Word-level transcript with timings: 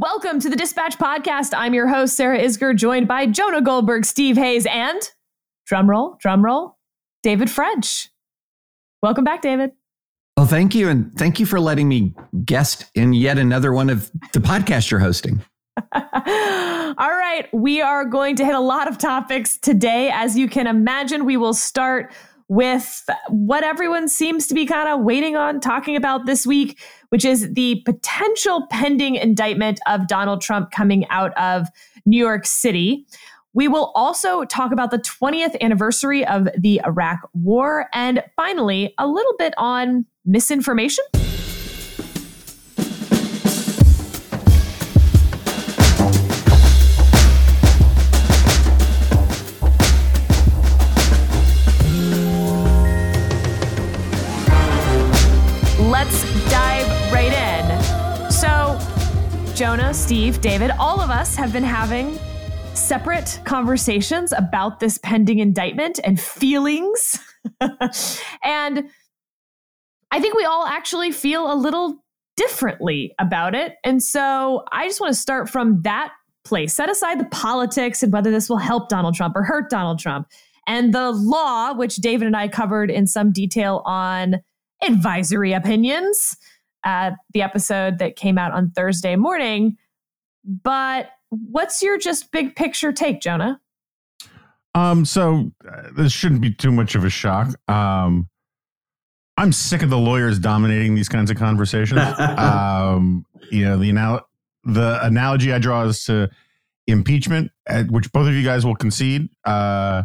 Welcome 0.00 0.38
to 0.42 0.48
the 0.48 0.54
Dispatch 0.54 0.96
Podcast. 0.96 1.52
I'm 1.56 1.74
your 1.74 1.88
host, 1.88 2.16
Sarah 2.16 2.38
Isgur, 2.38 2.76
joined 2.76 3.08
by 3.08 3.26
Jonah 3.26 3.60
Goldberg, 3.60 4.04
Steve 4.04 4.36
Hayes, 4.36 4.64
and 4.64 5.00
drumroll, 5.68 6.20
drumroll, 6.20 6.74
David 7.24 7.50
French. 7.50 8.08
Welcome 9.02 9.24
back, 9.24 9.42
David. 9.42 9.72
Well, 10.36 10.46
thank 10.46 10.76
you. 10.76 10.88
And 10.88 11.12
thank 11.18 11.40
you 11.40 11.46
for 11.46 11.58
letting 11.58 11.88
me 11.88 12.14
guest 12.44 12.88
in 12.94 13.12
yet 13.12 13.38
another 13.38 13.72
one 13.72 13.90
of 13.90 14.08
the 14.32 14.38
podcast 14.38 14.88
you're 14.88 15.00
hosting. 15.00 15.42
All 15.92 16.04
right. 16.96 17.48
We 17.52 17.80
are 17.80 18.04
going 18.04 18.36
to 18.36 18.44
hit 18.44 18.54
a 18.54 18.60
lot 18.60 18.86
of 18.86 18.98
topics 18.98 19.58
today. 19.58 20.12
As 20.12 20.38
you 20.38 20.48
can 20.48 20.68
imagine, 20.68 21.24
we 21.24 21.36
will 21.36 21.54
start 21.54 22.12
with 22.48 23.04
what 23.28 23.62
everyone 23.62 24.08
seems 24.08 24.46
to 24.46 24.54
be 24.54 24.64
kind 24.64 24.88
of 24.88 25.04
waiting 25.04 25.36
on 25.36 25.60
talking 25.60 25.96
about 25.96 26.24
this 26.24 26.46
week, 26.46 26.80
which 27.10 27.24
is 27.24 27.52
the 27.52 27.82
potential 27.84 28.66
pending 28.70 29.16
indictment 29.16 29.80
of 29.86 30.06
Donald 30.06 30.40
Trump 30.40 30.70
coming 30.70 31.06
out 31.08 31.36
of 31.36 31.68
New 32.06 32.18
York 32.18 32.46
City. 32.46 33.06
We 33.54 33.68
will 33.68 33.92
also 33.94 34.44
talk 34.44 34.72
about 34.72 34.90
the 34.90 34.98
20th 34.98 35.58
anniversary 35.60 36.24
of 36.26 36.48
the 36.56 36.80
Iraq 36.84 37.18
War. 37.32 37.88
And 37.92 38.22
finally, 38.36 38.94
a 38.98 39.06
little 39.06 39.34
bit 39.38 39.54
on 39.56 40.06
misinformation. 40.24 41.04
Steve, 60.08 60.40
David, 60.40 60.70
all 60.78 61.02
of 61.02 61.10
us 61.10 61.36
have 61.36 61.52
been 61.52 61.62
having 61.62 62.18
separate 62.72 63.42
conversations 63.44 64.32
about 64.32 64.80
this 64.80 64.96
pending 64.96 65.38
indictment 65.38 66.00
and 66.02 66.18
feelings. 66.18 67.20
and 68.42 68.88
I 70.10 70.18
think 70.18 70.34
we 70.34 70.46
all 70.46 70.64
actually 70.64 71.12
feel 71.12 71.52
a 71.52 71.56
little 71.56 72.02
differently 72.38 73.14
about 73.18 73.54
it. 73.54 73.74
And 73.84 74.02
so 74.02 74.64
I 74.72 74.86
just 74.86 74.98
want 74.98 75.12
to 75.12 75.20
start 75.20 75.50
from 75.50 75.82
that 75.82 76.14
place. 76.42 76.72
Set 76.72 76.88
aside 76.88 77.20
the 77.20 77.26
politics 77.26 78.02
and 78.02 78.10
whether 78.10 78.30
this 78.30 78.48
will 78.48 78.56
help 78.56 78.88
Donald 78.88 79.14
Trump 79.14 79.36
or 79.36 79.42
hurt 79.42 79.68
Donald 79.68 79.98
Trump. 79.98 80.26
And 80.66 80.94
the 80.94 81.10
law, 81.10 81.74
which 81.74 81.96
David 81.96 82.26
and 82.26 82.34
I 82.34 82.48
covered 82.48 82.90
in 82.90 83.06
some 83.06 83.30
detail 83.30 83.82
on 83.84 84.36
advisory 84.80 85.52
opinions 85.52 86.34
at 86.82 87.12
the 87.34 87.42
episode 87.42 87.98
that 87.98 88.16
came 88.16 88.38
out 88.38 88.52
on 88.52 88.70
Thursday 88.70 89.14
morning. 89.14 89.76
But 90.48 91.10
what's 91.28 91.82
your 91.82 91.98
just 91.98 92.32
big 92.32 92.56
picture 92.56 92.92
take, 92.92 93.20
Jonah? 93.20 93.60
Um, 94.74 95.04
so 95.04 95.52
uh, 95.70 95.88
this 95.96 96.12
shouldn't 96.12 96.40
be 96.40 96.52
too 96.52 96.72
much 96.72 96.94
of 96.94 97.04
a 97.04 97.10
shock. 97.10 97.48
Um, 97.70 98.28
I'm 99.36 99.52
sick 99.52 99.82
of 99.82 99.90
the 99.90 99.98
lawyers 99.98 100.38
dominating 100.38 100.94
these 100.94 101.08
kinds 101.08 101.30
of 101.30 101.36
conversations. 101.36 102.00
um, 102.18 103.24
you 103.50 103.64
know, 103.64 103.76
the 103.76 103.90
anal- 103.90 104.28
the 104.64 104.98
analogy 105.04 105.52
I 105.52 105.58
draw 105.58 105.84
is 105.84 106.04
to 106.04 106.30
impeachment, 106.86 107.50
which 107.90 108.10
both 108.12 108.26
of 108.26 108.34
you 108.34 108.42
guys 108.42 108.64
will 108.64 108.74
concede. 108.74 109.28
Uh, 109.44 110.04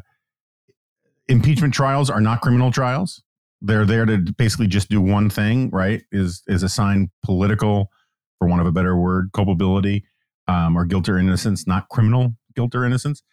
impeachment 1.28 1.74
trials 1.74 2.10
are 2.10 2.22
not 2.22 2.42
criminal 2.42 2.72
trials 2.72 3.24
they're 3.64 3.86
there 3.86 4.06
to 4.06 4.18
basically 4.38 4.68
just 4.68 4.90
do 4.90 5.02
one 5.02 5.30
thing, 5.30 5.70
right? 5.72 6.04
Is 6.12 6.44
is 6.48 6.62
assign 6.64 7.10
political, 7.24 7.90
for 8.38 8.48
want 8.48 8.62
of 8.62 8.68
a 8.68 8.72
better 8.72 8.96
word, 8.96 9.30
culpability 9.34 10.06
um, 10.48 10.78
or 10.78 10.86
guilt 10.86 11.10
or 11.10 11.18
innocence, 11.18 11.68
not 11.68 11.90
criminal 11.90 12.36
guilt 12.56 12.76
or 12.76 12.86
innocence. 12.86 13.24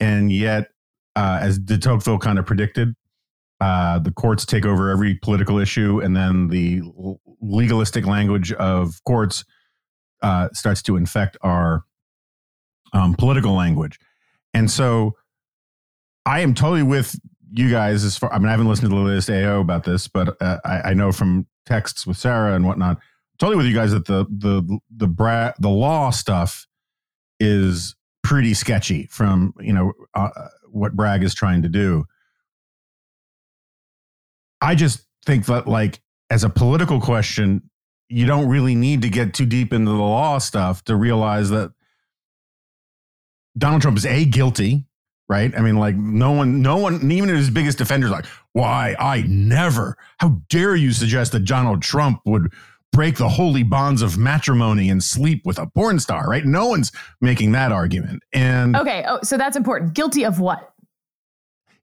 And 0.00 0.30
yet, 0.30 0.68
uh, 1.14 1.38
as 1.40 1.58
de 1.58 1.78
Tocqueville 1.78 2.18
kind 2.18 2.38
of 2.38 2.46
predicted, 2.46 2.94
uh, 3.60 3.98
the 3.98 4.12
courts 4.12 4.44
take 4.44 4.66
over 4.66 4.90
every 4.90 5.14
political 5.14 5.58
issue, 5.58 6.00
and 6.00 6.14
then 6.14 6.48
the 6.48 6.82
legalistic 7.40 8.06
language 8.06 8.52
of 8.52 9.02
courts 9.04 9.44
uh, 10.22 10.48
starts 10.52 10.82
to 10.82 10.96
infect 10.96 11.38
our 11.40 11.84
um, 12.92 13.14
political 13.14 13.54
language. 13.54 13.98
And 14.52 14.70
so, 14.70 15.16
I 16.26 16.40
am 16.40 16.54
totally 16.54 16.82
with 16.82 17.18
you 17.52 17.70
guys, 17.70 18.04
as 18.04 18.18
far 18.18 18.32
I 18.32 18.38
mean, 18.38 18.48
I 18.48 18.50
haven't 18.50 18.68
listened 18.68 18.90
to 18.90 18.94
the 18.94 19.00
latest 19.00 19.30
AO 19.30 19.60
about 19.60 19.84
this, 19.84 20.08
but 20.08 20.40
uh, 20.42 20.58
I, 20.64 20.90
I, 20.90 20.94
know 20.94 21.12
from 21.12 21.46
texts 21.64 22.06
with 22.06 22.16
Sarah 22.16 22.54
and 22.54 22.66
whatnot, 22.66 22.98
totally 23.38 23.56
with 23.56 23.66
you 23.66 23.74
guys 23.74 23.92
that 23.92 24.06
the 24.06 24.26
the 24.30 24.78
the 24.94 25.06
bra- 25.06 25.52
the 25.58 25.68
law 25.68 26.10
stuff 26.10 26.66
is 27.40 27.94
pretty 28.22 28.54
sketchy 28.54 29.06
from 29.06 29.54
you 29.60 29.72
know 29.72 29.92
uh, 30.14 30.30
what 30.70 30.94
Bragg 30.94 31.22
is 31.22 31.34
trying 31.34 31.62
to 31.62 31.68
do. 31.68 32.04
I 34.60 34.74
just 34.74 35.06
think 35.24 35.46
that 35.46 35.66
like 35.66 36.00
as 36.30 36.44
a 36.44 36.50
political 36.50 37.00
question, 37.00 37.70
you 38.08 38.26
don't 38.26 38.48
really 38.48 38.74
need 38.74 39.02
to 39.02 39.08
get 39.08 39.34
too 39.34 39.46
deep 39.46 39.72
into 39.72 39.90
the 39.90 39.96
law 39.96 40.38
stuff 40.38 40.84
to 40.84 40.96
realize 40.96 41.50
that 41.50 41.72
Donald 43.56 43.82
Trump 43.82 43.96
is 43.96 44.06
a 44.06 44.24
guilty 44.24 44.86
right? 45.28 45.56
I 45.56 45.60
mean, 45.60 45.76
like 45.76 45.96
no 45.96 46.32
one, 46.32 46.62
no 46.62 46.76
one, 46.76 47.10
even 47.10 47.28
his 47.28 47.50
biggest 47.50 47.78
defenders, 47.78 48.10
like, 48.10 48.26
why 48.52 48.94
I 48.98 49.22
never, 49.22 49.96
how 50.18 50.40
dare 50.48 50.76
you 50.76 50.92
suggest 50.92 51.32
that 51.32 51.44
Donald 51.44 51.82
Trump 51.82 52.20
would 52.24 52.52
break 52.96 53.18
the 53.18 53.28
holy 53.28 53.62
bonds 53.62 54.00
of 54.00 54.16
matrimony 54.16 54.88
and 54.88 55.04
sleep 55.04 55.42
with 55.44 55.58
a 55.58 55.66
porn 55.66 56.00
star, 56.00 56.26
right? 56.26 56.46
No 56.46 56.66
one's 56.66 56.90
making 57.20 57.52
that 57.52 57.70
argument. 57.70 58.22
And 58.32 58.74
okay, 58.74 59.04
oh, 59.06 59.20
so 59.22 59.36
that's 59.36 59.54
important. 59.54 59.92
Guilty 59.92 60.24
of 60.24 60.40
what? 60.40 60.72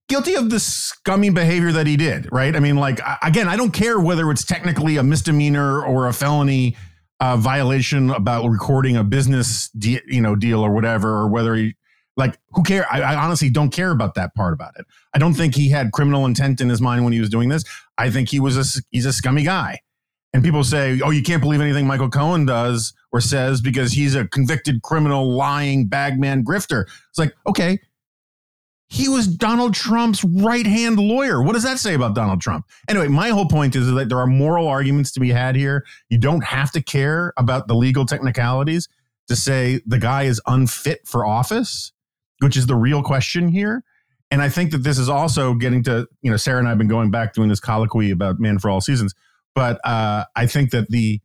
Guilty 0.09 0.33
of 0.33 0.49
the 0.49 0.59
scummy 0.59 1.29
behavior 1.29 1.71
that 1.71 1.85
he 1.85 1.97
did, 1.97 2.27
right? 2.31 2.55
I 2.55 2.59
mean, 2.59 2.77
like 2.77 2.99
again, 3.21 3.47
I 3.47 3.55
don't 3.55 3.71
care 3.71 3.99
whether 3.99 4.31
it's 4.31 4.43
technically 4.43 4.97
a 4.97 5.03
misdemeanor 5.03 5.85
or 5.85 6.07
a 6.07 6.13
felony 6.13 6.75
uh, 7.19 7.37
violation 7.37 8.09
about 8.09 8.49
recording 8.49 8.97
a 8.97 9.03
business, 9.03 9.69
de- 9.69 10.01
you 10.07 10.19
know, 10.19 10.35
deal 10.35 10.61
or 10.61 10.73
whatever, 10.73 11.09
or 11.09 11.27
whether 11.27 11.53
he 11.53 11.75
like, 12.17 12.39
who 12.49 12.63
care? 12.63 12.87
I, 12.91 13.01
I, 13.01 13.15
honestly 13.15 13.49
don't 13.49 13.71
care 13.71 13.91
about 13.91 14.15
that 14.15 14.35
part 14.35 14.53
about 14.53 14.73
it. 14.77 14.85
I 15.13 15.19
don't 15.19 15.33
think 15.33 15.55
he 15.55 15.69
had 15.69 15.91
criminal 15.91 16.25
intent 16.25 16.59
in 16.59 16.69
his 16.69 16.81
mind 16.81 17.03
when 17.03 17.13
he 17.13 17.19
was 17.19 17.29
doing 17.29 17.49
this. 17.49 17.63
I 17.97 18.09
think 18.09 18.29
he 18.29 18.39
was 18.39 18.57
a 18.57 18.81
he's 18.89 19.05
a 19.05 19.13
scummy 19.13 19.43
guy. 19.43 19.79
And 20.33 20.43
people 20.43 20.63
say, 20.63 20.99
"Oh, 21.01 21.11
you 21.11 21.21
can't 21.21 21.41
believe 21.41 21.61
anything 21.61 21.85
Michael 21.85 22.09
Cohen 22.09 22.45
does 22.45 22.93
or 23.11 23.21
says 23.21 23.61
because 23.61 23.93
he's 23.93 24.15
a 24.15 24.27
convicted 24.27 24.81
criminal, 24.81 25.35
lying 25.35 25.87
bagman 25.87 26.43
grifter." 26.43 26.85
It's 27.09 27.19
like, 27.19 27.35
okay, 27.45 27.79
he 28.87 29.07
was 29.07 29.27
Donald 29.27 29.73
Trump's 29.73 30.23
right 30.23 30.65
hand 30.65 30.97
lawyer. 30.99 31.41
What 31.41 31.53
does 31.53 31.63
that 31.63 31.79
say 31.79 31.93
about 31.93 32.15
Donald 32.15 32.41
Trump? 32.41 32.65
Anyway, 32.87 33.07
my 33.07 33.29
whole 33.29 33.47
point 33.47 33.75
is 33.75 33.91
that 33.91 34.09
there 34.09 34.19
are 34.19 34.27
moral 34.27 34.67
arguments 34.67 35.11
to 35.13 35.19
be 35.19 35.29
had 35.29 35.55
here. 35.55 35.85
You 36.09 36.17
don't 36.17 36.43
have 36.43 36.71
to 36.71 36.81
care 36.81 37.33
about 37.37 37.67
the 37.67 37.75
legal 37.75 38.05
technicalities 38.05 38.89
to 39.27 39.35
say 39.35 39.81
the 39.85 39.99
guy 39.99 40.23
is 40.23 40.41
unfit 40.47 41.07
for 41.07 41.25
office 41.25 41.93
which 42.43 42.57
is 42.57 42.67
the 42.67 42.75
real 42.75 43.01
question 43.01 43.47
here. 43.47 43.83
And 44.29 44.41
I 44.41 44.49
think 44.49 44.71
that 44.71 44.79
this 44.79 44.97
is 44.97 45.09
also 45.09 45.53
getting 45.53 45.83
to, 45.83 46.07
you 46.21 46.29
know, 46.29 46.37
Sarah 46.37 46.59
and 46.59 46.67
I 46.67 46.71
have 46.71 46.77
been 46.77 46.87
going 46.87 47.11
back 47.11 47.33
doing 47.33 47.49
this 47.49 47.59
colloquy 47.59 48.11
about 48.11 48.39
Man 48.39 48.59
for 48.59 48.69
All 48.69 48.81
Seasons. 48.81 49.13
But 49.55 49.79
uh, 49.85 50.25
I 50.35 50.47
think 50.47 50.71
that 50.71 50.89
the 50.89 51.21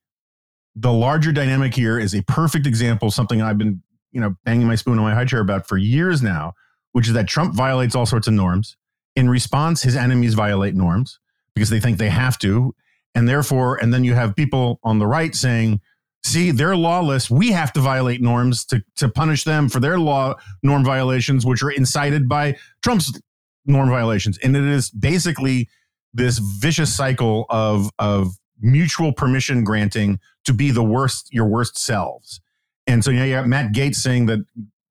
the 0.76 0.92
larger 0.92 1.32
dynamic 1.32 1.74
here 1.74 1.98
is 1.98 2.14
a 2.14 2.22
perfect 2.22 2.66
example, 2.66 3.10
something 3.10 3.42
I've 3.42 3.58
been, 3.58 3.82
you 4.12 4.20
know, 4.20 4.36
banging 4.44 4.68
my 4.68 4.76
spoon 4.76 4.96
on 4.98 5.04
my 5.04 5.14
high 5.14 5.24
chair 5.24 5.40
about 5.40 5.66
for 5.66 5.76
years 5.76 6.22
now, 6.22 6.52
which 6.92 7.08
is 7.08 7.14
that 7.14 7.26
Trump 7.26 7.54
violates 7.54 7.96
all 7.96 8.06
sorts 8.06 8.28
of 8.28 8.34
norms. 8.34 8.76
In 9.16 9.28
response, 9.28 9.82
his 9.82 9.96
enemies 9.96 10.34
violate 10.34 10.76
norms 10.76 11.18
because 11.54 11.70
they 11.70 11.80
think 11.80 11.98
they 11.98 12.10
have 12.10 12.38
to. 12.38 12.74
And 13.14 13.28
therefore, 13.28 13.76
and 13.76 13.92
then 13.92 14.04
you 14.04 14.14
have 14.14 14.36
people 14.36 14.78
on 14.84 15.00
the 15.00 15.06
right 15.06 15.34
saying, 15.34 15.80
see 16.24 16.50
they're 16.50 16.76
lawless 16.76 17.30
we 17.30 17.52
have 17.52 17.72
to 17.72 17.80
violate 17.80 18.20
norms 18.20 18.64
to, 18.64 18.82
to 18.96 19.08
punish 19.08 19.44
them 19.44 19.68
for 19.68 19.80
their 19.80 19.98
law 19.98 20.34
norm 20.62 20.84
violations 20.84 21.46
which 21.46 21.62
are 21.62 21.70
incited 21.70 22.28
by 22.28 22.56
trump's 22.82 23.20
norm 23.66 23.88
violations 23.88 24.36
and 24.38 24.56
it 24.56 24.64
is 24.64 24.90
basically 24.90 25.68
this 26.12 26.38
vicious 26.38 26.94
cycle 26.94 27.46
of 27.50 27.90
of 27.98 28.28
mutual 28.60 29.12
permission 29.12 29.64
granting 29.64 30.18
to 30.44 30.52
be 30.52 30.70
the 30.70 30.82
worst 30.82 31.32
your 31.32 31.46
worst 31.46 31.78
selves. 31.78 32.40
And 32.86 33.04
so 33.04 33.10
you, 33.10 33.18
know, 33.18 33.24
you 33.24 33.46
matt 33.46 33.72
Gaetz 33.72 33.96
saying 33.96 34.26
that 34.26 34.40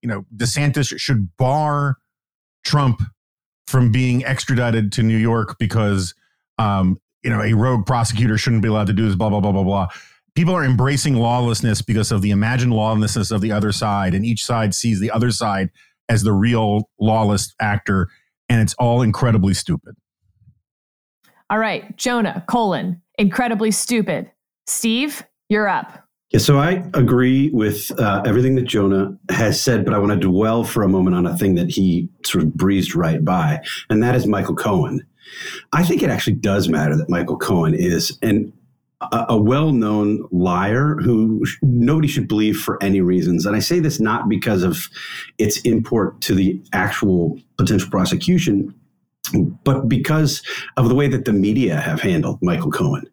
you 0.02 0.10
know 0.10 0.26
desantis 0.36 0.98
should 1.00 1.36
bar 1.38 1.98
trump 2.64 3.02
from 3.66 3.92
being 3.92 4.24
extradited 4.26 4.92
to 4.94 5.04
new 5.04 5.18
york 5.18 5.58
because 5.60 6.14
um, 6.58 6.98
you 7.24 7.30
know 7.30 7.42
a 7.42 7.54
rogue 7.54 7.86
prosecutor 7.86 8.38
shouldn't 8.38 8.62
be 8.62 8.68
allowed 8.68 8.88
to 8.88 8.94
do 8.94 9.06
this 9.08 9.16
blah 9.16 9.30
blah 9.30 9.40
blah 9.40 9.52
blah 9.52 9.64
blah. 9.64 9.88
People 10.36 10.54
are 10.54 10.64
embracing 10.64 11.16
lawlessness 11.16 11.82
because 11.82 12.12
of 12.12 12.22
the 12.22 12.30
imagined 12.30 12.72
lawlessness 12.72 13.32
of 13.32 13.42
the 13.42 13.52
other 13.52 13.72
side 13.72 14.14
and 14.14 14.24
each 14.24 14.46
side 14.46 14.76
sees 14.76 15.00
the 15.00 15.10
other 15.10 15.32
side 15.32 15.72
as 16.10 16.22
the 16.22 16.32
real 16.32 16.90
lawless 17.00 17.54
actor 17.60 18.08
and 18.48 18.62
it's 18.62 18.76
all 18.76 19.02
incredibly 19.02 19.54
stupid 19.54 19.96
all 21.50 21.60
right 21.60 21.98
jonah 21.98 22.44
colon 22.48 23.02
incredibly 23.18 23.72
stupid 23.72 24.32
steve 24.66 25.24
you're 25.50 25.68
up 25.68 26.04
Yeah, 26.32 26.40
so 26.40 26.58
I 26.58 26.84
agree 26.94 27.50
with 27.52 27.90
uh, 27.98 28.22
everything 28.26 28.56
that 28.56 28.66
Jonah 28.66 29.18
has 29.30 29.62
said, 29.62 29.86
but 29.86 29.94
I 29.94 29.98
want 29.98 30.12
to 30.12 30.20
dwell 30.20 30.66
for 30.66 30.84
a 30.84 30.90
moment 30.90 31.16
on 31.16 31.26
a 31.26 31.38
thing 31.38 31.56
that 31.56 31.70
he 31.70 32.10
sort 32.26 32.44
of 32.44 32.54
breezed 32.54 32.96
right 32.96 33.24
by, 33.24 33.62
and 33.90 34.04
that 34.04 34.14
is 34.14 34.28
Michael 34.28 34.56
Cohen. 34.56 35.08
I 35.72 35.86
think 35.86 36.04
it 36.04 36.10
actually 36.10 36.36
does 36.36 36.68
matter 36.68 36.98
that 36.98 37.10
Michael 37.10 37.38
Cohen 37.38 37.74
is 37.74 38.18
an 38.22 38.52
a, 39.00 39.26
a 39.30 39.38
well-known 39.38 40.28
liar 40.32 40.96
who 40.96 41.46
sh- 41.46 41.58
nobody 41.62 42.08
should 42.08 42.28
believe 42.28 42.58
for 42.58 42.82
any 42.82 43.00
reasons. 43.00 43.46
And 43.46 43.56
I 43.56 43.60
say 43.60 43.80
this 43.80 44.00
not 44.00 44.28
because 44.28 44.64
of 44.64 44.90
its 45.38 45.62
import 45.62 46.20
to 46.22 46.36
the 46.36 46.62
actual 46.74 47.40
potential 47.58 47.90
prosecution, 47.90 48.74
but 49.64 49.88
because 49.88 50.42
of 50.78 50.90
the 50.90 50.96
way 50.96 51.08
that 51.08 51.26
the 51.26 51.34
media 51.34 51.80
have 51.80 52.02
handled 52.02 52.40
Michael 52.42 52.72
Cohen. 52.72 53.08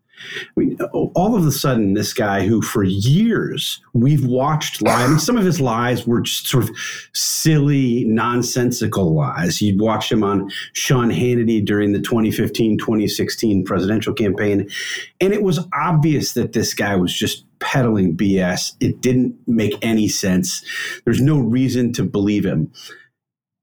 I 0.57 0.61
mean, 0.61 0.79
all 1.15 1.37
of 1.37 1.47
a 1.47 1.53
sudden, 1.53 1.95
this 1.95 2.13
guy 2.13 2.47
who 2.47 2.63
for 2.63 2.83
years 2.83 3.83
we've 3.93 4.25
watched 4.25 4.83
lie, 4.83 5.05
I 5.05 5.09
mean, 5.09 5.19
some 5.19 5.37
of 5.37 5.45
his 5.45 5.61
lies 5.61 6.07
were 6.07 6.21
just 6.21 6.47
sort 6.47 6.65
of 6.65 6.71
silly, 7.13 8.05
nonsensical 8.07 9.15
lies. 9.15 9.61
You'd 9.61 9.81
watch 9.81 10.11
him 10.11 10.23
on 10.23 10.51
Sean 10.73 11.11
Hannity 11.11 11.65
during 11.65 11.93
the 11.93 12.01
2015 12.01 12.79
2016 12.79 13.65
presidential 13.65 14.15
campaign, 14.15 14.69
and 15.21 15.33
it 15.33 15.43
was 15.43 15.61
obvious 15.73 16.33
that 16.33 16.53
this 16.53 16.75
guy 16.75 16.97
was 16.97 17.13
just 17.13 17.45
peddling 17.59 18.17
BS. 18.17 18.73
It 18.81 19.01
didn't 19.01 19.37
make 19.47 19.75
any 19.83 20.09
sense. 20.09 20.65
There's 21.05 21.21
no 21.21 21.39
reason 21.39 21.93
to 21.95 22.03
believe 22.03 22.45
him. 22.45 22.73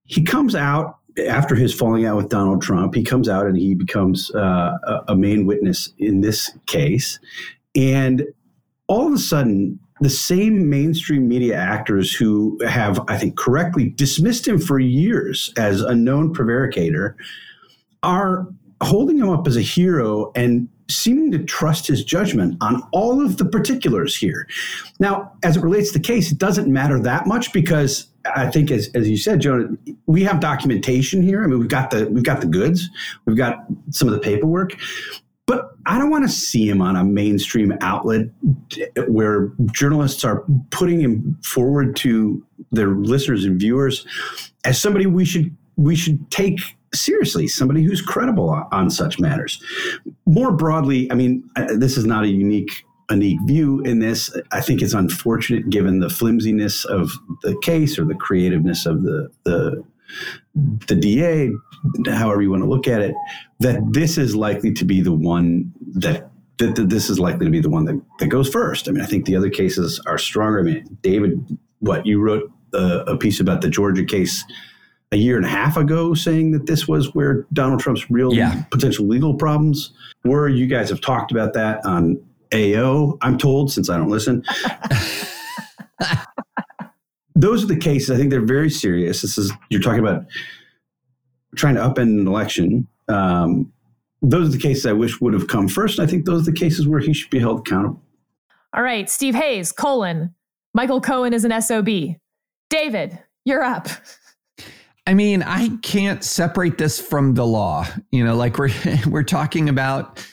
He 0.06 0.24
comes 0.24 0.56
out 0.56 0.98
after 1.28 1.56
his 1.56 1.74
falling 1.74 2.06
out 2.06 2.18
with 2.18 2.30
Donald 2.30 2.62
Trump, 2.62 2.96
he 2.96 3.04
comes 3.04 3.30
out 3.30 3.46
and 3.46 3.58
he 3.58 3.76
becomes 3.76 4.34
uh, 4.36 4.78
a, 4.84 5.00
a 5.10 5.16
main 5.16 5.46
witness 5.46 5.92
in 5.98 6.22
this 6.22 6.52
case. 6.68 7.20
And 7.76 8.24
all 8.88 9.08
of 9.08 9.14
a 9.14 9.18
sudden, 9.18 9.80
the 10.02 10.10
same 10.10 10.70
mainstream 10.70 11.28
media 11.28 11.56
actors 11.56 12.12
who 12.12 12.60
have, 12.68 13.00
I 13.08 13.18
think, 13.18 13.38
correctly 13.38 13.90
dismissed 13.90 14.48
him 14.48 14.60
for 14.60 14.80
years 14.80 15.54
as 15.58 15.82
a 15.82 15.94
known 15.94 16.34
prevaricator 16.34 17.16
are 18.02 18.48
holding 18.82 19.20
him 19.20 19.30
up 19.30 19.48
as 19.48 19.56
a 19.56 19.62
hero 19.62 20.32
and 20.36 20.68
seeming 20.90 21.32
to 21.32 21.44
trust 21.44 21.88
his 21.88 22.04
judgment 22.04 22.58
on 22.62 22.82
all 22.92 23.24
of 23.24 23.38
the 23.38 23.46
particulars 23.46 24.16
here. 24.16 24.48
Now, 25.00 25.32
as 25.44 25.56
it 25.56 25.64
relates 25.64 25.92
to 25.92 26.00
the 26.00 26.04
case, 26.04 26.32
it 26.32 26.40
doesn't 26.40 26.68
matter 26.68 27.00
that 27.00 27.28
much 27.28 27.54
because 27.54 28.08
I 28.26 28.50
think, 28.50 28.72
as, 28.72 28.90
as 28.94 29.10
you 29.10 29.18
said, 29.18 29.42
Jonah, 29.42 29.70
we 30.06 30.24
have 30.24 30.40
documentation 30.40 31.22
here. 31.22 31.44
I 31.44 31.48
mean, 31.48 31.60
we've 31.60 31.68
got 31.68 31.92
the 31.92 32.08
we've 32.08 32.24
got 32.24 32.42
the 32.42 32.48
goods, 32.48 32.90
we've 33.26 33.38
got 33.38 33.66
some 33.90 34.08
of 34.08 34.14
the 34.14 34.20
paperwork, 34.20 34.76
but 35.48 35.72
I 35.86 35.98
don't 35.98 36.10
want 36.10 36.26
to 36.26 36.32
see 36.32 36.70
him 36.70 36.82
on 36.82 36.96
a 36.96 37.04
mainstream 37.04 37.74
outlet 37.82 38.28
where 39.08 39.52
journalists 39.72 40.24
are 40.24 40.46
putting 40.70 41.00
him 41.00 41.38
forward 41.44 41.96
to 41.98 42.46
their 42.72 42.90
listeners 42.90 43.44
and 43.44 43.60
viewers 43.60 44.06
as 44.66 44.80
somebody 44.82 45.08
we 45.08 45.26
should 45.26 45.56
we 45.76 45.96
should 45.96 46.30
take 46.30 46.60
seriously, 46.94 47.48
somebody 47.48 47.84
who's 47.84 48.02
credible 48.02 48.50
on, 48.50 48.68
on 48.72 48.90
such 48.90 49.20
matters. 49.20 49.64
More 50.26 50.52
broadly, 50.52 51.12
I 51.12 51.16
mean, 51.16 51.50
this 51.76 51.98
is 51.98 52.06
not 52.06 52.24
a 52.24 52.28
unique 52.28 52.86
unique 53.12 53.40
view 53.46 53.81
in 53.81 54.00
this. 54.00 54.36
I 54.52 54.62
think 54.62 54.81
it's 54.81 54.94
unfortunate 54.94 55.69
given 55.69 56.00
the 56.00 56.10
flimsiness 56.10 56.86
of 56.86 57.12
the 57.44 57.58
case 57.62 57.98
or 58.00 58.06
the 58.06 58.16
creativeness 58.16 58.86
of 58.86 59.04
the 59.04 59.30
the 59.44 59.84
the 60.88 60.96
DA, 60.96 61.52
however 62.08 62.42
you 62.42 62.52
want 62.52 62.63
to 62.63 62.69
look 62.69 62.88
at 62.88 63.02
it, 63.02 63.16
that 63.60 63.81
this 63.94 64.18
is 64.18 64.36
likely 64.36 64.74
to 64.74 64.86
be 64.86 65.02
the 65.02 65.13
one 65.13 65.72
that 65.94 66.30
that, 66.58 66.75
that 66.75 66.90
this 66.90 67.10
is 67.10 67.19
likely 67.19 67.46
to 67.46 67.52
be 67.52 67.60
the 67.60 67.69
one 67.69 67.86
that, 67.86 68.00
that 68.19 68.28
goes 68.28 68.48
first. 68.50 68.88
I 68.88 68.92
mean, 68.92 69.02
I 69.02 69.08
think 69.08 69.25
the 69.25 69.36
other 69.36 69.50
cases 69.50 70.00
are 70.06 70.18
stronger. 70.18 70.60
I 70.60 70.63
mean, 70.63 70.98
David, 71.02 71.58
what 71.80 72.06
you 72.06 72.22
wrote 72.22 72.52
a, 72.74 73.04
a 73.08 73.18
piece 73.18 73.40
about 73.40 73.62
the 73.62 73.69
Georgia 73.69 74.06
case 74.06 74.44
a 75.12 75.18
year 75.18 75.36
and 75.36 75.46
a 75.46 75.50
half 75.50 75.75
ago 75.75 76.13
saying 76.13 76.52
that 76.52 76.68
this 76.68 76.88
was 76.88 77.13
where 77.13 77.46
Donald 77.52 77.81
Trump's 77.81 78.10
real 78.10 78.34
yeah. 78.34 78.63
potential 78.72 79.06
legal 79.08 79.34
problems 79.34 79.92
were. 80.24 80.48
You 80.48 80.68
guys 80.68 80.90
have 80.90 81.02
talked 81.02 81.31
about 81.31 81.54
that 81.54 81.86
on 81.86 82.22
AO, 82.53 83.18
I'm 83.21 83.38
told, 83.38 83.71
since 83.71 83.89
I 83.89 83.98
don't 83.98 84.09
listen. 84.09 84.44
Those 87.36 87.63
are 87.63 87.68
the 87.68 87.77
cases. 87.77 88.12
I 88.12 88.18
think 88.18 88.30
they're 88.30 88.45
very 88.45 88.69
serious. 88.69 89.21
This 89.21 89.38
is 89.38 89.51
you're 89.69 89.81
talking 89.81 90.00
about 90.00 90.25
trying 91.56 91.75
to 91.75 91.81
upend 91.81 92.19
an 92.19 92.27
election. 92.27 92.88
Um, 93.07 93.71
those 94.21 94.50
are 94.50 94.51
the 94.51 94.59
cases 94.59 94.86
I 94.86 94.94
wish 94.94 95.19
would 95.21 95.33
have 95.33 95.48
come 95.48 95.68
first. 95.68 96.00
I 96.00 96.06
think 96.06 96.25
those 96.25 96.48
are 96.48 96.51
the 96.51 96.57
cases 96.57 96.88
where 96.88 97.00
he 97.00 97.13
should 97.13 97.31
be 97.31 97.39
held 97.39 97.62
accountable. 97.62 98.01
All 98.74 98.83
right, 98.83 99.09
Steve 99.09 99.36
Hayes, 99.36 99.71
colon. 99.71 100.36
Michael 100.74 101.01
Cohen 101.01 101.33
is 101.33 101.44
an 101.44 101.62
SOB. 101.62 102.15
David, 102.69 103.19
you're 103.44 103.63
up. 103.63 103.89
I 105.07 105.13
mean, 105.13 105.44
I 105.44 105.69
can't 105.81 106.24
separate 106.24 106.77
this 106.77 107.01
from 107.01 107.33
the 107.33 107.45
law. 107.45 107.88
You 108.12 108.24
know, 108.24 108.36
like 108.36 108.57
we're 108.57 108.69
we're 109.07 109.24
talking 109.24 109.68
about 109.68 110.25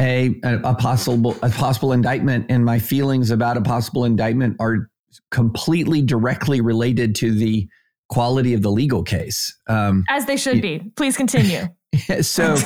a, 0.00 0.34
a 0.44 0.74
possible 0.74 1.36
a 1.42 1.50
possible 1.50 1.92
indictment, 1.92 2.46
and 2.48 2.64
my 2.64 2.78
feelings 2.78 3.30
about 3.30 3.56
a 3.56 3.62
possible 3.62 4.04
indictment 4.04 4.56
are 4.60 4.90
completely 5.30 6.02
directly 6.02 6.60
related 6.60 7.14
to 7.16 7.32
the 7.32 7.68
quality 8.08 8.54
of 8.54 8.62
the 8.62 8.70
legal 8.70 9.02
case. 9.02 9.56
Um, 9.68 10.04
As 10.08 10.26
they 10.26 10.36
should 10.36 10.60
be. 10.60 10.92
Please 10.96 11.16
continue. 11.16 11.68
so 12.20 12.56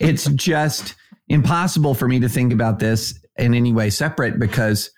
it's 0.00 0.24
just 0.30 0.94
impossible 1.28 1.94
for 1.94 2.08
me 2.08 2.20
to 2.20 2.28
think 2.28 2.52
about 2.52 2.78
this 2.78 3.18
in 3.36 3.54
any 3.54 3.72
way 3.72 3.90
separate 3.90 4.38
because 4.38 4.90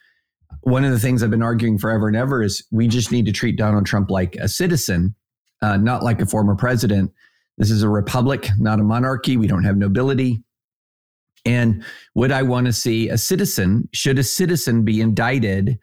one 0.63 0.85
of 0.85 0.93
the 0.93 0.99
things 0.99 1.23
I've 1.23 1.31
been 1.31 1.43
arguing 1.43 1.79
forever 1.79 2.09
and 2.09 2.17
ever 2.17 2.43
is 2.43 2.65
we 2.71 2.89
just 2.89 3.13
need 3.13 3.27
to 3.27 3.33
treat 3.33 3.57
Donald 3.57 3.87
Trump 3.87 4.11
like 4.11 4.37
a 4.37 4.49
citizen, 4.49 5.15
uh, 5.63 5.77
not 5.77 6.03
like 6.03 6.21
a 6.21 6.27
former 6.27 6.55
president. 6.55 7.13
This 7.59 7.71
is 7.71 7.83
a 7.83 7.89
republic, 7.89 8.49
not 8.59 8.81
a 8.81 8.83
monarchy. 8.83 9.37
We 9.37 9.47
don't 9.47 9.65
have 9.65 9.77
nobility. 9.77 10.43
And 11.45 11.85
would 12.15 12.33
I 12.33 12.43
want 12.43 12.67
to 12.67 12.73
see 12.73 13.09
a 13.09 13.19
citizen, 13.19 13.89
should 13.93 14.19
a 14.19 14.25
citizen 14.25 14.85
be 14.85 15.01
indicted 15.01 15.79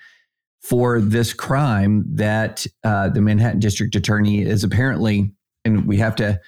for 0.61 0.99
this 0.99 1.33
crime 1.33 2.03
that 2.15 2.65
uh, 2.83 3.09
the 3.09 3.21
Manhattan 3.21 3.59
District 3.59 3.95
Attorney 3.95 4.41
is 4.41 4.63
apparently, 4.63 5.31
and 5.63 5.87
we 5.87 5.97
have 5.97 6.15
to 6.17 6.39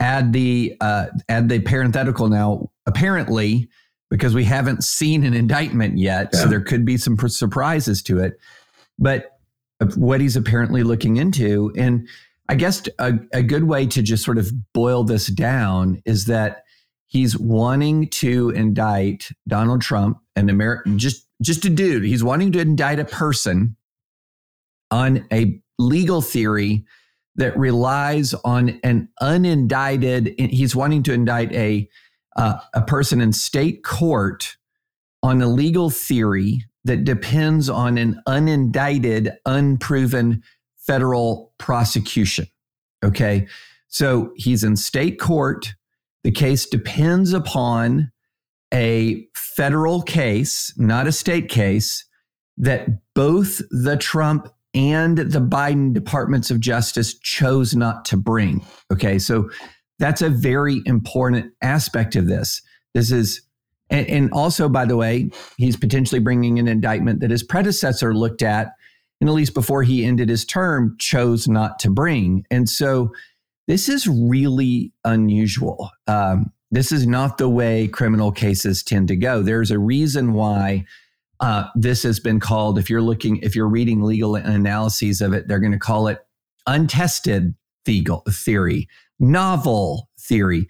add 0.00 0.32
the 0.32 0.76
uh, 0.80 1.06
add 1.28 1.48
the 1.48 1.60
parenthetical 1.60 2.28
now, 2.28 2.70
apparently, 2.86 3.68
because 4.10 4.34
we 4.34 4.44
haven't 4.44 4.82
seen 4.82 5.24
an 5.24 5.34
indictment 5.34 5.98
yet, 5.98 6.30
yeah. 6.32 6.40
so 6.40 6.48
there 6.48 6.60
could 6.60 6.84
be 6.84 6.96
some 6.96 7.16
surprises 7.28 8.02
to 8.02 8.18
it. 8.18 8.38
But 8.98 9.38
what 9.94 10.20
he's 10.20 10.36
apparently 10.36 10.82
looking 10.82 11.16
into, 11.16 11.72
and 11.76 12.08
I 12.48 12.56
guess 12.56 12.82
a, 12.98 13.14
a 13.32 13.42
good 13.42 13.64
way 13.64 13.86
to 13.86 14.02
just 14.02 14.24
sort 14.24 14.38
of 14.38 14.50
boil 14.72 15.04
this 15.04 15.28
down 15.28 16.02
is 16.04 16.24
that 16.26 16.64
he's 17.10 17.36
wanting 17.36 18.08
to 18.08 18.50
indict 18.50 19.30
Donald 19.48 19.82
Trump, 19.82 20.18
an 20.36 20.48
American, 20.48 20.98
just 20.98 21.26
just 21.42 21.64
a 21.64 21.70
dude. 21.70 22.04
He's 22.04 22.24
wanting 22.24 22.52
to 22.52 22.60
indict 22.60 22.98
a 22.98 23.04
person 23.04 23.76
on 24.90 25.26
a 25.32 25.60
legal 25.78 26.20
theory 26.20 26.84
that 27.36 27.56
relies 27.56 28.34
on 28.44 28.80
an 28.84 29.08
unindicted. 29.20 30.50
He's 30.50 30.76
wanting 30.76 31.02
to 31.04 31.12
indict 31.12 31.52
a 31.52 31.88
uh, 32.36 32.58
a 32.74 32.82
person 32.82 33.20
in 33.20 33.32
state 33.32 33.82
court 33.82 34.56
on 35.22 35.42
a 35.42 35.48
legal 35.48 35.90
theory 35.90 36.64
that 36.84 37.04
depends 37.04 37.68
on 37.68 37.98
an 37.98 38.22
unindicted, 38.26 39.34
unproven 39.44 40.42
federal 40.76 41.52
prosecution. 41.58 42.46
Okay. 43.04 43.48
So 43.88 44.32
he's 44.36 44.62
in 44.62 44.76
state 44.76 45.18
court 45.18 45.74
the 46.24 46.30
case 46.30 46.66
depends 46.66 47.32
upon 47.32 48.12
a 48.72 49.26
federal 49.34 50.02
case, 50.02 50.72
not 50.76 51.06
a 51.06 51.12
state 51.12 51.48
case, 51.48 52.04
that 52.56 52.88
both 53.14 53.60
the 53.70 53.96
Trump 53.96 54.48
and 54.74 55.18
the 55.18 55.40
Biden 55.40 55.92
Departments 55.92 56.50
of 56.50 56.60
Justice 56.60 57.18
chose 57.18 57.74
not 57.74 58.04
to 58.04 58.16
bring. 58.16 58.64
Okay. 58.92 59.18
So 59.18 59.50
that's 59.98 60.22
a 60.22 60.30
very 60.30 60.82
important 60.86 61.52
aspect 61.62 62.16
of 62.16 62.26
this. 62.26 62.62
This 62.94 63.10
is, 63.10 63.42
and, 63.88 64.06
and 64.06 64.30
also, 64.32 64.68
by 64.68 64.84
the 64.84 64.96
way, 64.96 65.30
he's 65.56 65.76
potentially 65.76 66.20
bringing 66.20 66.58
an 66.58 66.68
indictment 66.68 67.20
that 67.20 67.30
his 67.30 67.42
predecessor 67.42 68.14
looked 68.14 68.42
at, 68.42 68.72
and 69.20 69.28
at 69.28 69.34
least 69.34 69.54
before 69.54 69.82
he 69.82 70.04
ended 70.04 70.28
his 70.28 70.44
term, 70.44 70.96
chose 70.98 71.48
not 71.48 71.78
to 71.80 71.90
bring. 71.90 72.44
And 72.50 72.68
so 72.68 73.12
this 73.70 73.88
is 73.88 74.08
really 74.08 74.92
unusual. 75.04 75.92
Um, 76.08 76.52
this 76.72 76.90
is 76.90 77.06
not 77.06 77.38
the 77.38 77.48
way 77.48 77.86
criminal 77.86 78.32
cases 78.32 78.82
tend 78.82 79.06
to 79.08 79.16
go. 79.16 79.42
There's 79.42 79.70
a 79.70 79.78
reason 79.78 80.32
why 80.32 80.86
uh, 81.38 81.68
this 81.76 82.02
has 82.02 82.18
been 82.18 82.40
called, 82.40 82.80
if 82.80 82.90
you're 82.90 83.00
looking, 83.00 83.36
if 83.36 83.54
you're 83.54 83.68
reading 83.68 84.02
legal 84.02 84.34
analyses 84.34 85.20
of 85.20 85.32
it, 85.32 85.46
they're 85.46 85.60
going 85.60 85.70
to 85.70 85.78
call 85.78 86.08
it 86.08 86.18
untested 86.66 87.54
theory, 87.86 88.88
novel 89.20 90.08
theory. 90.18 90.66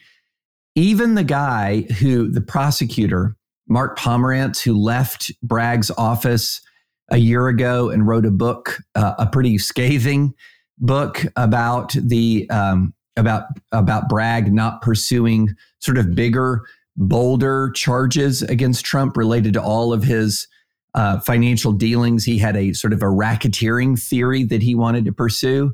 Even 0.75 1.15
the 1.15 1.25
guy 1.25 1.87
who, 2.01 2.31
the 2.31 2.43
prosecutor, 2.43 3.35
Mark 3.67 3.99
Pomerantz, 3.99 4.61
who 4.61 4.79
left 4.79 5.33
Bragg's 5.43 5.91
office 5.93 6.61
a 7.09 7.17
year 7.17 7.49
ago 7.49 7.89
and 7.89 8.07
wrote 8.07 8.27
a 8.27 8.31
book, 8.31 8.79
uh, 8.95 9.15
a 9.19 9.27
pretty 9.27 9.57
scathing 9.57 10.35
book 10.81 11.25
about 11.37 11.93
the 11.93 12.49
um, 12.51 12.95
about 13.17 13.45
about 13.73 14.09
Bragg 14.09 14.53
not 14.53 14.83
pursuing 14.83 15.55
sort 15.79 15.99
of 15.99 16.15
bigger, 16.15 16.63
bolder 16.97 17.71
charges 17.73 18.43
against 18.43 18.85
Trump 18.85 19.17
related 19.17 19.55
to 19.55 19.63
all 19.63 19.93
of 19.93 20.03
his 20.03 20.49
uh, 20.95 21.21
financial 21.21 21.73
dealings. 21.73 22.25
He 22.25 22.39
had 22.39 22.57
a 22.57 22.73
sort 22.73 22.93
of 22.93 23.03
a 23.03 23.07
racketeering 23.07 24.01
theory 24.01 24.45
that 24.45 24.63
he 24.63 24.75
wanted 24.75 25.05
to 25.05 25.13
pursue, 25.13 25.73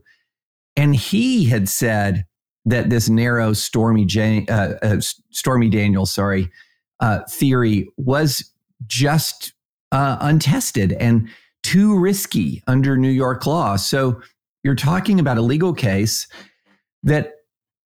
and 0.76 0.94
he 0.94 1.44
had 1.44 1.68
said 1.68 2.26
that 2.64 2.90
this 2.90 3.08
narrow 3.08 3.52
Stormy 3.52 4.04
Jan- 4.04 4.46
uh, 4.48 4.76
uh, 4.82 5.00
Stormy 5.30 5.68
Daniels, 5.68 6.12
sorry, 6.12 6.50
uh, 6.98 7.20
theory 7.30 7.88
was 7.96 8.52
just 8.86 9.52
uh, 9.92 10.18
untested 10.20 10.92
and 10.94 11.28
too 11.62 11.98
risky 11.98 12.62
under 12.66 12.96
New 12.96 13.10
York 13.10 13.46
law. 13.46 13.76
So 13.76 14.20
you're 14.66 14.74
talking 14.74 15.20
about 15.20 15.38
a 15.38 15.42
legal 15.42 15.72
case 15.72 16.26
that 17.04 17.34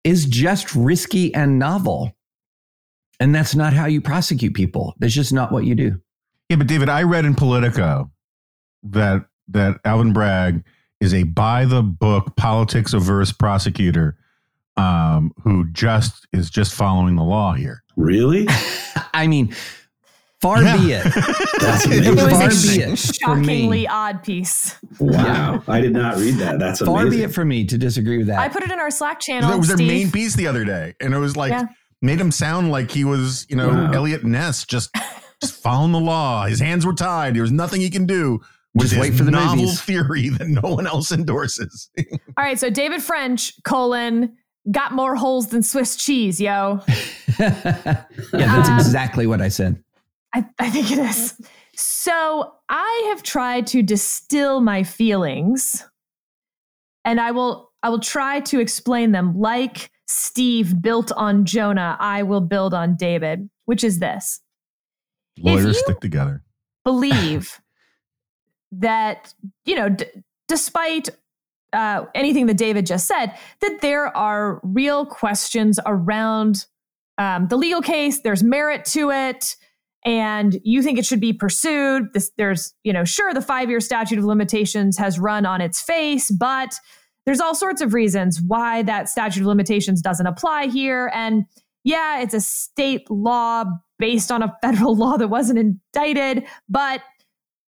is 0.03 0.25
just 0.25 0.75
risky 0.75 1.33
and 1.35 1.59
novel. 1.59 2.11
And 3.21 3.35
that's 3.35 3.55
not 3.55 3.75
how 3.75 3.85
you 3.85 4.01
prosecute 4.01 4.55
people. 4.55 4.95
That's 4.99 5.13
just 5.13 5.31
not 5.31 5.53
what 5.53 5.65
you 5.65 5.75
do. 5.75 6.01
Yeah, 6.49 6.57
but 6.57 6.67
David, 6.67 6.89
I 6.89 7.03
read 7.03 7.27
in 7.27 7.35
Politico 7.35 8.11
that 8.83 9.27
that 9.49 9.79
Alvin 9.85 10.15
Bragg 10.15 10.65
is 11.03 11.13
a 11.13 11.25
by 11.25 11.67
the 11.67 11.83
book 11.83 12.35
politics 12.37 12.95
averse 12.95 13.31
prosecutor 13.31 14.17
um, 14.79 15.35
who 15.43 15.71
just 15.73 16.27
is 16.33 16.49
just 16.49 16.75
following 16.75 17.17
the 17.17 17.23
law 17.23 17.53
here. 17.53 17.83
Really? 17.95 18.47
I 19.13 19.27
mean, 19.27 19.55
far 20.41 20.63
Yeah. 20.63 20.77
be 20.77 20.93
it. 20.93 21.05
That's 21.61 21.87
It 21.87 22.07
amazing. 22.07 22.17
Far 22.17 22.47
was 22.47 22.63
be 22.77 22.83
a 22.83 22.89
it 22.93 22.97
shockingly 22.99 23.89
odd 23.89 24.23
piece. 24.23 24.77
Wow. 24.99 25.63
I 25.69 25.81
did 25.81 25.93
not 25.93 26.17
read 26.17 26.35
that. 26.37 26.59
That's 26.59 26.81
Far 26.81 27.03
amazing. 27.03 27.19
be 27.19 27.25
it 27.25 27.35
for 27.35 27.45
me 27.45 27.65
to 27.67 27.77
disagree 27.79 28.19
with 28.19 28.27
that. 28.29 28.39
I 28.39 28.49
put 28.49 28.63
it 28.63 28.71
in 28.71 28.79
our 28.79 28.91
Slack 28.91 29.21
channel. 29.21 29.51
That 29.51 29.59
was 29.59 29.69
their 29.69 29.77
Steve. 29.77 29.89
main 29.89 30.11
piece 30.11 30.35
the 30.35 30.47
other 30.47 30.65
day, 30.65 30.95
and 31.01 31.13
it 31.15 31.19
was 31.19 31.37
like 31.37 31.51
Yeah. 31.53 31.65
made 32.03 32.21
him 32.21 32.31
sound 32.31 32.71
like 32.71 32.91
he 32.91 33.05
was, 33.05 33.47
you 33.49 33.57
know, 33.57 33.69
Wow. 33.69 33.93
Eliot 33.93 34.25
Ness, 34.25 34.65
just 34.65 34.95
just 35.43 35.63
following 35.63 35.93
the 35.93 36.01
law. 36.01 36.47
His 36.47 36.61
hands 36.61 36.85
were 36.85 36.93
tied. 36.95 37.35
There 37.35 37.43
was 37.43 37.53
nothing 37.53 37.81
he 37.81 37.91
can 37.91 38.07
do. 38.07 38.41
With 38.73 38.83
Just 38.85 38.95
his 38.95 39.01
wait 39.01 39.15
for 39.19 39.25
the 39.25 39.33
novel 39.33 39.57
movies. 39.65 39.81
theory 39.81 40.29
that 40.29 40.47
no 40.47 40.61
one 40.75 40.87
else 40.87 41.11
endorses. 41.11 41.91
All 41.99 42.45
right, 42.45 42.57
so 42.57 42.71
David 42.71 43.03
French, 43.03 43.53
colon, 43.65 44.37
got 44.71 44.93
more 44.93 45.17
holes 45.17 45.49
than 45.49 45.65
Swiss 45.65 45.97
cheese, 45.97 46.41
yo. 46.41 46.81
yeah, 47.41 48.05
that's 48.33 48.69
Um, 48.69 48.79
exactly 48.79 49.27
what 49.27 49.41
I 49.41 49.49
said. 49.49 49.83
I, 50.35 50.45
I 50.59 50.71
think 50.71 50.91
it 50.91 50.99
is. 50.99 51.41
So 51.75 52.55
I 52.69 53.07
have 53.09 53.23
tried 53.23 53.67
to 53.69 53.83
distill 53.83 54.61
my 54.61 54.83
feelings 54.85 55.85
and 57.05 57.21
I 57.21 57.31
will 57.31 57.73
I 57.83 57.89
will 57.89 58.01
try 58.01 58.41
to 58.41 58.61
explain 58.61 59.13
them 59.13 59.39
like 59.39 59.91
Steve 60.07 60.83
built 60.83 61.13
on 61.13 61.45
Jonah, 61.45 61.97
I 61.99 62.23
will 62.25 62.41
build 62.41 62.75
on 62.75 62.97
David, 62.97 63.49
which 63.65 63.83
is 63.83 64.01
this. 64.01 64.41
Lawyers 65.39 65.79
stick 65.79 66.01
together. 66.01 66.43
believe 66.85 67.61
that 68.73 69.33
you 69.65 69.75
know 69.75 69.89
d- 69.89 70.05
despite 70.49 71.09
uh, 71.73 72.05
anything 72.15 72.47
that 72.47 72.57
david 72.57 72.85
just 72.85 73.07
said 73.07 73.33
that 73.61 73.81
there 73.81 74.15
are 74.17 74.61
real 74.63 75.07
questions 75.07 75.79
around 75.87 76.67
um, 77.19 77.47
the 77.49 77.57
legal 77.57 77.81
case 77.81 78.21
there's 78.21 78.43
merit 78.43 78.85
to 78.85 79.11
it 79.11 79.57
and 80.05 80.59
you 80.65 80.83
think 80.83 80.99
it 80.99 81.05
should 81.05 81.21
be 81.21 81.33
pursued. 81.33 82.13
This, 82.15 82.31
there's 82.37 82.75
you 82.85 82.93
know 82.93 83.05
sure 83.05 83.35
the 83.35 83.43
five 83.43 83.69
year 83.69 83.81
statute 83.81 84.19
of 84.19 84.25
limitations 84.25 84.97
has 84.99 85.19
run 85.19 85.47
on 85.47 85.61
its 85.61 85.81
face 85.81 86.31
but 86.31 86.75
there's 87.27 87.41
all 87.41 87.55
sorts 87.55 87.83
of 87.83 87.93
reasons 87.93 88.41
why 88.41 88.83
that 88.83 89.09
statute 89.09 89.41
of 89.41 89.47
limitations 89.47 90.01
doesn't 90.01 90.27
apply 90.27 90.67
here. 90.67 91.11
And 91.15 91.45
yeah 91.85 92.21
it's 92.21 92.35
a 92.35 92.41
state 92.41 93.11
law 93.11 93.65
based 93.99 94.31
on 94.31 94.43
a 94.43 94.55
federal 94.63 94.97
law 94.97 95.17
that 95.17 95.29
wasn't 95.29 95.59
indicted 95.59 96.45
but 96.69 97.03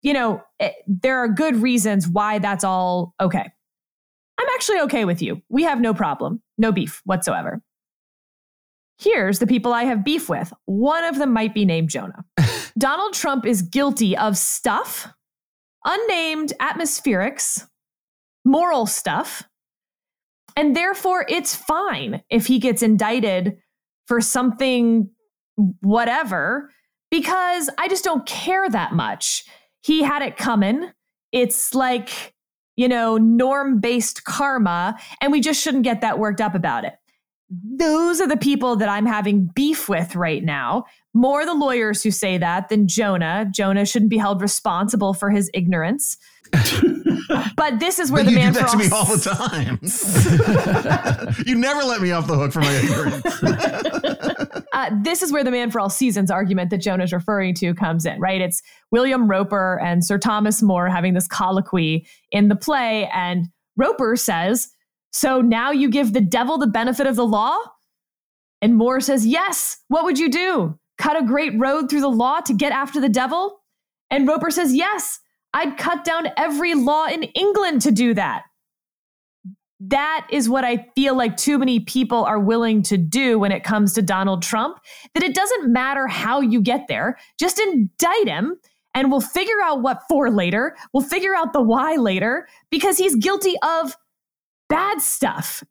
you 0.03 0.13
know 0.13 0.43
it, 0.59 0.75
there 0.87 1.19
are 1.19 1.29
good 1.29 1.57
reasons 1.57 2.09
why 2.09 2.39
that's 2.39 2.65
all 2.65 3.15
okay. 3.21 3.51
I'm 4.39 4.49
actually 4.55 4.81
okay 4.81 5.05
with 5.05 5.23
you. 5.23 5.41
We 5.51 5.63
have 5.65 5.81
no 5.81 5.95
problem. 5.95 6.43
No 6.59 6.73
beef 6.73 7.01
whatsoever 7.05 7.63
here's 9.03 9.39
the 9.39 9.47
people 9.47 9.73
i 9.73 9.85
have 9.85 10.05
beef 10.05 10.29
with 10.29 10.53
one 10.67 11.05
of 11.05 11.19
them 11.19 11.33
might 11.33 11.55
be 11.55 11.65
named 11.65 11.89
jonah 11.89 12.25
donald 12.79 13.15
trump 13.15 13.47
is 13.47 13.63
guilty 13.63 14.17
of 14.17 14.37
stuff 14.37 15.13
unnamed 15.85 16.53
atmospherics 16.61 17.67
moral 18.45 18.87
stuff 18.87 19.45
and 20.57 20.77
therefore 20.77 21.25
it's 21.29 21.55
fine 21.55 22.23
if 22.31 22.47
he 22.47 22.59
gets 22.59 22.83
indicted 22.83 23.57
for 24.07 24.21
something 24.21 25.09
whatever 25.81 26.71
because 27.13 27.69
I 27.79 27.89
just 27.89 28.05
don't 28.05 28.27
care 28.27 28.69
that 28.71 28.95
much. 28.95 29.45
He 29.83 30.03
had 30.03 30.23
it 30.23 30.37
coming. 30.37 30.91
It's 31.31 31.75
like, 31.75 32.35
you 32.75 32.89
know, 32.89 33.19
norm 33.19 33.81
based 33.81 34.25
karma, 34.25 34.99
and 35.21 35.31
we 35.31 35.41
just 35.41 35.63
shouldn't 35.63 35.85
get 35.85 36.01
that 36.01 36.19
worked 36.19 36.41
up 36.41 36.55
about 36.55 36.85
it. 36.85 36.95
Those 37.77 38.21
are 38.21 38.29
the 38.29 38.37
people 38.37 38.77
that 38.77 38.89
I'm 38.89 39.07
having 39.07 39.51
beef 39.55 39.89
with 39.89 40.17
right 40.17 40.43
now. 40.43 40.85
More 41.13 41.45
the 41.45 41.55
lawyers 41.55 42.03
who 42.03 42.11
say 42.11 42.39
that 42.39 42.71
than 42.71 42.89
Jonah. 42.89 43.47
Jonah 43.55 43.85
shouldn't 43.85 44.11
be 44.11 44.17
held 44.17 44.41
responsible 44.41 45.13
for 45.13 45.29
his 45.29 45.51
ignorance. 45.53 46.17
but 47.57 47.79
this 47.79 47.99
is 47.99 48.11
where 48.11 48.25
But 48.25 48.31
the 48.31 48.37
man 48.37 48.53
do 48.53 48.61
that 48.61 48.71
for 48.71 48.79
to 48.79 48.85
me 48.85 48.89
all 48.91 49.03
all 49.03 49.17
the 49.17 49.23
time. 49.23 49.79
you 51.47 51.57
never 51.57 51.83
let 51.83 52.01
me 52.01 52.13
off 52.13 52.27
the 52.27 52.37
hook 52.37 52.53
for 52.53 52.61
my 52.61 52.73
ignorance. 52.73 54.63
uh, 54.73 54.91
this 55.03 55.23
is 55.23 55.33
where 55.33 55.45
the 55.45 55.51
man 55.51 55.71
for 55.71 55.81
all 55.81 55.91
seasons 55.91 56.31
argument 56.31 56.71
that 56.71 56.79
Jonah's 56.79 57.13
referring 57.13 57.55
to 57.55 57.75
comes 57.75 58.07
in, 58.07 58.19
right? 58.21 58.41
It's 58.41 58.63
William 58.91 59.29
Roper 59.29 59.81
and 59.83 60.05
Sir 60.05 60.19
Thomas 60.19 60.63
More 60.63 60.89
having 60.89 61.15
this 61.15 61.27
colloquy 61.27 62.07
in 62.31 62.49
the 62.49 62.57
play. 62.57 63.09
And 63.15 63.49
Roper 63.77 64.17
says, 64.17 64.69
So 65.13 65.41
now 65.41 65.71
you 65.71 65.89
give 65.89 66.13
the 66.13 66.21
devil 66.21 66.59
the 66.59 66.67
benefit 66.67 67.07
of 67.07 67.17
the 67.17 67.27
law? 67.27 67.59
And 68.61 68.77
More 68.77 69.01
says, 69.01 69.27
Yes. 69.27 69.79
What 69.89 70.05
would 70.05 70.19
you 70.19 70.31
do? 70.31 70.79
Cut 70.99 71.21
a 71.21 71.27
great 71.27 71.59
road 71.59 71.89
through 71.89 72.01
the 72.01 72.09
law 72.09 72.41
to 72.41 72.55
get 72.55 72.73
after 72.73 73.01
the 73.01 73.09
devil? 73.09 73.61
And 74.11 74.27
Roper 74.27 74.51
says, 74.51 74.75
Yes. 74.75 75.19
I'd 75.55 75.77
cut 75.77 76.05
down 76.05 76.29
every 76.37 76.75
law 76.75 77.07
in 77.07 77.25
England 77.25 77.83
to 77.83 77.91
do 77.91 78.15
that 78.15 78.45
that 79.89 80.27
is 80.31 80.49
what 80.49 80.65
I 80.65 80.87
feel 80.95 81.17
like 81.17 81.37
too 81.37 81.59
many 81.59 81.81
people 81.81 82.25
are 82.25 82.39
willing 82.39 82.83
to 82.85 82.97
do 82.97 83.39
when 83.39 83.51
it 83.51 83.65
comes 83.65 83.93
to 83.95 84.03
Donald 84.03 84.43
Trump. 84.43 84.79
That 85.15 85.25
it 85.25 85.35
doesn't 85.35 85.73
matter 85.73 86.07
how 86.07 86.41
you 86.41 86.61
get 86.61 86.87
there, 86.89 87.19
just 87.39 87.59
indict 87.59 88.29
him 88.29 88.57
and 88.95 89.11
we'll 89.11 89.21
figure 89.21 89.61
out 89.63 89.83
what 89.83 90.03
for 90.09 90.31
later. 90.31 90.77
We'll 90.93 91.03
figure 91.03 91.35
out 91.35 91.53
the 91.53 91.63
why 91.63 91.97
later 91.97 92.47
because 92.71 92.99
he's 92.99 93.17
guilty 93.17 93.57
of 93.63 93.97
bad 94.69 95.01
stuff. 95.01 95.63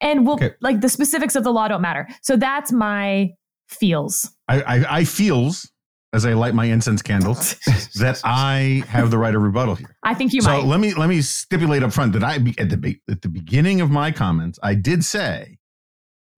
And 0.00 0.26
we'll 0.26 0.36
Okay. 0.36 0.52
like 0.60 0.80
the 0.80 0.88
specifics 0.88 1.36
of 1.36 1.44
the 1.44 1.52
law 1.52 1.68
don't 1.68 1.80
matter. 1.82 2.06
So 2.22 2.36
that's 2.36 2.70
my 2.72 3.30
feels. 3.68 4.30
I, 4.48 4.60
I, 4.62 4.98
I 4.98 5.04
feels 5.04 5.70
as 6.12 6.24
I 6.24 6.34
light 6.34 6.54
my 6.54 6.66
incense 6.66 7.02
candles 7.02 7.54
that 7.96 8.20
I 8.24 8.84
have 8.88 9.10
the 9.10 9.18
right 9.18 9.34
of 9.34 9.42
rebuttal 9.42 9.74
here. 9.74 9.96
I 10.02 10.14
think 10.14 10.32
you 10.32 10.40
so 10.42 10.50
might. 10.50 10.60
So 10.60 10.66
let 10.66 10.80
me 10.80 10.94
let 10.94 11.08
me 11.08 11.20
stipulate 11.22 11.82
up 11.82 11.92
front 11.92 12.12
that 12.12 12.22
I 12.24 12.34
at 12.58 12.70
the 12.70 12.96
at 13.10 13.22
the 13.22 13.28
beginning 13.28 13.80
of 13.80 13.90
my 13.90 14.12
comments 14.12 14.58
I 14.62 14.74
did 14.74 15.04
say 15.04 15.58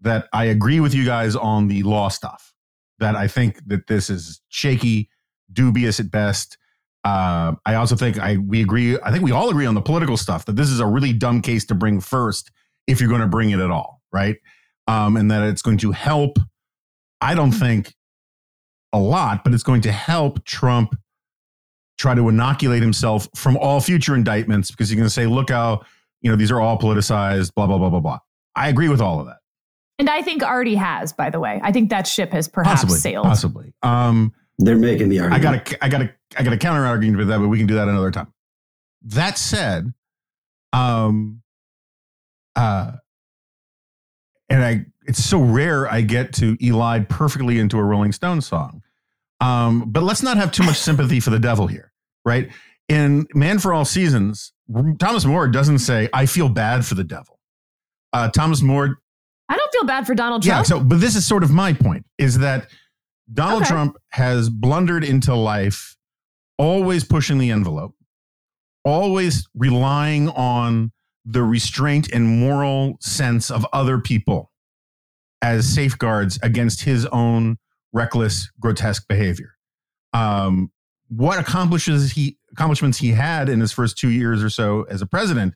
that 0.00 0.29
I 0.33 0.45
agree 0.45 0.79
with 0.81 0.95
you 0.95 1.05
guys 1.05 1.35
on 1.37 1.69
the 1.69 1.83
law 1.83 2.09
stuff. 2.09 2.55
That 3.00 3.15
I 3.15 3.29
think 3.29 3.61
that 3.69 3.87
this 3.88 4.09
is 4.11 4.41
shaky, 4.49 5.09
dubious 5.53 6.00
at 6.00 6.11
best. 6.11 6.57
Uh, 7.05 7.55
I 7.64 7.75
also 7.75 7.97
think 7.97 8.19
I 8.19 8.37
we 8.37 8.61
agree. 8.61 8.99
I 9.00 9.11
think 9.11 9.23
we 9.25 9.33
all 9.33 9.49
agree 9.50 9.67
on 9.67 9.75
the 9.75 9.81
political 9.81 10.17
stuff 10.17 10.45
that 10.47 10.57
this 10.57 10.69
is 10.69 10.81
a 10.81 10.87
really 10.87 11.12
dumb 11.12 11.40
case 11.43 11.64
to 11.67 11.75
bring 11.75 12.00
first 12.00 12.50
if 12.87 13.00
you're 13.00 13.09
going 13.09 13.21
to 13.21 13.26
bring 13.28 13.50
it 13.50 13.61
at 13.61 13.71
all, 13.71 14.00
right? 14.12 14.37
Um, 14.87 15.17
and 15.17 15.31
that 15.31 15.43
it's 15.49 15.62
going 15.62 15.78
to 15.78 15.93
help. 15.93 16.38
I 17.21 17.35
don't 17.35 17.52
think 17.52 17.95
a 18.93 18.99
lot, 18.99 19.45
but 19.45 19.52
it's 19.55 19.62
going 19.62 19.83
to 19.83 19.93
help 19.93 20.45
Trump 20.45 20.99
try 21.99 22.14
to 22.14 22.28
inoculate 22.28 22.81
himself 22.83 23.28
from 23.35 23.57
all 23.57 23.81
future 23.81 24.14
indictments 24.14 24.71
because 24.71 24.88
he's 24.88 24.97
going 24.97 25.07
to 25.07 25.12
say, 25.12 25.26
look 25.26 25.50
how, 25.50 25.83
you 26.23 26.31
know, 26.31 26.37
these 26.37 26.50
are 26.50 26.61
all 26.61 26.78
politicized, 26.78 27.52
blah, 27.55 27.67
blah, 27.67 27.76
blah, 27.78 27.90
blah, 27.90 28.00
blah. 28.00 28.19
I 28.55 28.69
agree 28.69 28.88
with 28.88 29.00
all 29.00 29.21
of 29.21 29.26
that. 29.26 29.38
and 29.99 30.09
I 30.09 30.23
think 30.23 30.43
already 30.43 30.76
has, 30.76 31.12
by 31.12 31.28
the 31.28 31.40
way. 31.40 31.61
I 31.62 31.73
think 31.73 31.90
that 31.90 32.07
ship 32.07 32.33
has 32.33 32.49
perhaps 32.49 32.83
Possibly. 32.83 32.99
sailed. 32.99 33.25
Possibly. 33.26 33.75
Um, 33.83 34.33
They're 34.59 34.76
making 34.76 35.09
the 35.11 35.21
argument. 35.21 35.45
I 35.45 35.49
argument. 35.49 35.64
got 35.71 35.75
a, 35.81 35.85
I 35.85 35.88
got 35.88 36.02
a, 36.02 36.14
I 36.37 36.42
got 36.42 36.52
a 36.52 36.58
counter 36.58 36.87
argument 36.87 37.18
with 37.18 37.28
that, 37.28 37.38
but 37.38 37.49
we 37.49 37.58
can 37.58 37.66
do 37.66 37.75
that 37.75 37.88
another 37.88 38.11
time. 38.11 38.32
That 39.02 39.38
said, 39.38 39.92
um, 40.73 41.42
uh, 42.56 42.92
and 44.49 44.64
I, 44.64 44.87
it's 45.06 45.25
so 45.25 45.40
rare 45.40 45.90
I 45.90 46.02
get 46.02 46.32
to 46.35 46.56
elide 46.58 47.08
perfectly 47.08 47.58
into 47.58 47.78
a 47.78 47.82
Rolling 47.82 48.12
Stones 48.12 48.47
song. 48.47 48.82
Um, 49.40 49.85
but 49.87 50.02
let's 50.02 50.23
not 50.23 50.37
have 50.37 50.52
too 50.52 50.64
much 50.64 50.76
sympathy 50.78 51.20
for 51.20 51.30
the 51.30 51.38
devil 51.38 51.66
here, 51.66 51.92
right? 52.25 52.50
In 52.88 53.26
Man 53.35 53.58
for 53.58 53.73
All 53.73 53.85
Seasons, 53.85 54.52
Thomas 54.99 55.25
More 55.25 55.47
doesn't 55.49 55.78
say, 55.78 56.08
I 56.12 56.26
feel 56.26 56.49
bad 56.49 56.85
for 56.85 56.94
the 56.94 57.04
devil. 57.04 57.38
Uh, 58.12 58.28
Thomas 58.30 58.62
More. 58.62 58.99
I 59.49 59.56
don't 59.56 59.73
feel 59.73 59.85
bad 59.85 60.06
for 60.06 60.14
Donald 60.14 60.42
Trump. 60.42 60.58
Yeah. 60.58 60.62
So, 60.62 60.80
but 60.82 61.00
this 61.00 61.14
is 61.14 61.26
sort 61.26 61.42
of 61.42 61.50
my 61.50 61.73
point 61.73 62.04
is 62.18 62.38
that 62.38 62.68
Donald 63.32 63.62
Okay. 63.62 63.70
Trump 63.70 63.97
has 64.11 64.50
blundered 64.50 65.04
into 65.04 65.35
life, 65.35 65.97
always 66.59 67.05
pushing 67.05 67.38
the 67.38 67.50
envelope, 67.50 67.95
always 68.85 69.49
relying 69.55 70.29
on 70.31 70.93
the 71.25 71.43
restraint 71.43 72.11
and 72.12 72.41
moral 72.41 72.97
sense 73.00 73.50
of 73.50 73.67
other 73.73 73.99
people 73.99 74.50
as 75.43 75.73
safeguards 75.73 76.38
against 76.43 76.83
his 76.83 77.07
own 77.07 77.59
reckless, 77.93 78.50
grotesque 78.61 79.07
behavior. 79.09 79.55
Um, 80.12 80.71
what 81.09 81.38
accomplishes 81.38 82.12
he 82.12 82.38
accomplishments 82.53 82.99
he 82.99 83.11
had 83.11 83.49
in 83.49 83.61
his 83.61 83.73
first 83.73 83.99
two 83.99 84.09
years 84.09 84.43
or 84.43 84.50
so 84.50 84.85
as 84.85 85.03
a 85.03 85.07
president 85.07 85.55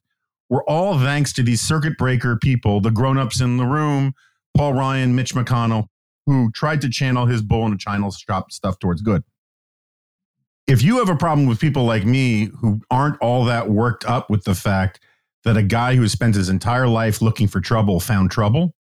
were 0.51 0.63
all 0.69 0.99
thanks 0.99 1.33
to 1.33 1.43
these 1.43 1.61
circuit 1.61 1.97
breaker 1.97 2.37
people, 2.37 2.81
the 2.81 2.91
grown-ups 2.91 3.41
in 3.41 3.57
the 3.57 3.65
room, 3.65 4.13
Paul 4.55 4.75
Ryan, 4.75 5.15
Mitch 5.15 5.35
McConnell, 5.35 5.87
who 6.27 6.51
tried 6.53 6.83
to 6.83 6.91
channel 6.91 7.27
his 7.27 7.43
bull 7.43 7.67
in 7.67 7.73
a 7.73 7.79
china 7.79 8.11
shop 8.13 8.53
stuff 8.53 8.79
towards 8.79 9.01
good. 9.01 9.25
If 10.67 10.83
you 10.83 10.99
have 10.99 11.09
a 11.09 11.17
problem 11.17 11.47
with 11.47 11.61
people 11.61 11.85
like 11.85 12.05
me 12.05 12.51
who 12.61 12.81
aren't 12.91 13.19
all 13.21 13.45
that 13.47 13.69
worked 13.69 14.05
up 14.05 14.31
with 14.31 14.45
the 14.45 14.55
fact 14.55 15.01
that 15.45 15.57
a 15.57 15.63
guy 15.63 15.97
who 15.97 16.09
spent 16.09 16.37
his 16.37 16.49
entire 16.49 16.87
life 16.87 17.21
looking 17.21 17.49
for 17.49 17.61
trouble 17.61 17.99
found 17.99 18.31
trouble, 18.31 18.75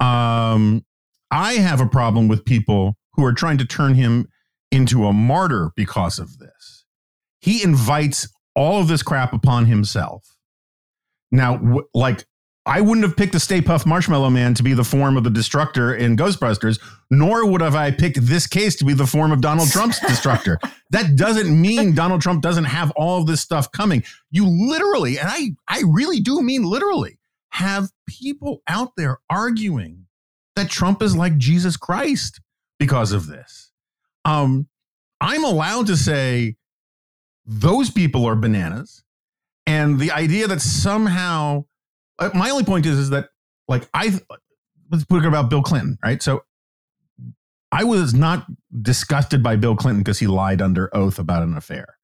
um, 0.00 0.84
I 1.30 1.54
have 1.54 1.80
a 1.80 1.88
problem 1.88 2.28
with 2.28 2.44
people 2.44 2.94
who 3.14 3.24
are 3.24 3.32
trying 3.32 3.58
to 3.58 3.64
turn 3.64 3.94
him 3.94 4.28
into 4.70 5.06
a 5.06 5.12
martyr 5.12 5.72
because 5.76 6.18
of 6.18 6.38
this. 6.38 6.84
He 7.40 7.62
invites 7.62 8.28
all 8.54 8.80
of 8.80 8.88
this 8.88 9.02
crap 9.02 9.32
upon 9.32 9.66
himself. 9.66 10.36
Now, 11.30 11.80
like, 11.94 12.24
I 12.64 12.80
wouldn't 12.80 13.04
have 13.04 13.16
picked 13.16 13.32
the 13.32 13.40
Stay 13.40 13.60
Puft 13.60 13.86
Marshmallow 13.86 14.30
Man 14.30 14.54
to 14.54 14.62
be 14.62 14.72
the 14.72 14.84
form 14.84 15.16
of 15.16 15.24
the 15.24 15.30
destructor 15.30 15.94
in 15.94 16.16
Ghostbusters, 16.16 16.80
nor 17.10 17.44
would 17.44 17.60
have 17.60 17.74
I 17.74 17.90
picked 17.90 18.24
this 18.24 18.46
case 18.46 18.76
to 18.76 18.84
be 18.84 18.94
the 18.94 19.06
form 19.06 19.32
of 19.32 19.40
Donald 19.40 19.68
Trump's 19.70 19.98
destructor. 20.06 20.58
That 20.90 21.16
doesn't 21.16 21.60
mean 21.60 21.94
Donald 21.94 22.22
Trump 22.22 22.40
doesn't 22.40 22.64
have 22.64 22.92
all 22.92 23.20
of 23.20 23.26
this 23.26 23.40
stuff 23.40 23.72
coming. 23.72 24.04
You 24.30 24.46
literally, 24.46 25.18
and 25.18 25.28
I, 25.28 25.56
I 25.68 25.82
really 25.88 26.20
do 26.20 26.40
mean 26.40 26.62
literally, 26.62 27.18
have 27.50 27.90
people 28.06 28.62
out 28.68 28.92
there 28.96 29.18
arguing 29.28 30.06
that 30.54 30.70
Trump 30.70 31.02
is 31.02 31.16
like 31.16 31.36
Jesus 31.38 31.76
Christ 31.76 32.40
because 32.78 33.10
of 33.10 33.26
this. 33.26 33.72
Um, 34.24 34.68
I'm 35.20 35.44
allowed 35.44 35.88
to 35.88 35.96
say 35.96 36.56
those 37.44 37.90
people 37.90 38.24
are 38.24 38.36
bananas, 38.36 39.02
and 39.66 39.98
the 39.98 40.12
idea 40.12 40.46
that 40.46 40.60
somehow 40.60 41.64
my 42.34 42.50
only 42.50 42.64
point 42.64 42.86
is 42.86 42.98
is 42.98 43.10
that 43.10 43.28
like 43.68 43.88
I 43.94 44.18
let's 44.90 45.04
it 45.10 45.24
about 45.24 45.50
Bill 45.50 45.62
Clinton, 45.62 45.98
right? 46.04 46.22
So 46.22 46.44
I 47.70 47.84
was 47.84 48.12
not 48.12 48.46
disgusted 48.82 49.42
by 49.42 49.56
Bill 49.56 49.74
Clinton 49.74 50.02
because 50.02 50.18
he 50.18 50.26
lied 50.26 50.60
under 50.60 50.94
oath 50.94 51.18
about 51.18 51.42
an 51.42 51.56
affair. 51.56 51.96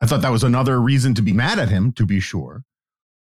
I 0.00 0.06
thought 0.06 0.22
that 0.22 0.32
was 0.32 0.42
another 0.42 0.80
reason 0.80 1.14
to 1.14 1.22
be 1.22 1.32
mad 1.32 1.58
at 1.58 1.68
him, 1.68 1.92
to 1.92 2.06
be 2.06 2.20
sure. 2.20 2.64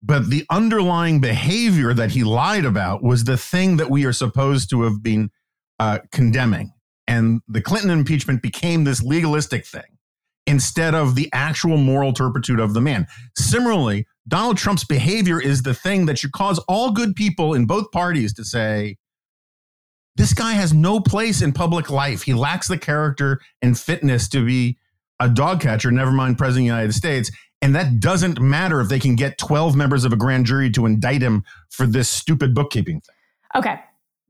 But 0.02 0.30
the 0.30 0.44
underlying 0.50 1.20
behavior 1.20 1.94
that 1.94 2.10
he 2.10 2.24
lied 2.24 2.64
about 2.64 3.04
was 3.04 3.24
the 3.24 3.36
thing 3.36 3.76
that 3.76 3.90
we 3.90 4.04
are 4.04 4.12
supposed 4.12 4.70
to 4.70 4.82
have 4.82 5.02
been 5.02 5.30
uh, 5.78 6.00
condemning. 6.10 6.72
And 7.06 7.40
the 7.46 7.60
Clinton 7.60 7.90
impeachment 7.90 8.42
became 8.42 8.82
this 8.82 9.02
legalistic 9.02 9.64
thing 9.64 9.98
instead 10.46 10.94
of 10.94 11.14
the 11.14 11.28
actual 11.32 11.76
moral 11.76 12.12
turpitude 12.12 12.60
of 12.60 12.74
the 12.74 12.80
man. 12.80 13.06
Similarly, 13.36 14.06
Donald 14.28 14.56
Trump's 14.56 14.84
behavior 14.84 15.40
is 15.40 15.62
the 15.62 15.74
thing 15.74 16.06
that 16.06 16.18
should 16.18 16.32
cause 16.32 16.58
all 16.68 16.92
good 16.92 17.14
people 17.14 17.54
in 17.54 17.66
both 17.66 17.90
parties 17.90 18.32
to 18.34 18.44
say, 18.44 18.96
this 20.16 20.34
guy 20.34 20.52
has 20.52 20.74
no 20.74 21.00
place 21.00 21.40
in 21.40 21.52
public 21.52 21.90
life. 21.90 22.22
He 22.22 22.34
lacks 22.34 22.68
the 22.68 22.78
character 22.78 23.40
and 23.62 23.78
fitness 23.78 24.28
to 24.30 24.44
be 24.44 24.78
a 25.20 25.28
dog 25.28 25.60
catcher, 25.60 25.90
never 25.90 26.12
mind 26.12 26.36
president 26.36 26.68
of 26.68 26.72
the 26.72 26.76
United 26.76 26.92
States. 26.92 27.30
And 27.62 27.74
that 27.74 28.00
doesn't 28.00 28.40
matter 28.40 28.80
if 28.80 28.88
they 28.88 28.98
can 28.98 29.14
get 29.14 29.38
12 29.38 29.76
members 29.76 30.04
of 30.04 30.12
a 30.12 30.16
grand 30.16 30.46
jury 30.46 30.70
to 30.72 30.84
indict 30.84 31.22
him 31.22 31.44
for 31.70 31.86
this 31.86 32.10
stupid 32.10 32.54
bookkeeping 32.54 33.00
thing. 33.00 33.16
Okay. 33.54 33.80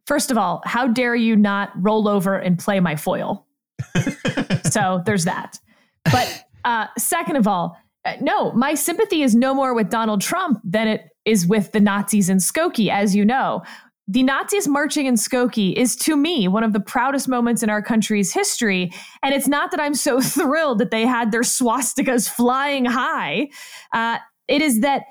First 0.07 0.31
of 0.31 0.37
all, 0.37 0.63
how 0.65 0.87
dare 0.87 1.15
you 1.15 1.35
not 1.35 1.71
roll 1.77 2.09
over 2.09 2.37
and 2.37 2.59
play 2.59 2.79
my 2.81 2.95
foil? 2.95 3.47
so 4.71 5.03
there's 5.07 5.25
that. 5.25 5.59
But 6.05 6.45
uh, 6.65 6.87
second 6.99 7.37
of 7.37 7.47
all, 7.47 7.77
uh, 8.05 8.15
no, 8.21 8.53
my 8.53 8.75
sympathy 8.75 9.23
is 9.23 9.35
no 9.35 9.55
more 9.55 9.75
with 9.75 9.91
Donald 9.91 10.21
Trump 10.21 10.61
than 10.65 10.89
it 10.89 11.05
is 11.25 11.47
with 11.47 11.73
the 11.73 11.81
Nazis 11.81 12.29
in 12.29 12.39
Skokie, 12.39 12.91
as 12.91 13.15
you 13.15 13.25
know. 13.25 13.63
The 14.09 14.25
Nazis 14.25 14.67
marching 14.67 15.07
in 15.07 15.15
Skokie 15.15 15.75
is 15.75 15.95
to 15.97 16.17
me 16.17 16.49
one 16.49 16.65
of 16.65 16.73
the 16.73 16.81
proudest 16.81 17.29
moments 17.29 17.63
in 17.63 17.71
our 17.71 17.81
country's 17.81 18.33
history. 18.33 18.93
And 19.23 19.33
it's 19.33 19.47
not 19.47 19.71
that 19.71 19.81
I'm 19.81 19.95
so 19.95 20.21
thrilled 20.21 20.79
that 20.79 20.91
they 20.91 21.07
had 21.07 21.31
their 21.31 21.43
swastikas 21.43 22.29
flying 22.29 22.85
high. 22.85 23.49
Uh, 23.93 24.19
it 24.49 24.61
is 24.61 24.81
that 24.81 25.05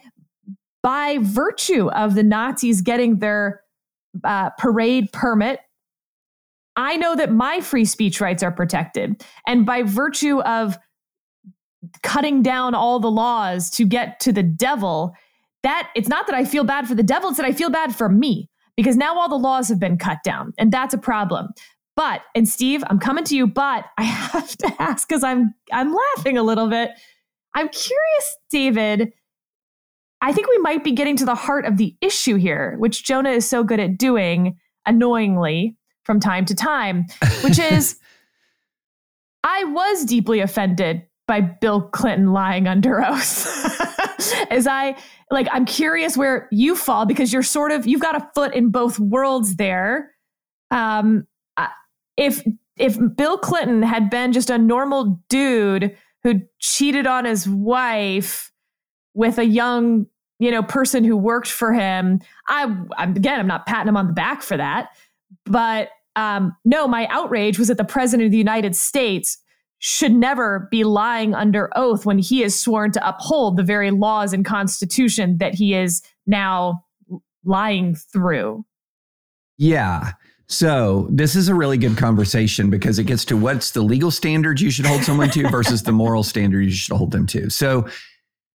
by 0.83 1.19
virtue 1.21 1.89
of 1.91 2.15
the 2.15 2.23
Nazis 2.23 2.81
getting 2.81 3.19
their 3.19 3.61
uh, 4.23 4.49
parade 4.57 5.11
permit, 5.13 5.59
I 6.75 6.97
know 6.97 7.15
that 7.15 7.31
my 7.31 7.59
free 7.59 7.85
speech 7.85 8.21
rights 8.21 8.43
are 8.43 8.51
protected. 8.51 9.23
And 9.45 9.65
by 9.65 9.83
virtue 9.83 10.41
of 10.41 10.77
cutting 12.03 12.41
down 12.41 12.75
all 12.75 12.99
the 12.99 13.11
laws 13.11 13.69
to 13.71 13.85
get 13.85 14.19
to 14.21 14.31
the 14.31 14.43
devil, 14.43 15.13
that 15.63 15.89
it's 15.95 16.07
not 16.07 16.27
that 16.27 16.35
I 16.35 16.45
feel 16.45 16.63
bad 16.63 16.87
for 16.87 16.95
the 16.95 17.03
devil, 17.03 17.29
it's 17.29 17.37
that 17.37 17.45
I 17.45 17.51
feel 17.51 17.69
bad 17.69 17.95
for 17.95 18.09
me 18.09 18.49
because 18.77 18.95
now 18.95 19.17
all 19.17 19.29
the 19.29 19.35
laws 19.35 19.67
have 19.69 19.79
been 19.79 19.97
cut 19.97 20.19
down. 20.23 20.53
And 20.57 20.71
that's 20.71 20.93
a 20.93 20.97
problem. 20.97 21.49
But, 21.95 22.21
and 22.35 22.47
Steve, 22.47 22.83
I'm 22.87 22.99
coming 22.99 23.23
to 23.25 23.35
you, 23.35 23.47
but 23.47 23.85
I 23.97 24.03
have 24.03 24.55
to 24.57 24.73
ask 24.79 25.07
because 25.07 25.23
I'm 25.23 25.53
I'm 25.71 25.93
laughing 25.93 26.37
a 26.37 26.43
little 26.43 26.67
bit. 26.69 26.91
I'm 27.53 27.67
curious, 27.67 28.37
David. 28.49 29.11
I 30.21 30.31
think 30.31 30.47
we 30.47 30.57
might 30.59 30.83
be 30.83 30.91
getting 30.91 31.17
to 31.17 31.25
the 31.25 31.35
heart 31.35 31.65
of 31.65 31.77
the 31.77 31.95
issue 31.99 32.35
here, 32.35 32.75
which 32.77 33.03
Jonah 33.03 33.31
is 33.31 33.49
so 33.49 33.63
good 33.63 33.79
at 33.79 33.97
doing 33.97 34.57
annoyingly 34.85 35.75
from 36.03 36.19
time 36.19 36.45
to 36.45 36.55
time, 36.55 37.05
which 37.43 37.59
is 37.71 37.97
I 39.43 39.63
was 39.65 40.05
deeply 40.05 40.39
offended 40.39 41.03
by 41.27 41.41
Bill 41.41 41.81
Clinton 41.81 42.33
lying 42.33 42.67
under 42.67 43.03
oath. 43.03 43.47
As 44.51 44.67
I 44.67 44.95
like, 45.29 45.47
I'm 45.51 45.65
curious 45.65 46.17
where 46.17 46.47
you 46.51 46.75
fall 46.75 47.05
because 47.05 47.31
you're 47.31 47.43
sort 47.43 47.71
of 47.71 47.87
you've 47.87 48.01
got 48.01 48.15
a 48.15 48.29
foot 48.35 48.53
in 48.53 48.69
both 48.69 48.99
worlds 48.99 49.55
there. 49.55 50.11
Um, 50.71 51.27
if 52.17 52.43
if 52.77 52.97
Bill 53.15 53.37
Clinton 53.37 53.81
had 53.81 54.09
been 54.09 54.31
just 54.31 54.49
a 54.49 54.57
normal 54.57 55.21
dude 55.29 55.97
who 56.23 56.41
cheated 56.59 57.07
on 57.07 57.25
his 57.25 57.47
wife 57.47 58.51
with 59.13 59.37
a 59.37 59.45
young 59.45 60.05
you 60.39 60.51
know 60.51 60.63
person 60.63 61.03
who 61.03 61.17
worked 61.17 61.49
for 61.49 61.73
him, 61.73 62.19
I 62.47 62.63
I'm, 62.97 63.15
again 63.15 63.39
I'm 63.39 63.47
not 63.47 63.65
patting 63.65 63.87
him 63.87 63.97
on 63.97 64.07
the 64.07 64.13
back 64.13 64.41
for 64.41 64.57
that, 64.57 64.89
but 65.45 65.89
um, 66.15 66.55
no, 66.65 66.87
my 66.87 67.07
outrage 67.07 67.57
was 67.57 67.67
that 67.69 67.77
the 67.77 67.83
president 67.83 68.25
of 68.25 68.31
the 68.31 68.37
United 68.37 68.75
States 68.75 69.37
should 69.79 70.11
never 70.11 70.67
be 70.69 70.83
lying 70.83 71.33
under 71.33 71.69
oath 71.75 72.05
when 72.05 72.19
he 72.19 72.43
is 72.43 72.59
sworn 72.59 72.91
to 72.91 73.07
uphold 73.07 73.57
the 73.57 73.63
very 73.63 73.89
laws 73.89 74.31
and 74.31 74.45
constitution 74.45 75.37
that 75.39 75.55
he 75.55 75.73
is 75.73 76.03
now 76.27 76.83
lying 77.43 77.95
through. 77.95 78.63
Yeah. 79.57 80.11
So 80.47 81.07
this 81.09 81.35
is 81.35 81.47
a 81.47 81.55
really 81.55 81.77
good 81.77 81.97
conversation 81.97 82.69
because 82.69 82.99
it 82.99 83.05
gets 83.05 83.25
to 83.25 83.37
what's 83.37 83.71
the 83.71 83.81
legal 83.81 84.11
standards 84.11 84.61
you 84.61 84.69
should 84.69 84.85
hold 84.85 85.03
someone 85.03 85.29
to 85.31 85.47
versus 85.51 85.81
the 85.81 85.91
moral 85.91 86.23
standard 86.23 86.61
you 86.61 86.71
should 86.71 86.95
hold 86.95 87.11
them 87.11 87.25
to. 87.27 87.49
So 87.49 87.87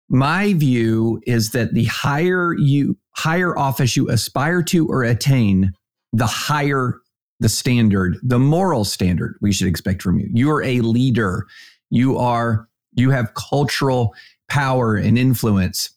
my 0.09 0.53
view 0.53 1.21
is 1.27 1.51
that 1.51 1.75
the 1.75 1.85
higher 1.85 2.55
you 2.55 2.97
higher 3.17 3.59
office 3.59 3.97
you 3.97 4.09
aspire 4.11 4.63
to 4.63 4.87
or 4.89 5.03
attain, 5.03 5.73
the 6.17 6.27
higher 6.27 7.01
the 7.39 7.49
standard, 7.49 8.17
the 8.23 8.39
moral 8.39 8.85
standard 8.85 9.37
we 9.43 9.53
should 9.53 9.69
expect 9.69 10.03
from 10.03 10.19
you. 10.19 10.29
You 10.33 10.51
are 10.51 10.63
a 10.63 10.81
leader. 10.81 11.47
You 11.91 12.17
are 12.19 12.69
you 12.95 13.11
have 13.11 13.35
cultural 13.35 14.15
power 14.49 14.97
and 14.97 15.19
influence. 15.19 15.91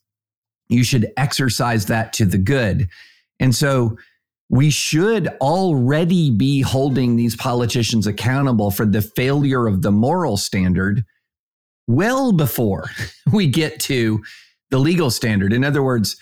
You 0.68 0.84
should 0.84 1.12
exercise 1.16 1.86
that 1.86 2.12
to 2.14 2.26
the 2.26 2.38
good. 2.38 2.90
And 3.40 3.56
so 3.56 3.98
we 4.50 4.70
should 4.70 5.30
already 5.40 6.30
be 6.30 6.62
holding 6.62 7.16
these 7.16 7.38
politicians 7.38 8.06
accountable 8.06 8.70
for 8.70 8.86
the 8.86 9.02
failure 9.02 9.66
of 9.66 9.82
the 9.82 9.92
moral 9.92 10.36
standard 10.36 11.06
well 11.88 12.34
before 12.34 12.90
we 13.32 13.48
get 13.48 13.80
to 13.82 14.22
the 14.72 14.80
legal 14.80 15.10
standard. 15.10 15.54
In 15.54 15.64
other 15.64 15.82
words, 15.82 16.18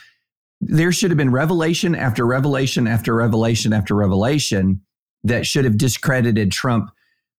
there 0.60 0.92
should 0.92 1.12
have 1.12 1.18
been 1.18 1.32
revelation 1.32 1.96
after 1.96 2.26
revelation 2.26 2.88
after 2.88 3.14
revelation 3.14 3.74
after 3.74 3.96
revelation 3.96 4.82
that 5.24 5.46
should 5.46 5.66
have 5.66 5.78
discredited 5.78 6.52
Trump 6.52 6.92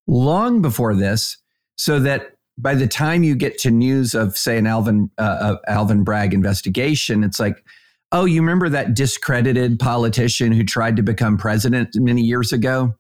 long 0.07 0.63
before 0.63 0.95
this, 0.95 1.37
so 1.77 2.01
that 2.01 2.33
by 2.57 2.75
the 2.75 2.89
time 2.89 3.23
you 3.23 3.37
get 3.37 3.59
to 3.59 3.71
news 3.71 4.15
of, 4.15 4.37
say, 4.37 4.59
an 4.59 4.67
Alvin 4.67 5.11
uh, 5.19 5.57
Alvin 5.69 6.05
Bragg 6.05 6.35
investigation, 6.35 7.23
it's 7.23 7.39
like, 7.39 7.65
oh, 8.11 8.25
you 8.25 8.41
remember 8.41 8.69
that 8.69 8.95
discredited 8.95 9.79
politician 9.79 10.53
who 10.53 10.65
tried 10.65 10.97
to 10.97 11.03
become 11.03 11.37
president 11.37 11.91
many 11.95 12.23
years 12.23 12.53
ago, 12.53 12.95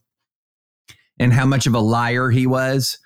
and 1.18 1.32
how 1.32 1.46
much 1.46 1.66
of 1.66 1.74
a 1.74 1.80
liar 1.80 2.30
he 2.30 2.46
was. 2.46 2.98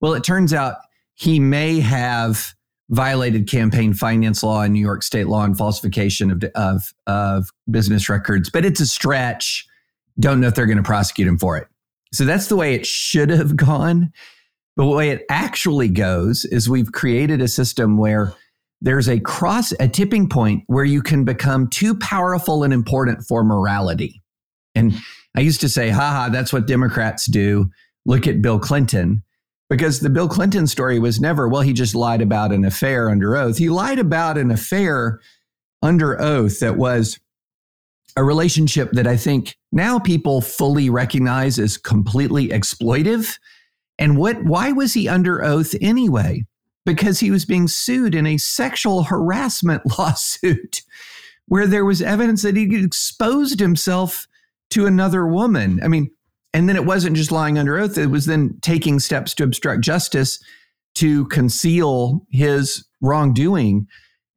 Well, 0.00 0.14
it 0.14 0.24
turns 0.24 0.52
out 0.52 0.76
he 1.14 1.38
may 1.38 1.80
have 1.80 2.54
violated 2.90 3.48
campaign 3.48 3.94
finance 3.94 4.42
law 4.42 4.62
and 4.62 4.74
New 4.74 4.80
York 4.80 5.02
state 5.02 5.28
law 5.28 5.44
and 5.44 5.56
falsification 5.56 6.30
of, 6.30 6.44
of, 6.54 6.92
of 7.06 7.50
business 7.70 8.08
records, 8.08 8.50
but 8.50 8.64
it's 8.64 8.80
a 8.80 8.86
stretch. 8.86 9.66
Don't 10.18 10.40
know 10.40 10.48
if 10.48 10.54
they're 10.54 10.66
going 10.66 10.76
to 10.76 10.82
prosecute 10.82 11.28
him 11.28 11.38
for 11.38 11.56
it. 11.56 11.68
So 12.12 12.24
that's 12.24 12.48
the 12.48 12.56
way 12.56 12.74
it 12.74 12.84
should 12.84 13.30
have 13.30 13.56
gone. 13.56 14.12
But 14.76 14.84
the 14.84 14.96
way 14.96 15.10
it 15.10 15.24
actually 15.30 15.88
goes 15.88 16.44
is 16.44 16.68
we've 16.68 16.90
created 16.92 17.40
a 17.40 17.48
system 17.48 17.96
where 17.96 18.34
there's 18.80 19.08
a 19.08 19.20
cross, 19.20 19.72
a 19.78 19.86
tipping 19.86 20.28
point 20.28 20.64
where 20.66 20.84
you 20.84 21.02
can 21.02 21.24
become 21.24 21.68
too 21.68 21.94
powerful 21.94 22.64
and 22.64 22.72
important 22.72 23.24
for 23.26 23.44
morality. 23.44 24.22
And 24.74 24.94
I 25.36 25.40
used 25.40 25.60
to 25.60 25.68
say, 25.68 25.90
haha, 25.90 26.28
that's 26.28 26.52
what 26.52 26.66
Democrats 26.66 27.26
do. 27.26 27.70
Look 28.06 28.26
at 28.26 28.42
Bill 28.42 28.58
Clinton. 28.58 29.22
Because 29.70 30.00
the 30.00 30.10
Bill 30.10 30.28
Clinton 30.28 30.66
story 30.66 30.98
was 30.98 31.20
never, 31.20 31.48
well, 31.48 31.62
he 31.62 31.72
just 31.72 31.94
lied 31.94 32.20
about 32.20 32.52
an 32.52 32.64
affair 32.64 33.08
under 33.08 33.36
oath. 33.36 33.56
He 33.56 33.70
lied 33.70 34.00
about 34.00 34.36
an 34.36 34.50
affair 34.50 35.20
under 35.80 36.20
oath 36.20 36.58
that 36.60 36.76
was 36.76 37.18
a 38.16 38.24
relationship 38.24 38.90
that 38.92 39.06
I 39.06 39.16
think 39.16 39.56
now 39.72 39.98
people 39.98 40.40
fully 40.40 40.90
recognize 40.90 41.58
as 41.58 41.78
completely 41.78 42.48
exploitive. 42.48 43.38
And 43.98 44.16
what 44.16 44.42
why 44.44 44.72
was 44.72 44.94
he 44.94 45.08
under 45.08 45.44
oath 45.44 45.74
anyway? 45.80 46.44
Because 46.84 47.20
he 47.20 47.30
was 47.30 47.44
being 47.44 47.68
sued 47.68 48.14
in 48.14 48.26
a 48.26 48.38
sexual 48.38 49.04
harassment 49.04 49.82
lawsuit 49.98 50.82
where 51.46 51.66
there 51.66 51.84
was 51.84 52.02
evidence 52.02 52.42
that 52.42 52.56
he 52.56 52.84
exposed 52.84 53.60
himself 53.60 54.26
to 54.70 54.86
another 54.86 55.26
woman. 55.26 55.80
I 55.82 55.88
mean, 55.88 56.10
and 56.52 56.68
then 56.68 56.76
it 56.76 56.84
wasn't 56.84 57.16
just 57.16 57.32
lying 57.32 57.58
under 57.58 57.78
oath, 57.78 57.96
it 57.96 58.06
was 58.06 58.26
then 58.26 58.58
taking 58.60 58.98
steps 58.98 59.34
to 59.34 59.44
obstruct 59.44 59.82
justice 59.82 60.42
to 60.96 61.26
conceal 61.26 62.26
his 62.30 62.84
wrongdoing. 63.00 63.86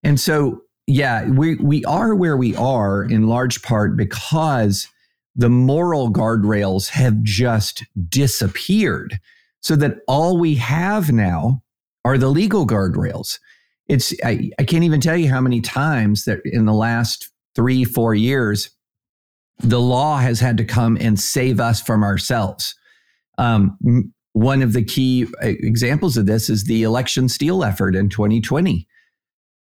And 0.03 0.19
so, 0.19 0.61
yeah, 0.85 1.27
we, 1.29 1.55
we 1.55 1.83
are 1.85 2.13
where 2.13 2.37
we 2.37 2.55
are 2.55 3.03
in 3.03 3.27
large 3.27 3.61
part 3.63 3.97
because 3.97 4.87
the 5.35 5.49
moral 5.49 6.11
guardrails 6.11 6.89
have 6.89 7.23
just 7.23 7.83
disappeared. 8.09 9.19
So 9.61 9.75
that 9.77 9.99
all 10.07 10.37
we 10.37 10.55
have 10.55 11.11
now 11.11 11.63
are 12.05 12.17
the 12.17 12.29
legal 12.29 12.67
guardrails. 12.67 13.39
It's 13.87 14.13
I, 14.23 14.51
I 14.59 14.63
can't 14.65 14.83
even 14.83 15.01
tell 15.01 15.17
you 15.17 15.29
how 15.29 15.41
many 15.41 15.61
times 15.61 16.25
that 16.25 16.41
in 16.45 16.65
the 16.65 16.73
last 16.73 17.29
three, 17.55 17.83
four 17.83 18.13
years, 18.13 18.69
the 19.59 19.79
law 19.79 20.17
has 20.17 20.39
had 20.39 20.57
to 20.57 20.65
come 20.65 20.97
and 20.99 21.19
save 21.19 21.59
us 21.59 21.81
from 21.81 22.03
ourselves. 22.03 22.75
Um, 23.37 24.13
one 24.33 24.61
of 24.61 24.73
the 24.73 24.83
key 24.83 25.25
uh, 25.41 25.47
examples 25.47 26.17
of 26.17 26.25
this 26.25 26.49
is 26.49 26.65
the 26.65 26.83
election 26.83 27.29
steal 27.29 27.63
effort 27.63 27.95
in 27.95 28.09
2020. 28.09 28.87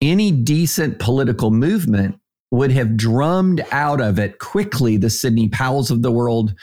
Any 0.03 0.31
decent 0.31 0.99
political 0.99 1.51
movement 1.51 2.19
would 2.51 2.73
have 2.73 2.97
drummed 2.97 3.65
out 3.71 4.01
of 4.01 4.19
it 4.19 4.39
quickly 4.39 4.97
the 4.97 5.11
Sidney 5.11 5.49
Powells 5.49 5.91
of 5.91 6.03
the 6.03 6.13
world. 6.13 6.55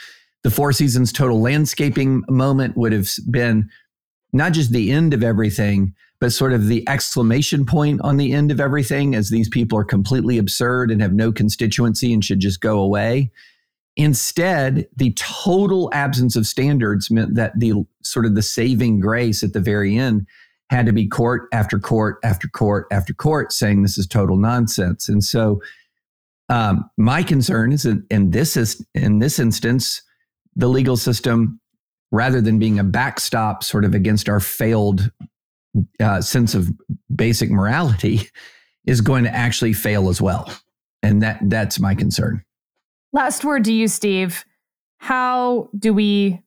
The 0.44 0.50
Four 0.50 0.72
Seasons 0.72 1.12
total 1.12 1.40
landscaping 1.40 2.24
moment 2.28 2.76
would 2.76 2.92
have 2.92 3.10
been 3.30 3.68
not 4.32 4.52
just 4.52 4.72
the 4.72 4.90
end 4.90 5.14
of 5.14 5.24
everything, 5.24 5.94
but 6.20 6.32
sort 6.32 6.52
of 6.52 6.66
the 6.66 6.86
exclamation 6.88 7.64
point 7.64 8.00
on 8.02 8.16
the 8.16 8.32
end 8.32 8.50
of 8.50 8.60
everything 8.60 9.14
as 9.14 9.30
these 9.30 9.48
people 9.48 9.78
are 9.78 9.84
completely 9.84 10.38
absurd 10.38 10.90
and 10.90 11.00
have 11.00 11.12
no 11.12 11.30
constituency 11.30 12.12
and 12.12 12.24
should 12.24 12.40
just 12.40 12.60
go 12.60 12.80
away. 12.80 13.30
Instead, 13.96 14.88
the 14.96 15.12
total 15.14 15.90
absence 15.92 16.36
of 16.36 16.46
standards 16.46 17.10
meant 17.10 17.34
that 17.34 17.58
the 17.58 17.72
sort 18.02 18.26
of 18.26 18.34
the 18.34 18.42
saving 18.42 19.00
grace 19.00 19.42
at 19.42 19.52
the 19.52 19.60
very 19.60 19.96
end 19.96 20.26
had 20.70 20.86
to 20.86 20.92
be 20.92 21.06
court 21.06 21.48
after 21.52 21.78
court 21.78 22.18
after 22.22 22.46
court 22.48 22.86
after 22.92 23.14
court 23.14 23.52
saying 23.52 23.82
this 23.82 23.98
is 23.98 24.06
total 24.06 24.36
nonsense. 24.36 25.08
And 25.08 25.24
so, 25.24 25.60
um, 26.48 26.88
my 26.96 27.22
concern 27.22 27.72
is 27.72 27.82
that 27.82 28.02
in 28.10 28.30
this 28.30 28.56
is 28.56 28.84
in 28.94 29.18
this 29.18 29.38
instance, 29.38 30.02
the 30.56 30.68
legal 30.68 30.96
system, 30.96 31.60
rather 32.10 32.40
than 32.40 32.58
being 32.58 32.78
a 32.78 32.84
backstop 32.84 33.62
sort 33.64 33.84
of 33.84 33.94
against 33.94 34.28
our 34.28 34.40
failed 34.40 35.10
uh, 36.00 36.20
sense 36.20 36.54
of 36.54 36.70
basic 37.14 37.50
morality 37.50 38.22
is 38.86 39.00
going 39.00 39.24
to 39.24 39.34
actually 39.34 39.72
fail 39.72 40.08
as 40.08 40.20
well. 40.20 40.50
And 41.02 41.22
that 41.22 41.38
that's 41.44 41.78
my 41.78 41.94
concern. 41.94 42.44
Last 43.12 43.44
word 43.44 43.64
to 43.64 43.72
you, 43.72 43.88
Steve. 43.88 44.44
How 44.98 45.68
do 45.78 45.94
we 45.94 46.42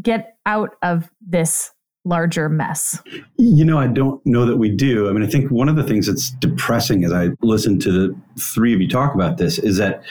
get 0.00 0.36
out 0.44 0.76
of 0.82 1.10
this 1.26 1.70
larger 2.04 2.48
mess? 2.48 3.02
You 3.36 3.64
know, 3.64 3.78
I 3.78 3.86
don't 3.86 4.24
know 4.26 4.44
that 4.44 4.56
we 4.56 4.70
do. 4.70 5.08
I 5.08 5.12
mean, 5.12 5.22
I 5.22 5.26
think 5.26 5.50
one 5.50 5.68
of 5.68 5.76
the 5.76 5.84
things 5.84 6.06
that's 6.06 6.30
depressing 6.30 7.04
as 7.04 7.12
I 7.12 7.30
listen 7.40 7.78
to 7.80 7.92
the 7.92 8.16
three 8.38 8.74
of 8.74 8.80
you 8.80 8.88
talk 8.88 9.14
about 9.14 9.38
this 9.38 9.58
is 9.58 9.78
that 9.78 10.02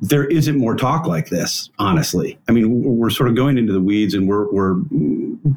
there 0.00 0.24
isn't 0.24 0.56
more 0.56 0.74
talk 0.74 1.06
like 1.06 1.28
this, 1.28 1.70
honestly. 1.78 2.38
I 2.48 2.52
mean, 2.52 2.82
we're 2.82 3.10
sort 3.10 3.28
of 3.28 3.36
going 3.36 3.58
into 3.58 3.72
the 3.72 3.80
weeds 3.80 4.14
and 4.14 4.28
we're, 4.28 4.50
we're 4.50 4.76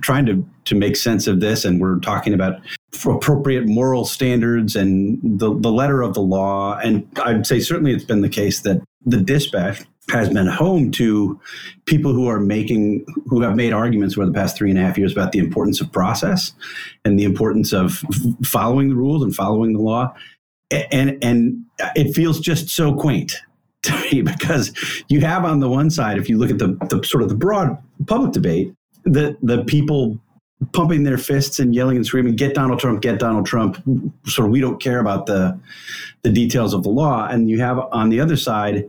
trying 0.02 0.26
to, 0.26 0.46
to 0.66 0.76
make 0.76 0.96
sense 0.96 1.28
of 1.28 1.40
this 1.40 1.63
and 1.63 1.80
we're 1.80 2.00
talking 2.00 2.34
about 2.34 2.60
appropriate 3.06 3.68
moral 3.68 4.06
standards 4.06 4.76
and 4.76 5.40
the, 5.40 5.58
the 5.58 5.72
letter 5.72 6.02
of 6.02 6.13
the 6.13 6.22
law. 6.22 6.78
And 6.78 7.08
I'd 7.24 7.48
say 7.48 7.60
certainly 7.60 7.94
it's 7.94 8.04
been 8.04 8.22
the 8.22 8.30
case 8.30 8.62
that 8.62 8.82
the 9.06 9.18
dispatch 9.18 9.84
has 10.12 10.30
been 10.30 10.48
home 10.48 10.92
to 10.92 11.40
people 11.86 12.13
who 12.13 12.28
are 12.28 12.40
making 12.40 13.06
who 13.28 13.42
have 13.42 13.56
made 13.56 13.74
arguments 13.74 14.18
over 14.18 14.26
the 14.26 14.32
past 14.32 14.56
three 14.56 14.70
and 14.70 14.80
a 14.80 14.82
half 14.82 14.98
years 14.98 15.12
about 15.12 15.34
the 15.34 15.40
importance 15.40 15.82
of 15.82 15.92
process 15.92 16.54
and 17.04 17.20
the 17.20 17.26
importance 17.26 17.74
of 17.74 18.02
following 18.44 18.90
the 18.90 18.96
rules 18.96 19.22
and 19.22 19.36
following 19.36 19.74
the 19.74 19.82
law 19.82 20.13
and 20.72 21.22
and 21.22 21.62
it 21.96 22.13
feels 22.13 22.40
just 22.40 22.70
so 22.70 22.94
quaint 22.94 23.42
to 23.84 23.94
me 24.12 24.22
because 24.22 24.74
you 25.08 25.22
have 25.22 25.46
on 25.46 25.60
the 25.60 25.70
one 25.70 25.90
side 25.90 26.18
if 26.18 26.28
you 26.28 26.38
look 26.38 26.50
at 26.50 26.60
the, 26.60 26.78
the 26.90 27.04
sort 27.04 27.24
of 27.24 27.30
the 27.30 27.36
broad 27.36 27.78
public 28.08 28.32
debate 28.32 28.74
the 29.04 29.38
the 29.42 29.63
people 29.66 30.20
pumping 30.74 31.04
their 31.04 31.20
fists 31.20 31.60
and 31.60 31.76
yelling 31.76 31.96
and 31.96 32.06
screaming 32.06 32.36
get 32.36 32.56
donald 32.56 32.80
trump 32.80 33.02
get 33.02 33.20
donald 33.20 33.46
trump 33.46 33.82
sort 34.26 34.48
of 34.48 34.52
we 34.52 34.60
don't 34.60 34.82
care 34.82 35.00
about 35.00 35.28
the 35.28 35.58
the 36.28 36.34
details 36.34 36.74
of 36.74 36.84
the 36.84 36.90
law. 36.90 37.28
And 37.28 37.50
you 37.50 37.60
have 37.60 37.80
on 37.92 38.10
the 38.10 38.20
other 38.20 38.36
side 38.36 38.88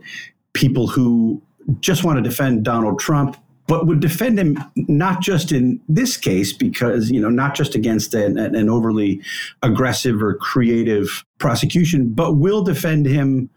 people 0.53 0.87
who 0.87 1.41
just 1.79 2.03
want 2.03 2.17
to 2.17 2.23
defend 2.27 2.63
Donald 2.63 2.99
Trump, 2.99 3.37
but 3.67 3.85
would 3.85 3.99
defend 3.99 4.39
him 4.39 4.57
not 4.75 5.21
just 5.21 5.51
in 5.51 5.79
this 5.87 6.17
case 6.17 6.51
because 6.51 7.11
you 7.11 7.21
know 7.21 7.29
not 7.29 7.55
just 7.55 7.75
against 7.75 8.13
an, 8.13 8.37
an 8.37 8.69
overly 8.69 9.21
aggressive 9.61 10.21
or 10.21 10.35
creative 10.35 11.23
prosecution, 11.37 12.09
but 12.09 12.37
will 12.37 12.63
defend 12.63 13.05
him 13.05 13.49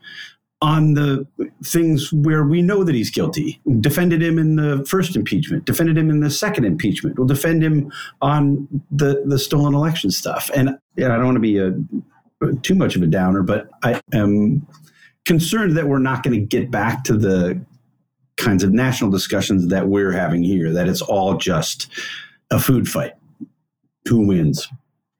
on 0.62 0.94
the 0.94 1.27
things 1.64 2.12
where 2.12 2.44
we 2.44 2.62
know 2.62 2.85
that 2.85 2.94
he's 2.94 3.11
guilty. 3.11 3.61
Defended 3.81 4.22
him 4.22 4.38
in 4.38 4.57
the 4.57 4.85
first 4.87 5.16
impeachment, 5.16 5.64
defended 5.66 5.98
him 5.98 6.09
in 6.09 6.20
the 6.20 6.31
second 6.31 6.64
impeachment. 6.64 7.18
We'll 7.18 7.27
defend 7.27 7.62
him 7.62 7.92
on 8.22 8.68
the 8.90 9.22
the 9.27 9.38
stolen 9.38 9.75
election 9.75 10.11
stuff. 10.11 10.51
And 10.55 10.70
I 10.70 10.77
don't 10.96 11.25
want 11.25 11.37
to 11.37 11.40
be 11.40 11.59
a 11.59 11.75
too 12.62 12.75
much 12.75 12.96
of 12.96 13.03
a 13.03 13.07
downer, 13.07 13.42
but 13.42 13.68
I 13.83 14.01
am 14.12 14.66
concerned 15.25 15.77
that 15.77 15.87
we're 15.87 15.98
not 15.98 16.22
going 16.22 16.38
to 16.38 16.44
get 16.44 16.70
back 16.70 17.05
to 17.05 17.16
the 17.16 17.61
kinds 18.37 18.64
of 18.64 18.72
national 18.72 19.11
discussions 19.11 19.68
that 19.68 19.88
we're 19.88 20.12
having 20.12 20.42
here, 20.42 20.72
that 20.72 20.88
it's 20.88 21.03
all 21.03 21.37
just 21.37 21.88
a 22.51 22.59
food 22.59 22.88
fight. 22.88 23.12
Who 24.09 24.27
wins? 24.27 24.68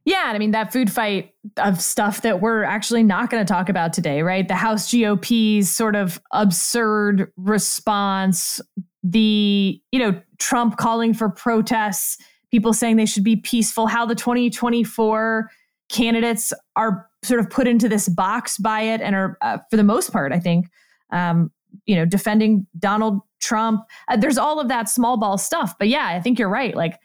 Yeah, 0.04 0.24
I 0.26 0.38
mean 0.38 0.50
that 0.50 0.72
food 0.72 0.90
fight 0.90 1.32
of 1.58 1.80
stuff 1.80 2.22
that 2.22 2.40
we're 2.40 2.64
actually 2.64 3.02
not 3.02 3.30
going 3.30 3.44
to 3.44 3.50
talk 3.50 3.68
about 3.68 3.92
today, 3.92 4.22
right? 4.22 4.46
The 4.46 4.54
House 4.54 4.92
GOP's 4.92 5.70
sort 5.70 5.94
of 5.94 6.20
absurd 6.32 7.32
response, 7.36 8.60
the, 9.04 9.80
you 9.92 9.98
know, 9.98 10.20
Trump 10.38 10.76
calling 10.76 11.14
for 11.14 11.28
protests, 11.28 12.18
people 12.50 12.72
saying 12.72 12.96
they 12.96 13.06
should 13.06 13.24
be 13.24 13.36
peaceful, 13.36 13.86
how 13.86 14.04
the 14.04 14.14
2024 14.16 15.48
candidates 15.88 16.52
are 16.74 17.08
sort 17.22 17.38
of 17.38 17.48
put 17.48 17.68
into 17.68 17.88
this 17.88 18.08
box 18.08 18.58
by 18.58 18.80
it 18.80 19.00
and 19.00 19.14
are, 19.14 19.38
uh, 19.40 19.58
for 19.70 19.76
the 19.76 19.84
most 19.84 20.12
part, 20.12 20.32
I 20.32 20.40
think, 20.40 20.66
um, 21.10 21.52
you 21.86 21.94
know, 21.94 22.04
defending 22.04 22.66
Donald 22.78 23.20
Trump. 23.40 23.82
Uh, 24.08 24.16
there's 24.16 24.38
all 24.38 24.58
of 24.58 24.68
that 24.68 24.88
small 24.88 25.16
ball 25.16 25.38
stuff. 25.38 25.74
But 25.78 25.88
yeah, 25.88 26.08
I 26.08 26.20
think 26.20 26.38
you're 26.38 26.48
right. 26.48 26.74
Like, 26.74 26.98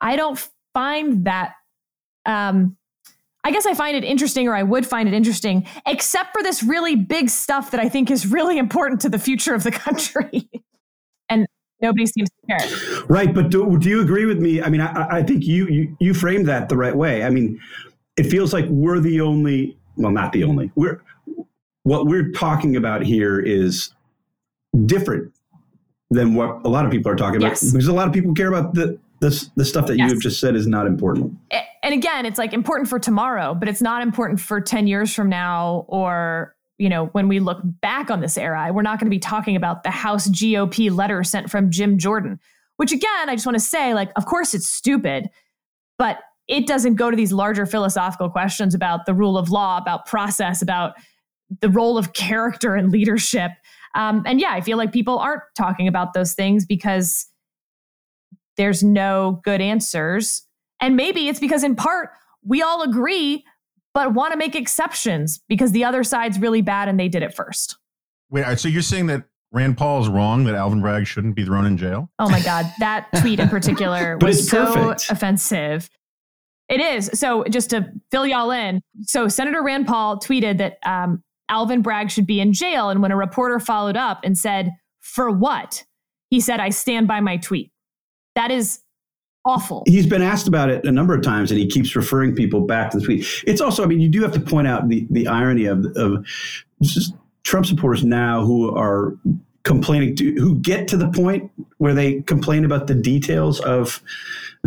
I 0.00 0.16
don't 0.16 0.38
find 0.72 1.24
that. 1.24 1.54
Um, 2.26 2.76
I 3.44 3.50
guess 3.50 3.66
I 3.66 3.74
find 3.74 3.96
it 3.96 4.04
interesting, 4.04 4.46
or 4.46 4.54
I 4.54 4.62
would 4.62 4.86
find 4.86 5.08
it 5.08 5.14
interesting, 5.14 5.66
except 5.86 6.32
for 6.32 6.42
this 6.44 6.62
really 6.62 6.94
big 6.94 7.28
stuff 7.28 7.72
that 7.72 7.80
I 7.80 7.88
think 7.88 8.10
is 8.10 8.26
really 8.26 8.56
important 8.58 9.00
to 9.00 9.08
the 9.08 9.18
future 9.18 9.54
of 9.54 9.64
the 9.64 9.70
country. 9.72 10.48
and 11.28 11.46
Nobody 11.80 12.06
seems 12.06 12.28
to 12.30 12.46
care. 12.46 13.04
Right, 13.08 13.34
but 13.34 13.50
do, 13.50 13.76
do 13.76 13.88
you 13.88 14.00
agree 14.00 14.24
with 14.26 14.38
me? 14.38 14.62
I 14.62 14.68
mean, 14.68 14.80
I, 14.80 15.16
I 15.18 15.22
think 15.24 15.44
you, 15.44 15.66
you 15.66 15.96
you 15.98 16.14
framed 16.14 16.46
that 16.46 16.68
the 16.68 16.76
right 16.76 16.94
way. 16.94 17.24
I 17.24 17.30
mean, 17.30 17.58
it 18.16 18.24
feels 18.24 18.52
like 18.52 18.66
we're 18.68 19.00
the 19.00 19.20
only, 19.20 19.76
well, 19.96 20.12
not 20.12 20.30
the 20.32 20.44
only. 20.44 20.70
We're 20.76 21.02
what 21.82 22.06
we're 22.06 22.30
talking 22.30 22.76
about 22.76 23.02
here 23.02 23.40
is 23.40 23.92
different 24.86 25.32
than 26.10 26.34
what 26.36 26.60
a 26.64 26.68
lot 26.68 26.84
of 26.84 26.92
people 26.92 27.10
are 27.10 27.16
talking 27.16 27.40
Yes. 27.40 27.62
about 27.62 27.72
because 27.72 27.88
a 27.88 27.92
lot 27.92 28.06
of 28.06 28.14
people 28.14 28.32
care 28.34 28.46
about 28.48 28.74
the 28.74 28.96
the, 29.22 29.48
the 29.54 29.64
stuff 29.64 29.86
that 29.86 29.96
Yes. 29.96 30.08
you 30.08 30.14
have 30.16 30.20
just 30.20 30.40
said 30.40 30.56
is 30.56 30.66
not 30.66 30.84
important. 30.86 31.38
And 31.84 31.94
again, 31.94 32.26
it's 32.26 32.38
like 32.38 32.52
important 32.52 32.88
for 32.88 32.98
tomorrow, 32.98 33.54
but 33.54 33.68
it's 33.68 33.80
not 33.80 34.02
important 34.02 34.40
for 34.40 34.60
10 34.60 34.88
years 34.88 35.14
from 35.14 35.28
now 35.28 35.84
or, 35.86 36.56
you 36.76 36.88
know, 36.88 37.06
when 37.06 37.28
we 37.28 37.38
look 37.38 37.60
back 37.62 38.10
on 38.10 38.20
this 38.20 38.36
era. 38.36 38.70
We're 38.72 38.82
not 38.82 38.98
going 38.98 39.06
to 39.06 39.14
be 39.14 39.20
talking 39.20 39.54
about 39.54 39.84
the 39.84 39.90
House 39.90 40.26
GOP 40.28 40.90
letter 40.94 41.22
sent 41.22 41.50
from 41.50 41.70
Jim 41.70 41.98
Jordan, 41.98 42.40
which 42.78 42.90
again, 42.90 43.28
I 43.28 43.36
just 43.36 43.46
want 43.46 43.54
to 43.54 43.64
say, 43.64 43.94
like, 43.94 44.10
of 44.16 44.26
course 44.26 44.54
it's 44.54 44.68
stupid, 44.68 45.30
but 45.98 46.18
it 46.48 46.66
doesn't 46.66 46.96
go 46.96 47.08
to 47.08 47.16
these 47.16 47.32
larger 47.32 47.64
philosophical 47.64 48.28
questions 48.28 48.74
about 48.74 49.06
the 49.06 49.14
rule 49.14 49.38
of 49.38 49.50
law, 49.50 49.78
about 49.78 50.04
process, 50.04 50.62
about 50.62 50.94
the 51.60 51.70
role 51.70 51.96
of 51.96 52.12
character 52.12 52.74
and 52.74 52.90
leadership. 52.90 53.52
Um, 53.94 54.24
and 54.26 54.40
yeah, 54.40 54.50
I 54.50 54.62
feel 54.62 54.78
like 54.78 54.90
people 54.90 55.18
aren't 55.20 55.42
talking 55.56 55.86
about 55.86 56.12
those 56.12 56.34
things 56.34 56.66
because 56.66 57.28
there's 58.56 58.82
no 58.82 59.40
good 59.44 59.60
answers. 59.60 60.46
And 60.80 60.96
maybe 60.96 61.28
it's 61.28 61.40
because, 61.40 61.64
in 61.64 61.76
part, 61.76 62.10
we 62.44 62.62
all 62.62 62.82
agree, 62.82 63.44
but 63.94 64.14
want 64.14 64.32
to 64.32 64.38
make 64.38 64.54
exceptions 64.54 65.40
because 65.48 65.72
the 65.72 65.84
other 65.84 66.04
side's 66.04 66.38
really 66.38 66.62
bad 66.62 66.88
and 66.88 66.98
they 66.98 67.08
did 67.08 67.22
it 67.22 67.34
first. 67.34 67.76
Wait, 68.30 68.58
so 68.58 68.68
you're 68.68 68.82
saying 68.82 69.06
that 69.06 69.24
Rand 69.52 69.76
Paul 69.76 70.00
is 70.00 70.08
wrong 70.08 70.44
that 70.44 70.54
Alvin 70.54 70.80
Bragg 70.80 71.06
shouldn't 71.06 71.36
be 71.36 71.44
thrown 71.44 71.66
in 71.66 71.76
jail? 71.76 72.10
Oh 72.18 72.28
my 72.30 72.40
God, 72.40 72.66
that 72.78 73.08
tweet 73.20 73.38
in 73.38 73.48
particular 73.48 74.16
was 74.20 74.48
so 74.48 74.72
perfect. 74.72 75.10
offensive. 75.10 75.90
It 76.68 76.80
is. 76.80 77.10
So, 77.14 77.44
just 77.44 77.70
to 77.70 77.92
fill 78.10 78.26
y'all 78.26 78.50
in, 78.50 78.80
so 79.02 79.28
Senator 79.28 79.62
Rand 79.62 79.86
Paul 79.86 80.18
tweeted 80.18 80.56
that 80.58 80.78
um, 80.86 81.22
Alvin 81.50 81.82
Bragg 81.82 82.10
should 82.10 82.26
be 82.26 82.40
in 82.40 82.54
jail. 82.54 82.88
And 82.88 83.02
when 83.02 83.12
a 83.12 83.16
reporter 83.16 83.58
followed 83.58 83.96
up 83.96 84.20
and 84.24 84.38
said, 84.38 84.70
For 85.00 85.30
what? 85.30 85.84
He 86.30 86.40
said, 86.40 86.60
I 86.60 86.70
stand 86.70 87.06
by 87.06 87.20
my 87.20 87.36
tweet. 87.36 87.71
That 88.34 88.50
is 88.50 88.80
awful. 89.44 89.82
He's 89.86 90.06
been 90.06 90.22
asked 90.22 90.48
about 90.48 90.70
it 90.70 90.84
a 90.84 90.92
number 90.92 91.14
of 91.14 91.22
times, 91.22 91.50
and 91.50 91.58
he 91.58 91.66
keeps 91.66 91.94
referring 91.96 92.34
people 92.34 92.60
back 92.60 92.90
to 92.92 92.98
the 92.98 93.04
tweet. 93.04 93.26
It's 93.46 93.60
also, 93.60 93.82
I 93.82 93.86
mean, 93.86 94.00
you 94.00 94.08
do 94.08 94.22
have 94.22 94.32
to 94.32 94.40
point 94.40 94.68
out 94.68 94.88
the 94.88 95.06
the 95.10 95.26
irony 95.28 95.66
of 95.66 95.84
of 95.96 96.26
Trump 97.44 97.66
supporters 97.66 98.04
now 98.04 98.44
who 98.44 98.74
are 98.76 99.16
complaining 99.64 100.16
to 100.16 100.34
who 100.34 100.56
get 100.56 100.88
to 100.88 100.96
the 100.96 101.08
point 101.08 101.50
where 101.78 101.94
they 101.94 102.22
complain 102.22 102.64
about 102.64 102.86
the 102.86 102.94
details 102.94 103.60
of 103.60 104.02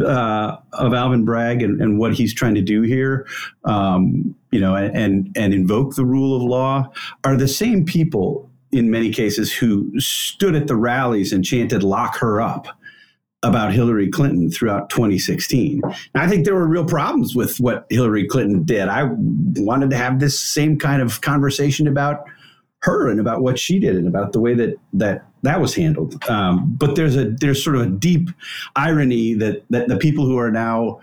uh, 0.04 0.58
of 0.73 0.93
Alvin 0.93 1.23
Bragg 1.23 1.62
and, 1.62 1.82
and 1.82 1.97
what 1.97 2.13
he's 2.13 2.34
trying 2.34 2.56
to 2.56 2.62
do 2.62 2.82
here, 2.82 3.25
um, 3.63 4.36
you 4.51 4.60
know, 4.60 4.75
and 4.75 5.32
and 5.36 5.54
invoke 5.54 5.95
the 5.95 6.06
rule 6.06 6.36
of 6.36 6.43
law 6.43 6.91
are 7.23 7.38
the 7.38 7.47
same 7.47 7.86
people 7.86 8.49
in 8.71 8.91
many 8.91 9.12
cases 9.12 9.54
who 9.54 9.97
stood 9.99 10.54
at 10.54 10.67
the 10.67 10.75
rallies 10.75 11.32
and 11.32 11.45
chanted 11.45 11.84
"lock 11.84 12.17
her 12.17 12.41
up." 12.41 12.67
About 13.45 13.71
Hillary 13.71 14.10
Clinton 14.10 14.49
throughout 14.49 14.89
2016. 14.89 15.81
And 15.84 15.93
I 16.15 16.27
think 16.27 16.45
there 16.45 16.55
were 16.55 16.67
real 16.67 16.84
problems 16.84 17.36
with 17.36 17.60
what 17.60 17.86
Hillary 17.89 18.27
Clinton 18.27 18.63
did. 18.63 18.88
I 18.88 19.03
wanted 19.13 19.91
to 19.91 19.97
have 19.97 20.19
this 20.19 20.39
same 20.39 20.79
kind 20.79 21.01
of 21.01 21.21
conversation 21.21 21.88
about 21.88 22.25
her 22.81 23.08
and 23.10 23.19
about 23.19 23.41
what 23.41 23.60
she 23.60 23.79
did 23.79 23.95
and 23.95 24.08
about 24.08 24.34
the 24.34 24.39
way 24.39 24.53
that 24.55 24.75
that 24.93 25.25
that 25.43 25.62
was 25.62 25.75
handled. 25.75 26.23
Um, 26.27 26.75
but 26.75 26.95
there's 26.95 27.15
a 27.15 27.29
there's 27.29 27.63
sort 27.63 27.75
of 27.75 27.84
a 27.84 27.89
deep 27.89 28.29
irony 28.75 29.36
that 29.36 29.63
that 29.69 29.88
the 29.88 29.97
people 29.97 30.25
who 30.25 30.38
are 30.38 30.51
now 30.51 30.99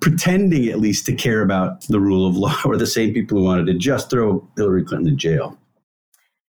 pretending 0.00 0.68
at 0.68 0.78
least 0.78 1.06
to 1.06 1.14
care 1.14 1.42
about 1.42 1.82
the 1.88 1.98
rule 1.98 2.26
of 2.26 2.36
law 2.36 2.56
are 2.66 2.76
the 2.76 2.86
same 2.86 3.14
people 3.14 3.38
who 3.38 3.44
wanted 3.44 3.66
to 3.66 3.74
just 3.74 4.10
throw 4.10 4.46
Hillary 4.56 4.84
Clinton 4.84 5.08
in 5.08 5.18
jail. 5.18 5.58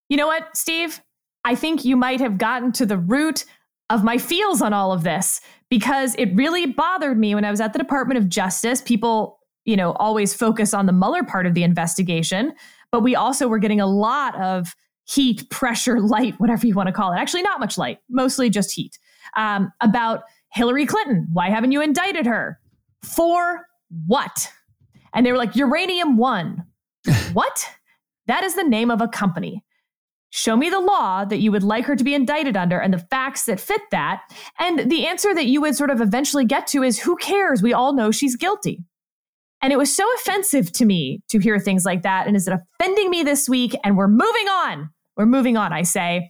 You 0.09 0.17
know 0.17 0.27
what, 0.27 0.55
Steve? 0.55 1.01
I 1.45 1.55
think 1.55 1.85
you 1.85 1.95
might 1.95 2.19
have 2.19 2.37
gotten 2.37 2.71
to 2.73 2.85
the 2.85 2.97
root 2.97 3.45
of 3.89 4.03
my 4.03 4.17
feels 4.17 4.61
on 4.61 4.73
all 4.73 4.91
of 4.91 5.03
this 5.03 5.41
because 5.69 6.15
it 6.15 6.35
really 6.35 6.65
bothered 6.65 7.17
me 7.17 7.35
when 7.35 7.45
I 7.45 7.51
was 7.51 7.61
at 7.61 7.73
the 7.73 7.79
Department 7.79 8.17
of 8.17 8.29
Justice. 8.29 8.81
People, 8.81 9.39
you 9.65 9.75
know, 9.75 9.91
always 9.93 10.33
focus 10.33 10.73
on 10.73 10.85
the 10.85 10.93
Mueller 10.93 11.23
part 11.23 11.45
of 11.45 11.53
the 11.53 11.63
investigation, 11.63 12.53
but 12.91 13.01
we 13.01 13.15
also 13.15 13.47
were 13.47 13.59
getting 13.59 13.81
a 13.81 13.87
lot 13.87 14.39
of 14.41 14.75
heat, 15.05 15.49
pressure, 15.49 15.99
light, 15.99 16.33
whatever 16.39 16.65
you 16.65 16.73
want 16.73 16.87
to 16.87 16.93
call 16.93 17.11
it. 17.11 17.17
Actually, 17.17 17.43
not 17.43 17.59
much 17.59 17.77
light, 17.77 17.99
mostly 18.09 18.49
just 18.49 18.71
heat 18.71 18.97
um, 19.35 19.71
about 19.81 20.23
Hillary 20.51 20.85
Clinton. 20.85 21.27
Why 21.33 21.49
haven't 21.49 21.71
you 21.71 21.81
indicted 21.81 22.25
her? 22.25 22.59
For 23.03 23.67
what? 24.07 24.51
And 25.13 25.25
they 25.25 25.31
were 25.31 25.37
like, 25.37 25.55
Uranium 25.55 26.17
One. 26.17 26.63
what? 27.33 27.69
That 28.27 28.43
is 28.43 28.55
the 28.55 28.63
name 28.63 28.89
of 28.89 29.01
a 29.01 29.07
company. 29.07 29.64
Show 30.35 30.57
me 30.57 30.69
the 30.69 30.81
law 30.81 31.23
that 31.23 31.37
you 31.37 31.49
would 31.53 31.63
like 31.63 31.85
her 31.85 31.95
to 31.95 32.03
be 32.03 32.13
indicted 32.13 32.57
under 32.57 32.77
and 32.77 32.93
the 32.93 32.99
facts 32.99 33.45
that 33.45 33.57
fit 33.57 33.79
that. 33.91 34.21
And 34.59 34.91
the 34.91 35.07
answer 35.07 35.33
that 35.33 35.45
you 35.45 35.61
would 35.61 35.77
sort 35.77 35.89
of 35.89 36.01
eventually 36.01 36.43
get 36.43 36.67
to 36.67 36.83
is 36.83 36.99
who 36.99 37.15
cares? 37.15 37.63
We 37.63 37.71
all 37.71 37.93
know 37.93 38.11
she's 38.11 38.35
guilty. 38.35 38.83
And 39.61 39.71
it 39.71 39.77
was 39.77 39.95
so 39.95 40.05
offensive 40.15 40.73
to 40.73 40.83
me 40.83 41.21
to 41.29 41.39
hear 41.39 41.57
things 41.57 41.85
like 41.85 42.03
that. 42.03 42.27
And 42.27 42.35
is 42.35 42.49
it 42.49 42.53
offending 42.53 43.09
me 43.09 43.23
this 43.23 43.47
week? 43.47 43.77
And 43.85 43.95
we're 43.95 44.09
moving 44.09 44.49
on. 44.49 44.89
We're 45.15 45.25
moving 45.25 45.55
on, 45.55 45.71
I 45.71 45.83
say. 45.83 46.29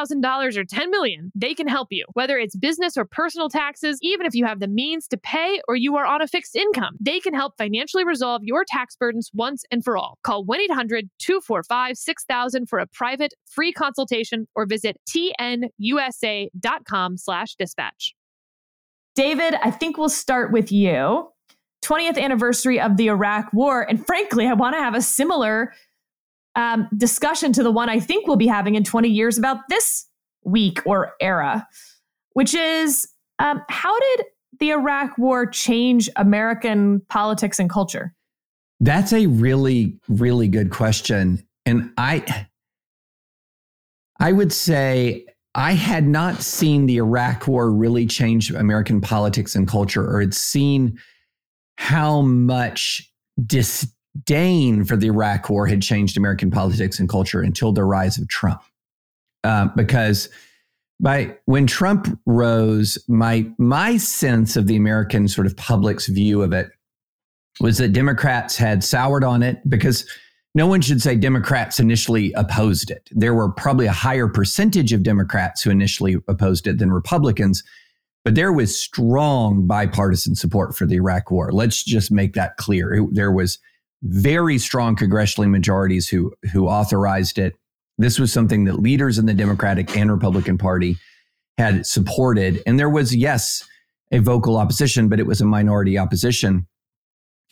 or 0.00 0.64
$10 0.64 0.90
million, 0.90 1.30
they 1.34 1.54
can 1.54 1.68
help 1.68 1.88
you. 1.90 2.06
Whether 2.14 2.38
it's 2.38 2.56
business 2.56 2.96
or 2.96 3.04
personal 3.04 3.48
taxes, 3.48 3.98
even 4.02 4.26
if 4.26 4.34
you 4.34 4.44
have 4.44 4.60
the 4.60 4.68
means 4.68 5.06
to 5.08 5.16
pay 5.16 5.60
or 5.68 5.76
you 5.76 5.96
are 5.96 6.06
on 6.06 6.22
a 6.22 6.26
fixed 6.26 6.56
income, 6.56 6.96
they 7.00 7.20
can 7.20 7.34
help 7.34 7.54
financially 7.58 8.04
resolve 8.04 8.42
your 8.44 8.64
tax 8.66 8.96
burdens 8.96 9.30
once 9.34 9.64
and 9.70 9.84
for 9.84 9.96
all. 9.96 10.18
Call 10.22 10.44
1 10.44 10.60
800 10.60 11.10
245 11.18 11.96
6000 11.96 12.68
for 12.68 12.78
a 12.78 12.86
private 12.86 13.34
free 13.46 13.72
consultation 13.72 14.46
or 14.54 14.66
visit 14.66 14.96
tnusa.com 15.08 17.16
slash 17.16 17.54
dispatch. 17.56 18.14
David, 19.14 19.54
I 19.54 19.70
think 19.70 19.98
we'll 19.98 20.08
start 20.08 20.52
with 20.52 20.72
you. 20.72 21.28
20th 21.84 22.18
anniversary 22.18 22.78
of 22.78 22.96
the 22.96 23.08
Iraq 23.08 23.52
War. 23.52 23.82
And 23.82 24.04
frankly, 24.04 24.46
I 24.46 24.52
want 24.52 24.76
to 24.76 24.80
have 24.80 24.94
a 24.94 25.02
similar 25.02 25.72
um, 26.54 26.88
discussion 26.96 27.52
to 27.52 27.62
the 27.62 27.70
one 27.70 27.88
I 27.88 28.00
think 28.00 28.26
we'll 28.26 28.36
be 28.36 28.46
having 28.46 28.74
in 28.74 28.84
20 28.84 29.08
years 29.08 29.38
about 29.38 29.58
this 29.68 30.06
week 30.44 30.80
or 30.84 31.12
era, 31.20 31.66
which 32.32 32.54
is 32.54 33.08
um, 33.38 33.62
how 33.68 33.98
did 33.98 34.26
the 34.58 34.70
Iraq 34.70 35.16
War 35.18 35.46
change 35.46 36.08
American 36.16 37.00
politics 37.08 37.58
and 37.58 37.70
culture? 37.70 38.14
That's 38.80 39.12
a 39.12 39.26
really, 39.26 39.98
really 40.08 40.48
good 40.48 40.70
question. 40.70 41.46
And 41.66 41.92
I 41.96 42.46
I 44.18 44.32
would 44.32 44.52
say 44.52 45.26
I 45.54 45.72
had 45.72 46.06
not 46.06 46.42
seen 46.42 46.86
the 46.86 46.98
Iraq 46.98 47.48
war 47.48 47.70
really 47.70 48.06
change 48.06 48.50
American 48.50 49.00
politics 49.00 49.54
and 49.54 49.66
culture, 49.66 50.06
or 50.06 50.20
had 50.20 50.34
seen 50.34 50.98
how 51.76 52.20
much 52.22 53.10
disdain 54.14 54.84
for 54.84 54.96
the 54.96 55.06
Iraq 55.06 55.48
war 55.50 55.66
had 55.66 55.82
changed 55.82 56.16
American 56.16 56.50
politics 56.50 56.98
and 56.98 57.08
culture 57.08 57.40
until 57.40 57.72
the 57.72 57.84
rise 57.84 58.18
of 58.18 58.28
Trump. 58.28 58.62
Uh, 59.44 59.68
because 59.76 60.28
by 61.00 61.34
when 61.46 61.66
Trump 61.66 62.18
rose, 62.26 62.98
my 63.08 63.50
my 63.58 63.96
sense 63.96 64.56
of 64.56 64.66
the 64.66 64.76
American 64.76 65.28
sort 65.28 65.46
of 65.46 65.56
public's 65.56 66.06
view 66.06 66.42
of 66.42 66.52
it 66.52 66.70
was 67.60 67.78
that 67.78 67.92
Democrats 67.92 68.56
had 68.56 68.84
soured 68.84 69.24
on 69.24 69.42
it 69.42 69.58
because 69.68 70.06
no 70.54 70.66
one 70.66 70.80
should 70.80 71.00
say 71.00 71.14
Democrats 71.14 71.78
initially 71.78 72.32
opposed 72.32 72.90
it. 72.90 73.08
There 73.12 73.34
were 73.34 73.50
probably 73.50 73.86
a 73.86 73.92
higher 73.92 74.26
percentage 74.26 74.92
of 74.92 75.02
Democrats 75.02 75.62
who 75.62 75.70
initially 75.70 76.16
opposed 76.28 76.66
it 76.66 76.78
than 76.78 76.92
Republicans, 76.92 77.62
but 78.24 78.34
there 78.34 78.52
was 78.52 78.78
strong 78.78 79.66
bipartisan 79.66 80.34
support 80.34 80.76
for 80.76 80.86
the 80.86 80.96
Iraq 80.96 81.30
war. 81.30 81.52
Let's 81.52 81.84
just 81.84 82.10
make 82.10 82.34
that 82.34 82.56
clear. 82.56 83.06
There 83.12 83.32
was 83.32 83.58
very 84.02 84.58
strong 84.58 84.96
congressional 84.96 85.48
majorities 85.48 86.08
who 86.08 86.32
who 86.52 86.68
authorized 86.68 87.38
it. 87.38 87.54
This 87.98 88.18
was 88.18 88.32
something 88.32 88.64
that 88.64 88.80
leaders 88.80 89.18
in 89.18 89.26
the 89.26 89.34
Democratic 89.34 89.96
and 89.96 90.10
Republican 90.10 90.56
Party 90.56 90.96
had 91.58 91.86
supported. 91.86 92.62
And 92.66 92.78
there 92.78 92.88
was, 92.88 93.14
yes, 93.14 93.62
a 94.10 94.18
vocal 94.18 94.56
opposition, 94.56 95.08
but 95.08 95.20
it 95.20 95.26
was 95.26 95.40
a 95.40 95.44
minority 95.44 95.98
opposition. 95.98 96.66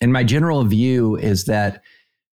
And 0.00 0.12
my 0.12 0.24
general 0.24 0.64
view 0.64 1.16
is 1.16 1.44
that 1.44 1.82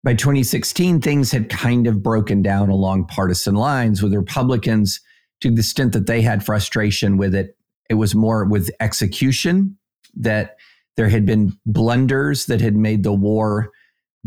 by 0.03 0.13
2016, 0.13 1.01
things 1.01 1.31
had 1.31 1.49
kind 1.49 1.87
of 1.87 2.03
broken 2.03 2.41
down 2.41 2.69
along 2.69 3.07
partisan 3.07 3.55
lines 3.55 4.03
with 4.03 4.13
Republicans 4.13 4.99
to 5.41 5.49
the 5.49 5.59
extent 5.59 5.93
that 5.93 6.07
they 6.07 6.21
had 6.21 6.45
frustration 6.45 7.17
with 7.17 7.33
it. 7.33 7.57
It 7.89 7.95
was 7.95 8.13
more 8.13 8.45
with 8.45 8.69
execution 8.79 9.77
that 10.15 10.57
there 10.97 11.09
had 11.09 11.25
been 11.25 11.57
blunders 11.65 12.45
that 12.45 12.61
had 12.61 12.75
made 12.75 13.03
the 13.03 13.13
war 13.13 13.71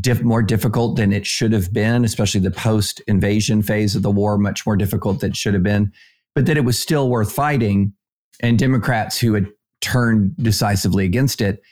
diff- 0.00 0.22
more 0.22 0.42
difficult 0.42 0.96
than 0.96 1.12
it 1.12 1.26
should 1.26 1.52
have 1.52 1.72
been, 1.72 2.04
especially 2.04 2.40
the 2.40 2.50
post 2.50 3.00
invasion 3.06 3.62
phase 3.62 3.96
of 3.96 4.02
the 4.02 4.10
war, 4.10 4.38
much 4.38 4.66
more 4.66 4.76
difficult 4.76 5.20
than 5.20 5.30
it 5.30 5.36
should 5.36 5.54
have 5.54 5.62
been, 5.62 5.92
but 6.34 6.46
that 6.46 6.56
it 6.56 6.64
was 6.64 6.80
still 6.80 7.08
worth 7.08 7.32
fighting. 7.32 7.92
And 8.40 8.58
Democrats 8.58 9.18
who 9.18 9.34
had 9.34 9.46
turned 9.80 10.36
decisively 10.36 11.04
against 11.04 11.40
it 11.40 11.62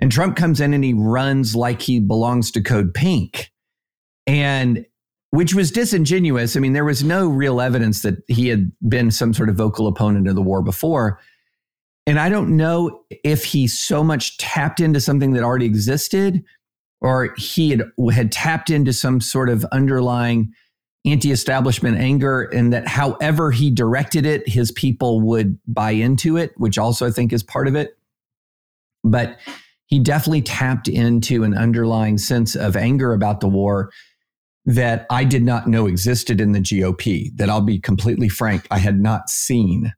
and 0.00 0.10
Trump 0.10 0.34
comes 0.34 0.60
in 0.60 0.72
and 0.72 0.82
he 0.82 0.94
runs 0.94 1.54
like 1.54 1.82
he 1.82 2.00
belongs 2.00 2.50
to 2.52 2.62
Code 2.62 2.94
Pink. 2.94 3.52
And 4.26 4.86
which 5.30 5.54
was 5.54 5.70
disingenuous. 5.70 6.56
I 6.56 6.60
mean, 6.60 6.72
there 6.72 6.84
was 6.84 7.04
no 7.04 7.28
real 7.28 7.60
evidence 7.60 8.02
that 8.02 8.16
he 8.26 8.48
had 8.48 8.72
been 8.88 9.12
some 9.12 9.32
sort 9.32 9.48
of 9.48 9.54
vocal 9.54 9.86
opponent 9.86 10.26
of 10.26 10.34
the 10.34 10.42
war 10.42 10.60
before. 10.60 11.20
And 12.06 12.18
I 12.18 12.28
don't 12.28 12.56
know 12.56 13.04
if 13.22 13.44
he 13.44 13.68
so 13.68 14.02
much 14.02 14.38
tapped 14.38 14.80
into 14.80 15.00
something 15.00 15.34
that 15.34 15.44
already 15.44 15.66
existed 15.66 16.42
or 17.00 17.34
he 17.36 17.70
had, 17.70 17.82
had 18.12 18.32
tapped 18.32 18.70
into 18.70 18.92
some 18.92 19.20
sort 19.20 19.48
of 19.48 19.64
underlying 19.72 20.52
anti 21.06 21.30
establishment 21.30 21.98
anger, 21.98 22.42
and 22.42 22.72
that 22.72 22.86
however 22.86 23.50
he 23.50 23.70
directed 23.70 24.26
it, 24.26 24.46
his 24.48 24.70
people 24.72 25.20
would 25.22 25.58
buy 25.66 25.92
into 25.92 26.36
it, 26.36 26.52
which 26.56 26.78
also 26.78 27.06
I 27.06 27.10
think 27.10 27.32
is 27.32 27.42
part 27.42 27.68
of 27.68 27.74
it. 27.74 27.96
But 29.02 29.38
he 29.86 29.98
definitely 29.98 30.42
tapped 30.42 30.88
into 30.88 31.42
an 31.42 31.54
underlying 31.54 32.18
sense 32.18 32.54
of 32.54 32.76
anger 32.76 33.12
about 33.12 33.40
the 33.40 33.48
war 33.48 33.90
that 34.66 35.06
I 35.10 35.24
did 35.24 35.42
not 35.42 35.66
know 35.66 35.86
existed 35.86 36.40
in 36.40 36.52
the 36.52 36.60
GOP, 36.60 37.34
that 37.36 37.48
I'll 37.48 37.62
be 37.62 37.80
completely 37.80 38.28
frank, 38.28 38.66
I 38.70 38.78
had 38.78 39.00
not 39.00 39.30
seen. 39.30 39.92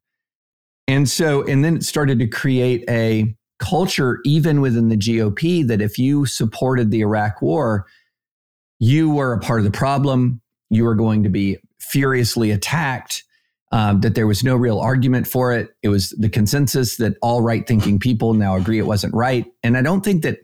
And 0.89 1.09
so, 1.09 1.43
and 1.47 1.65
then 1.65 1.77
it 1.77 1.85
started 1.85 2.19
to 2.21 2.27
create 2.27 2.85
a 2.89 3.35
culture, 3.63 4.19
even 4.25 4.61
within 4.61 4.89
the 4.89 4.97
GOP, 4.97 5.67
that 5.67 5.81
if 5.81 5.97
you 5.97 6.27
supported 6.27 6.91
the 6.91 7.01
Iraq 7.01 7.41
war, 7.41 7.87
you 8.79 9.11
were 9.11 9.33
a 9.33 9.41
part 9.41 9.61
of 9.61 9.65
the 9.65 9.71
problem. 9.71 10.41
You 10.69 10.85
were 10.85 10.97
going 10.97 11.23
to 11.23 11.29
be 11.29 11.59
furiously 11.79 12.51
attacked 12.51 13.23
um, 13.71 14.01
that 14.01 14.15
there 14.15 14.27
was 14.27 14.43
no 14.43 14.57
real 14.57 14.81
argument 14.81 15.27
for 15.27 15.53
it. 15.53 15.71
It 15.83 15.89
was 15.89 16.11
the 16.11 16.29
consensus 16.29 16.97
that 16.97 17.17
all 17.23 17.41
right 17.41 17.67
thinking 17.67 17.99
people 17.99 18.35
now 18.35 18.57
agree 18.57 18.79
it 18.79 18.87
wasn't 18.87 19.15
right. 19.15 19.47
And 19.63 19.77
I 19.77 19.83
don't 19.83 20.03
think 20.03 20.23
that 20.23 20.41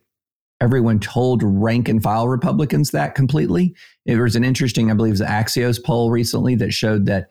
everyone 0.61 1.01
told 1.01 1.43
rank 1.43 1.89
and 1.89 2.03
file 2.03 2.29
Republicans 2.29 2.93
that 2.93 3.15
completely. 3.15 3.75
It 4.07 4.17
was 4.17 4.37
an 4.37 4.45
interesting, 4.45 4.91
I 4.91 4.95
believe, 4.95 5.11
it 5.11 5.21
was 5.21 5.29
Axios 5.29 5.83
poll 5.83 6.11
recently 6.11 6.55
that 6.57 6.73
showed 6.73 7.07
that 7.07 7.29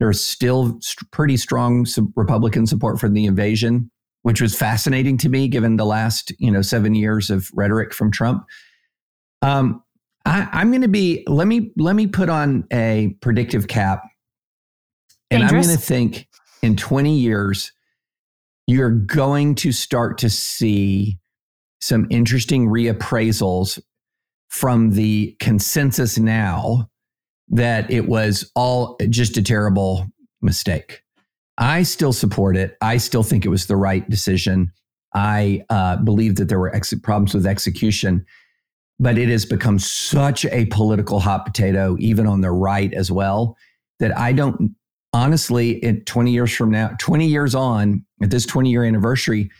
there's 0.00 0.20
still 0.20 0.78
st- 0.80 1.10
pretty 1.10 1.36
strong 1.36 1.86
Republican 2.14 2.66
support 2.66 3.00
for 3.00 3.08
the 3.08 3.24
invasion, 3.24 3.90
which 4.28 4.42
was 4.42 4.54
fascinating 4.54 5.16
to 5.16 5.30
me 5.30 5.48
given 5.48 5.78
the 5.78 5.86
last 5.86 6.34
you 6.38 6.50
know 6.50 6.60
seven 6.60 6.94
years 6.94 7.30
of 7.30 7.50
rhetoric 7.54 7.94
from 7.94 8.10
Trump. 8.10 8.44
Um, 9.40 9.82
I, 10.26 10.46
I'm 10.52 10.70
going 10.70 10.82
to 10.82 10.88
be 10.88 11.24
let 11.26 11.46
me 11.46 11.72
let 11.78 11.96
me 11.96 12.06
put 12.06 12.28
on 12.28 12.66
a 12.70 13.16
predictive 13.22 13.68
cap 13.68 14.04
and 15.30 15.42
I'm 15.42 15.50
going 15.50 15.64
to 15.64 15.78
think 15.78 16.28
in 16.62 16.76
20 16.76 17.18
years, 17.18 17.72
you're 18.66 18.90
going 18.90 19.54
to 19.54 19.72
start 19.72 20.18
to 20.18 20.28
see 20.28 21.18
some 21.80 22.06
interesting 22.10 22.68
reappraisals 22.68 23.80
from 24.48 24.90
the 24.90 25.36
consensus 25.40 26.18
now 26.18 26.90
that 27.48 27.90
it 27.90 28.08
was 28.08 28.50
all 28.54 28.98
just 29.08 29.38
a 29.38 29.42
terrible 29.42 30.06
mistake. 30.42 31.02
I 31.58 31.82
still 31.82 32.12
support 32.12 32.56
it. 32.56 32.76
I 32.80 32.96
still 32.96 33.24
think 33.24 33.44
it 33.44 33.48
was 33.48 33.66
the 33.66 33.76
right 33.76 34.08
decision. 34.08 34.72
I 35.14 35.64
uh, 35.70 35.96
believe 35.96 36.36
that 36.36 36.48
there 36.48 36.58
were 36.58 36.74
ex- 36.74 36.94
problems 37.02 37.34
with 37.34 37.46
execution, 37.46 38.24
but 39.00 39.18
it 39.18 39.28
has 39.28 39.44
become 39.44 39.78
such 39.78 40.44
a 40.46 40.66
political 40.66 41.18
hot 41.18 41.44
potato, 41.44 41.96
even 41.98 42.26
on 42.26 42.42
the 42.42 42.52
right 42.52 42.92
as 42.94 43.10
well, 43.10 43.56
that 43.98 44.16
I 44.16 44.32
don't 44.32 44.74
honestly, 45.12 45.72
in 45.84 46.04
20 46.04 46.30
years 46.30 46.54
from 46.54 46.70
now, 46.70 46.94
20 46.98 47.26
years 47.26 47.54
on, 47.54 48.04
at 48.22 48.30
this 48.30 48.46
20 48.46 48.70
year 48.70 48.84
anniversary, 48.84 49.50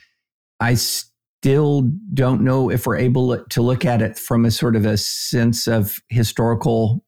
I 0.59 0.75
still 0.75 1.81
don't 2.13 2.41
know 2.41 2.69
if 2.69 2.85
we're 2.85 2.97
able 2.97 3.43
to 3.43 3.61
look 3.61 3.85
at 3.85 4.01
it 4.01 4.17
from 4.17 4.45
a 4.45 4.51
sort 4.51 4.75
of 4.75 4.85
a 4.85 4.97
sense 4.97 5.67
of 5.67 6.01
historical, 6.09 7.03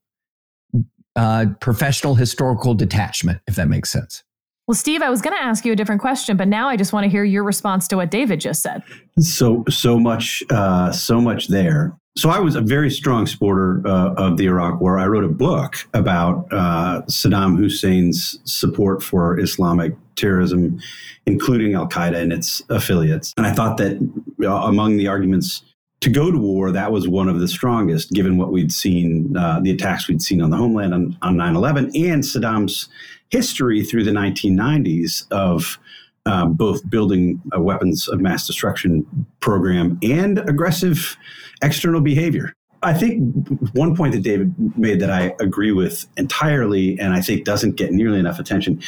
uh, 1.15 1.47
professional 1.59 2.15
historical 2.15 2.73
detachment, 2.73 3.41
if 3.47 3.55
that 3.55 3.67
makes 3.67 3.89
sense. 3.89 4.23
Well, 4.71 4.77
Steve, 4.77 5.01
I 5.01 5.09
was 5.09 5.21
going 5.21 5.35
to 5.35 5.43
ask 5.43 5.65
you 5.65 5.73
a 5.73 5.75
different 5.75 5.99
question, 5.99 6.37
but 6.37 6.47
now 6.47 6.69
I 6.69 6.77
just 6.77 6.93
want 6.93 7.03
to 7.03 7.09
hear 7.09 7.25
your 7.25 7.43
response 7.43 7.89
to 7.89 7.97
what 7.97 8.09
David 8.09 8.39
just 8.39 8.61
said. 8.61 8.81
So, 9.19 9.65
so 9.69 9.99
much, 9.99 10.43
uh, 10.49 10.93
so 10.93 11.19
much 11.19 11.49
there. 11.49 11.99
So 12.15 12.29
I 12.29 12.39
was 12.39 12.55
a 12.55 12.61
very 12.61 12.89
strong 12.89 13.27
supporter 13.27 13.85
uh, 13.85 14.13
of 14.13 14.37
the 14.37 14.45
Iraq 14.45 14.79
War. 14.79 14.97
I 14.97 15.07
wrote 15.07 15.25
a 15.25 15.27
book 15.27 15.75
about 15.93 16.47
uh, 16.53 17.01
Saddam 17.09 17.61
Hussein's 17.61 18.39
support 18.45 19.03
for 19.03 19.37
Islamic 19.41 19.93
terrorism, 20.15 20.79
including 21.25 21.73
Al 21.73 21.89
Qaeda 21.89 22.15
and 22.15 22.31
its 22.31 22.63
affiliates. 22.69 23.33
And 23.35 23.45
I 23.45 23.51
thought 23.51 23.75
that 23.75 23.99
uh, 24.41 24.47
among 24.47 24.95
the 24.95 25.09
arguments 25.09 25.63
to 25.99 26.09
go 26.09 26.31
to 26.31 26.37
war, 26.37 26.71
that 26.71 26.93
was 26.93 27.09
one 27.09 27.27
of 27.27 27.41
the 27.41 27.47
strongest, 27.49 28.11
given 28.11 28.37
what 28.37 28.53
we'd 28.53 28.71
seen, 28.71 29.35
uh, 29.35 29.59
the 29.59 29.71
attacks 29.71 30.07
we'd 30.07 30.21
seen 30.21 30.41
on 30.41 30.49
the 30.49 30.55
homeland 30.55 30.93
on, 30.93 31.17
on 31.21 31.35
9-11 31.35 31.91
and 32.09 32.23
Saddam's 32.23 32.87
history 33.31 33.83
through 33.83 34.03
the 34.03 34.11
1990s 34.11 35.25
of 35.31 35.79
uh, 36.25 36.45
both 36.45 36.87
building 36.89 37.41
a 37.51 37.61
weapons 37.61 38.07
of 38.07 38.21
mass 38.21 38.45
destruction 38.45 39.05
program 39.39 39.97
and 40.03 40.37
aggressive 40.47 41.17
external 41.63 42.01
behavior. 42.01 42.53
I 42.83 42.93
think 42.93 43.47
one 43.73 43.95
point 43.95 44.13
that 44.13 44.21
David 44.23 44.53
made 44.77 44.99
that 45.01 45.11
I 45.11 45.33
agree 45.39 45.71
with 45.71 46.05
entirely, 46.17 46.99
and 46.99 47.13
I 47.13 47.21
think 47.21 47.45
doesn't 47.45 47.75
get 47.75 47.91
nearly 47.91 48.19
enough 48.19 48.39
attention, 48.39 48.81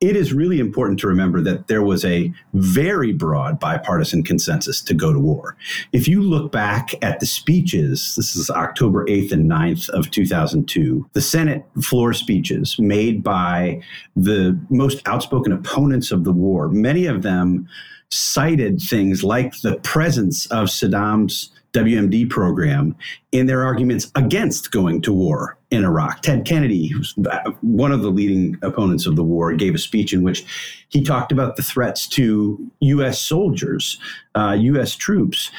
it 0.00 0.14
is 0.14 0.32
really 0.32 0.60
important 0.60 1.00
to 1.00 1.08
remember 1.08 1.40
that 1.40 1.66
there 1.66 1.82
was 1.82 2.04
a 2.04 2.32
very 2.54 3.12
broad 3.12 3.58
bipartisan 3.58 4.22
consensus 4.22 4.80
to 4.80 4.94
go 4.94 5.12
to 5.12 5.18
war. 5.18 5.56
If 5.92 6.06
you 6.06 6.22
look 6.22 6.52
back 6.52 6.94
at 7.02 7.18
the 7.18 7.26
speeches, 7.26 8.14
this 8.14 8.36
is 8.36 8.48
October 8.48 9.04
8th 9.06 9.32
and 9.32 9.50
9th 9.50 9.88
of 9.90 10.10
2002, 10.12 11.08
the 11.14 11.20
Senate 11.20 11.64
floor 11.82 12.12
speeches 12.12 12.78
made 12.78 13.24
by 13.24 13.82
the 14.14 14.58
most 14.70 15.06
outspoken 15.06 15.52
opponents 15.52 16.12
of 16.12 16.22
the 16.22 16.32
war, 16.32 16.68
many 16.68 17.06
of 17.06 17.22
them 17.22 17.68
cited 18.10 18.80
things 18.80 19.24
like 19.24 19.60
the 19.60 19.76
presence 19.80 20.46
of 20.46 20.68
Saddam's 20.68 21.50
WMD 21.72 22.28
program 22.30 22.96
in 23.32 23.46
their 23.46 23.62
arguments 23.62 24.10
against 24.14 24.70
going 24.70 25.02
to 25.02 25.12
war 25.12 25.58
in 25.70 25.84
Iraq. 25.84 26.22
Ted 26.22 26.46
Kennedy, 26.46 26.88
who's 26.88 27.14
one 27.60 27.92
of 27.92 28.02
the 28.02 28.10
leading 28.10 28.56
opponents 28.62 29.06
of 29.06 29.16
the 29.16 29.24
war, 29.24 29.52
gave 29.52 29.74
a 29.74 29.78
speech 29.78 30.12
in 30.12 30.22
which 30.22 30.44
he 30.88 31.02
talked 31.02 31.30
about 31.30 31.56
the 31.56 31.62
threats 31.62 32.06
to 32.08 32.70
U.S. 32.80 33.20
soldiers, 33.20 33.98
uh, 34.34 34.56
U.S. 34.58 34.94
troops. 34.94 35.50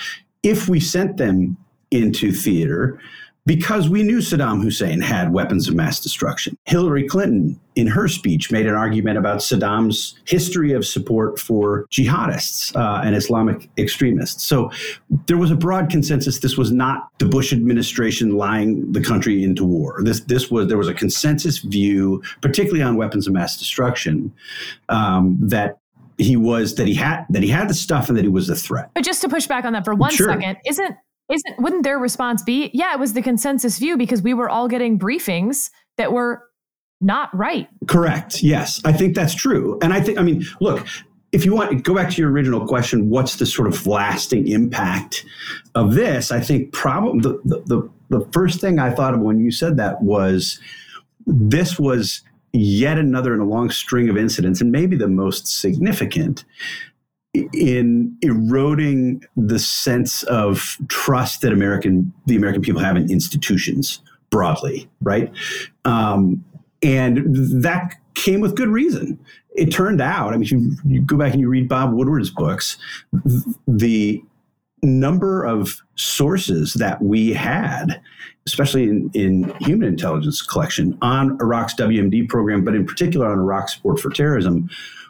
If 0.42 0.68
we 0.68 0.80
sent 0.80 1.18
them 1.18 1.58
into 1.92 2.32
theater, 2.32 3.00
because 3.46 3.90
we 3.90 4.04
knew 4.04 4.20
Saddam 4.20 4.62
Hussein 4.62 5.02
had 5.02 5.34
weapons 5.34 5.68
of 5.68 5.76
mass 5.76 6.00
destruction. 6.00 6.58
Hillary 6.66 7.08
Clinton, 7.08 7.60
in 7.76 7.88
her 7.88 8.08
speech, 8.08 8.52
made 8.52 8.68
an 8.68 8.76
argument 8.76 9.18
about 9.18 9.40
Saddam's 9.40 10.20
history 10.26 10.74
of 10.74 10.86
support 10.86 11.40
for 11.40 11.86
jihadists 11.92 12.76
uh, 12.76 13.02
and 13.04 13.16
Islamic 13.16 13.70
extremists. 13.78 14.44
So 14.44 14.72
there 15.26 15.38
was 15.38 15.52
a 15.52 15.56
broad 15.56 15.90
consensus. 15.90 16.40
This 16.40 16.58
was 16.58 16.72
not 16.72 17.10
the 17.18 17.26
Bush 17.26 17.52
administration 17.52 18.38
lying 18.38 18.92
the 18.92 19.02
country 19.02 19.44
into 19.44 19.66
war. 19.66 20.02
This 20.04 20.20
this 20.22 20.52
was 20.52 20.68
there 20.68 20.78
was 20.78 20.88
a 20.88 20.94
consensus 20.94 21.60
view, 21.60 22.22
particularly 22.42 22.84
on 22.84 22.98
weapons 22.98 23.26
of 23.26 23.34
mass 23.34 23.58
destruction, 23.58 24.34
um, 24.90 25.38
that 25.42 25.80
he 26.20 26.36
was 26.36 26.76
that 26.76 26.86
he 26.86 26.94
had 26.94 27.26
that 27.30 27.42
he 27.42 27.50
had 27.50 27.70
the 27.70 27.74
stuff 27.74 28.10
and 28.10 28.18
that 28.18 28.24
he 28.24 28.30
was 28.30 28.50
a 28.50 28.56
threat. 28.56 28.92
But 28.94 29.04
just 29.04 29.22
to 29.22 29.30
push 29.30 29.48
back 29.48 29.66
on 29.66 29.74
that 29.74 29.86
for 29.86 29.96
one 29.96 30.12
sure. 30.12 30.28
second, 30.28 30.58
isn't 30.66 30.96
isn't 31.30 31.60
wouldn't 31.60 31.84
their 31.84 32.00
response 32.00 32.44
be, 32.44 32.72
yeah, 32.74 32.94
it 32.94 33.00
was 33.00 33.14
the 33.14 33.22
consensus 33.22 33.78
view 33.78 33.98
because 33.98 34.22
we 34.22 34.34
were 34.34 34.50
all 34.50 34.68
getting 34.68 34.98
briefings 34.98 35.70
that 35.98 36.12
were 36.12 36.44
not 37.02 37.36
right. 37.36 37.68
Correct. 37.88 38.44
Yes. 38.44 38.82
I 38.84 38.92
think 38.92 39.16
that's 39.16 39.34
true. 39.34 39.78
And 39.82 39.94
I 39.94 40.02
think 40.02 40.18
I 40.18 40.24
mean, 40.24 40.46
look, 40.60 40.86
if 41.32 41.46
you 41.46 41.54
want 41.54 41.70
to 41.70 41.76
go 41.76 41.94
back 41.94 42.10
to 42.12 42.22
your 42.22 42.32
original 42.32 42.66
question, 42.66 43.10
what's 43.10 43.36
the 43.36 43.46
sort 43.46 43.68
of 43.68 43.86
lasting 43.86 44.48
impact 44.48 45.26
of 45.76 45.94
this? 45.94 46.32
I 46.32 46.40
think 46.40 46.74
probably 46.74 47.22
the, 47.22 47.62
the, 47.66 47.90
the 48.10 48.28
first 48.32 48.60
thing 48.60 48.80
I 48.80 48.90
thought 48.90 49.14
of 49.14 49.20
when 49.20 49.40
you 49.40 49.52
said 49.52 49.78
that 49.78 50.02
was 50.02 50.60
this 51.28 51.78
was 51.78 52.24
yet 52.52 52.98
another 52.98 53.36
in 53.36 53.40
a 53.40 53.46
long 53.46 53.70
string 53.70 54.10
of 54.10 54.18
incidents, 54.18 54.60
and 54.60 54.72
maybe 54.72 54.96
the 54.96 55.08
most 55.08 55.48
significant 55.48 56.46
in 57.34 58.18
eroding 58.22 59.24
the 59.38 59.60
sense 59.60 60.24
of 60.24 60.78
trust 60.88 61.42
that 61.42 61.54
American 61.54 62.12
the 62.26 62.36
American 62.36 62.62
people 62.62 62.82
have 62.82 62.96
in 62.96 63.10
institutions 63.12 64.02
broadly, 64.30 64.90
right? 65.02 65.32
Um, 65.86 66.44
and 66.82 67.64
that 67.64 67.96
came 68.14 68.40
with 68.40 68.56
good 68.56 68.70
reason. 68.70 69.20
It 69.56 69.68
turned 69.68 70.02
out, 70.02 70.34
I 70.34 70.38
mean, 70.38 70.48
you, 70.50 70.72
you 70.86 71.02
go 71.02 71.18
back 71.18 71.34
and 71.34 71.42
you 71.42 71.50
read 71.50 71.68
Bob 71.68 71.94
Woodward's 71.94 72.30
books, 72.30 72.78
the 73.68 74.24
number 74.82 75.44
of 75.44 75.82
sources 75.96 76.74
that 76.76 77.02
we 77.02 77.34
had, 77.34 78.02
especially 78.46 78.84
in, 78.84 79.12
in 79.14 79.54
human 79.60 79.88
intelligence 79.88 80.42
collection 80.42 80.98
on 81.02 81.38
Iraq's 81.42 81.74
WMD 81.76 82.30
program, 82.30 82.64
but 82.64 82.76
in 82.76 82.86
particular 82.86 83.28
on 83.28 83.40
Iraq's 83.40 83.76
support 83.76 84.00
for 84.00 84.10
terrorism, 84.10 84.70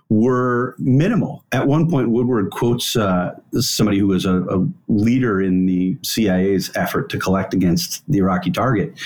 were 0.09 0.75
minimal. 0.79 1.45
At 1.51 1.67
one 1.67 1.87
point, 1.87 2.09
Woodward 2.09 2.49
quotes 2.49 2.95
uh, 2.95 3.39
somebody 3.59 3.99
who 3.99 4.07
was 4.07 4.25
a, 4.25 4.41
a, 4.43 4.67
leader 4.87 5.39
in 5.39 5.67
the 5.67 5.97
CIA's 6.03 6.71
effort 6.75 7.09
to 7.11 7.19
collect 7.19 7.53
against 7.53 8.03
the 8.11 8.17
Iraqi 8.17 8.49
target. 8.49 8.99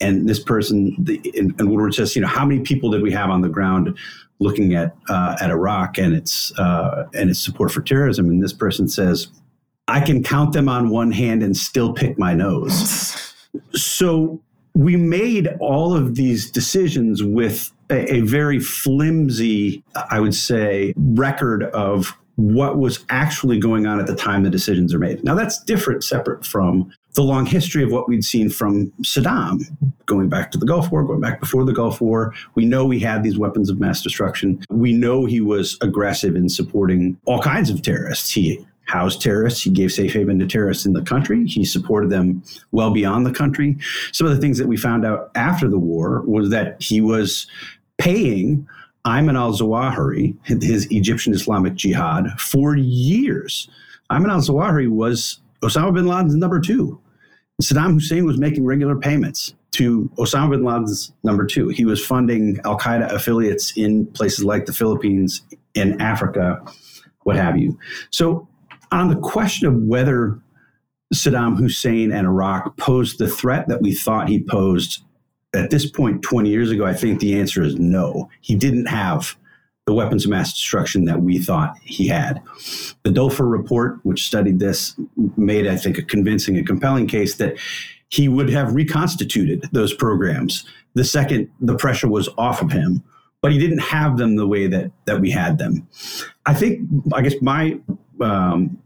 And 0.00 0.28
this 0.28 0.40
person, 0.40 0.96
the, 0.98 1.20
and, 1.36 1.54
and, 1.60 1.70
Woodward 1.70 1.94
says, 1.94 2.16
you 2.16 2.22
know, 2.22 2.28
how 2.28 2.44
many 2.44 2.60
people 2.60 2.90
did 2.90 3.02
we 3.02 3.12
have 3.12 3.30
on 3.30 3.40
the 3.40 3.48
ground 3.48 3.96
looking 4.40 4.74
at 4.74 4.96
uh, 5.08 5.36
at 5.40 5.50
Iraq 5.50 5.96
and 5.96 6.14
its 6.14 6.56
uh, 6.58 7.06
and 7.14 7.30
its 7.30 7.38
support 7.38 7.70
for 7.70 7.80
terrorism? 7.80 8.28
And 8.28 8.42
this 8.42 8.52
person 8.52 8.88
says, 8.88 9.28
I 9.86 10.00
can 10.00 10.24
count 10.24 10.52
them 10.54 10.68
on 10.68 10.90
one 10.90 11.12
hand 11.12 11.44
and 11.44 11.56
still 11.56 11.92
pick 11.92 12.18
my 12.18 12.34
nose. 12.34 13.32
so 13.74 14.40
we 14.74 14.96
made 14.96 15.48
all 15.60 15.96
of 15.96 16.16
these 16.16 16.50
decisions 16.50 17.22
with 17.22 17.72
a, 17.90 18.14
a 18.16 18.20
very 18.20 18.60
flimsy, 18.60 19.82
I 20.10 20.20
would 20.20 20.34
say, 20.34 20.94
record 20.96 21.64
of 21.64 22.16
what 22.36 22.78
was 22.78 23.04
actually 23.10 23.58
going 23.58 23.86
on 23.86 23.98
at 23.98 24.06
the 24.06 24.14
time 24.14 24.44
the 24.44 24.50
decisions 24.50 24.94
are 24.94 24.98
made. 24.98 25.24
Now, 25.24 25.34
that's 25.34 25.62
different, 25.64 26.04
separate 26.04 26.46
from 26.46 26.92
the 27.14 27.22
long 27.22 27.46
history 27.46 27.82
of 27.82 27.90
what 27.90 28.08
we'd 28.08 28.22
seen 28.22 28.48
from 28.48 28.92
Saddam, 29.02 29.62
going 30.06 30.28
back 30.28 30.52
to 30.52 30.58
the 30.58 30.66
Gulf 30.66 30.92
War, 30.92 31.02
going 31.02 31.20
back 31.20 31.40
before 31.40 31.64
the 31.64 31.72
Gulf 31.72 32.00
War. 32.00 32.32
We 32.54 32.64
know 32.64 32.90
he 32.90 33.00
had 33.00 33.24
these 33.24 33.36
weapons 33.36 33.70
of 33.70 33.80
mass 33.80 34.02
destruction. 34.02 34.64
We 34.70 34.92
know 34.92 35.24
he 35.24 35.40
was 35.40 35.76
aggressive 35.80 36.36
in 36.36 36.48
supporting 36.48 37.18
all 37.24 37.42
kinds 37.42 37.70
of 37.70 37.82
terrorists. 37.82 38.30
He 38.30 38.64
housed 38.84 39.20
terrorists. 39.20 39.62
He 39.62 39.70
gave 39.70 39.92
safe 39.92 40.12
haven 40.12 40.38
to 40.38 40.46
terrorists 40.46 40.86
in 40.86 40.92
the 40.92 41.02
country. 41.02 41.44
He 41.46 41.64
supported 41.64 42.10
them 42.10 42.42
well 42.70 42.90
beyond 42.90 43.26
the 43.26 43.32
country. 43.32 43.76
Some 44.12 44.26
of 44.26 44.34
the 44.34 44.40
things 44.40 44.58
that 44.58 44.68
we 44.68 44.76
found 44.76 45.04
out 45.04 45.30
after 45.34 45.68
the 45.68 45.78
war 45.78 46.22
was 46.22 46.50
that 46.50 46.80
he 46.80 47.00
was 47.00 47.48
paying 47.98 48.66
Ayman 49.06 49.36
al 49.36 49.52
Zawahiri, 49.52 50.36
his 50.44 50.86
Egyptian 50.90 51.32
Islamic 51.32 51.74
Jihad, 51.74 52.28
for 52.38 52.76
years. 52.76 53.68
Ayman 54.10 54.30
al 54.30 54.40
Zawahiri 54.40 54.88
was 54.88 55.40
Osama 55.62 55.94
bin 55.94 56.06
Laden's 56.06 56.34
number 56.34 56.60
two. 56.60 57.00
Saddam 57.60 57.94
Hussein 57.94 58.24
was 58.24 58.38
making 58.38 58.64
regular 58.64 58.96
payments 58.96 59.54
to 59.72 60.10
Osama 60.16 60.50
bin 60.50 60.64
Laden's 60.64 61.12
number 61.24 61.44
two. 61.44 61.68
He 61.68 61.84
was 61.84 62.04
funding 62.04 62.58
Al 62.64 62.78
Qaeda 62.78 63.12
affiliates 63.12 63.76
in 63.76 64.06
places 64.06 64.44
like 64.44 64.66
the 64.66 64.72
Philippines, 64.72 65.42
in 65.74 66.00
Africa, 66.00 66.60
what 67.24 67.36
have 67.36 67.58
you. 67.58 67.78
So 68.10 68.48
on 68.92 69.08
the 69.08 69.16
question 69.16 69.68
of 69.68 69.74
whether 69.74 70.38
Saddam 71.14 71.56
Hussein 71.56 72.12
and 72.12 72.26
Iraq 72.26 72.76
posed 72.76 73.18
the 73.18 73.28
threat 73.28 73.68
that 73.68 73.82
we 73.82 73.94
thought 73.94 74.28
he 74.28 74.42
posed 74.42 75.02
at 75.54 75.70
this 75.70 75.90
point 75.90 76.22
20 76.22 76.48
years 76.48 76.70
ago, 76.70 76.84
I 76.84 76.94
think 76.94 77.20
the 77.20 77.38
answer 77.38 77.62
is 77.62 77.76
no. 77.78 78.28
He 78.40 78.54
didn't 78.54 78.86
have 78.86 79.36
the 79.86 79.94
weapons 79.94 80.24
of 80.24 80.30
mass 80.30 80.52
destruction 80.52 81.06
that 81.06 81.22
we 81.22 81.38
thought 81.38 81.74
he 81.82 82.06
had. 82.06 82.42
The 83.04 83.10
Duelfer 83.10 83.50
report, 83.50 83.98
which 84.02 84.26
studied 84.26 84.58
this, 84.58 84.94
made, 85.36 85.66
I 85.66 85.76
think, 85.76 85.96
a 85.96 86.02
convincing 86.02 86.58
and 86.58 86.66
compelling 86.66 87.06
case 87.06 87.36
that 87.36 87.56
he 88.10 88.28
would 88.28 88.50
have 88.50 88.74
reconstituted 88.74 89.68
those 89.72 89.94
programs 89.94 90.66
the 90.98 91.04
second 91.04 91.50
the 91.60 91.76
pressure 91.76 92.08
was 92.08 92.28
off 92.36 92.60
of 92.60 92.72
him, 92.72 93.02
but 93.40 93.52
he 93.52 93.58
didn't 93.58 93.78
have 93.78 94.18
them 94.18 94.36
the 94.36 94.46
way 94.46 94.66
that 94.66 94.90
that 95.04 95.20
we 95.20 95.30
had 95.30 95.58
them. 95.58 95.86
I 96.44 96.54
think, 96.54 96.88
I 97.14 97.22
guess 97.22 97.34
my 97.40 97.78
um, 98.20 98.78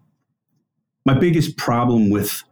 my 1.07 1.15
biggest 1.15 1.57
problem 1.57 2.11
with 2.11 2.45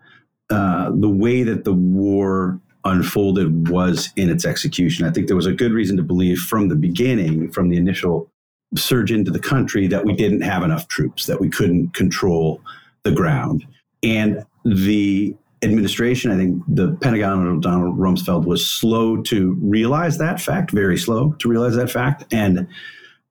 uh, 0.49 0.91
the 0.95 1.11
way 1.11 1.43
that 1.43 1.65
the 1.65 1.75
war 1.75 2.59
unfolded 2.85 3.69
was 3.69 4.11
in 4.17 4.31
its 4.31 4.45
execution. 4.45 5.07
I 5.07 5.11
think 5.11 5.27
there 5.27 5.37
was 5.37 5.47
a 5.47 5.53
good 5.53 5.73
reason 5.73 5.97
to 5.97 6.03
believe 6.03 6.39
from 6.39 6.69
the 6.69 6.77
beginning, 6.77 7.51
from 7.51 7.69
the 7.69 7.77
initial 7.77 8.31
surge 8.77 9.13
into 9.13 9.31
the 9.31 9.41
country, 9.41 9.87
that 9.89 10.05
we 10.05 10.15
didn't 10.15 10.43
have 10.43 10.63
enough 10.63 10.89
troops, 10.89 11.27
that 11.27 11.41
we 11.41 11.49
couldn't 11.49 11.95
control 11.95 12.61
the 13.03 13.13
ground. 13.13 13.67
And 14.03 14.45
the 14.65 15.35
administration, 15.63 16.31
I 16.31 16.37
think 16.37 16.63
the 16.69 16.97
Pentagon 17.03 17.41
under 17.41 17.61
Donald 17.61 17.99
Rumsfeld 17.99 18.47
was 18.47 18.67
slow 18.67 19.21
to 19.23 19.59
realize 19.61 20.19
that 20.19 20.41
fact, 20.41 20.71
very 20.71 20.97
slow 20.97 21.33
to 21.33 21.49
realize 21.49 21.77
that 21.77 21.91
fact, 21.91 22.33
and 22.33 22.67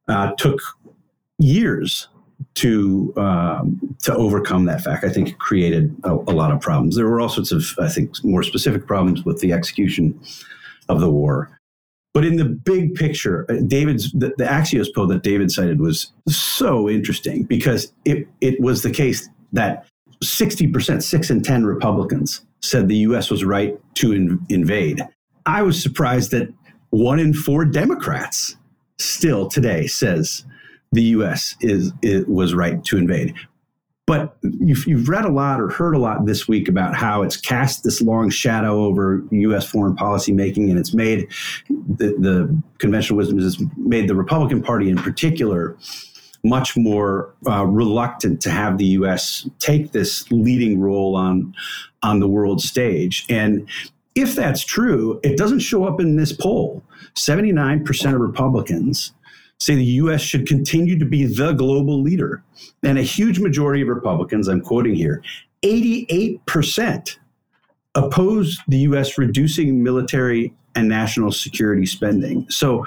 uh, 0.08 0.32
took 0.38 0.60
years 1.40 2.08
to 2.56 3.14
um, 3.18 3.80
to 4.04 4.16
overcome 4.16 4.66
that 4.66 4.82
fact. 4.82 5.04
I 5.04 5.10
think 5.10 5.30
it 5.30 5.40
created 5.40 5.96
a, 6.04 6.12
a, 6.12 6.34
lot 6.34 6.52
of 6.52 6.62
problems. 6.62 6.96
There 6.96 7.08
were 7.08 7.20
all 7.20 7.30
sorts 7.30 7.52
of, 7.52 7.66
I 7.80 7.90
think, 7.90 8.24
more 8.24 8.44
specific 8.44 8.88
problems 8.88 9.26
with 9.26 9.40
the 9.40 9.54
execution 9.54 10.20
of 10.88 11.00
the 11.00 11.10
war. 11.10 11.58
But 12.14 12.26
in 12.26 12.38
the 12.38 12.46
big 12.46 12.96
picture, 12.96 13.46
uh, 13.50 13.58
David's 13.68 14.12
the, 14.12 14.34
the 14.38 14.46
Axios 14.46 14.88
poll 14.94 15.08
that 15.08 15.24
David 15.24 15.52
cited 15.52 15.80
was 15.80 16.12
so 16.28 16.90
interesting 16.90 17.44
because 17.44 17.94
it 18.06 18.28
it 18.42 18.60
was 18.60 18.84
the 18.84 18.92
case 18.92 19.30
that 19.54 19.86
sixty 20.24 20.68
percent, 20.68 21.04
six 21.04 21.30
in 21.30 21.42
ten 21.42 21.66
Republicans 21.66 22.42
said 22.62 22.88
the 22.88 22.98
U.S. 22.98 23.30
was 23.30 23.44
right 23.44 23.78
to 23.96 24.12
in, 24.12 24.46
invade. 24.50 25.02
I 25.46 25.62
was 25.62 25.82
surprised 25.82 26.32
that 26.32 26.54
one 26.90 27.20
in 27.20 27.34
four 27.34 27.64
Democrats 27.64 28.56
still 28.98 29.48
today 29.48 29.88
says 29.88 30.44
the 30.92 31.04
U.S. 31.04 31.56
is 31.62 31.92
was 32.28 32.54
right 32.54 32.84
to 32.86 32.98
invade. 32.98 33.36
But 34.10 34.36
you've, 34.42 34.88
you've 34.88 35.08
read 35.08 35.26
a 35.26 35.32
lot 35.32 35.62
or 35.62 35.70
heard 35.70 35.94
a 35.94 36.00
lot 36.00 36.26
this 36.26 36.48
week 36.48 36.68
about 36.68 36.96
how 36.96 37.22
it's 37.22 37.38
cast 37.38 37.84
this 37.84 38.02
long 38.02 38.32
shadow 38.32 38.84
over 38.86 39.22
U.S. 39.30 39.70
foreign 39.70 39.96
policy 39.96 40.32
making, 40.32 40.72
and 40.72 40.80
it's 40.80 40.96
made 40.96 41.28
the, 41.70 42.16
the 42.18 42.62
conventional 42.80 43.18
wisdom 43.18 43.38
has 43.38 43.62
made 43.78 44.08
the 44.08 44.16
Republican 44.16 44.64
Party 44.64 44.90
in 44.90 44.98
particular 44.98 45.78
much 46.44 46.76
more 46.76 47.36
uh, 47.48 47.66
reluctant 47.66 48.42
to 48.42 48.50
have 48.50 48.80
the 48.80 48.86
U.S. 48.86 49.48
take 49.60 49.92
this 49.92 50.30
leading 50.32 50.80
role 50.80 51.16
on 51.16 51.54
on 52.02 52.20
the 52.20 52.28
world 52.28 52.62
stage. 52.62 53.28
And 53.30 53.70
if 54.16 54.34
that's 54.34 54.64
true, 54.64 55.20
it 55.22 55.38
doesn't 55.38 55.60
show 55.60 55.86
up 55.86 56.00
in 56.00 56.16
this 56.16 56.32
poll. 56.32 56.82
Seventy 57.16 57.52
nine 57.52 57.86
percent 57.86 58.16
of 58.16 58.22
Republicans 58.22 59.12
say 59.60 59.76
the 59.76 59.84
U.S. 59.84 60.22
should 60.22 60.48
continue 60.48 60.98
to 60.98 61.06
be 61.06 61.26
the 61.26 61.54
global 61.54 62.02
leader. 62.02 62.44
And 62.84 62.98
a 62.98 63.04
huge 63.04 63.40
majority 63.40 63.82
of 63.82 63.90
Republicans, 63.90 64.48
I'm 64.48 64.62
quoting 64.62 64.96
here, 64.96 65.22
88% 65.64 67.18
oppose 67.96 68.58
the 68.68 68.78
U.S. 68.80 69.18
reducing 69.18 69.84
military 69.84 70.54
and 70.76 70.88
national 70.88 71.32
security 71.32 71.86
spending. 71.86 72.50
So, 72.50 72.86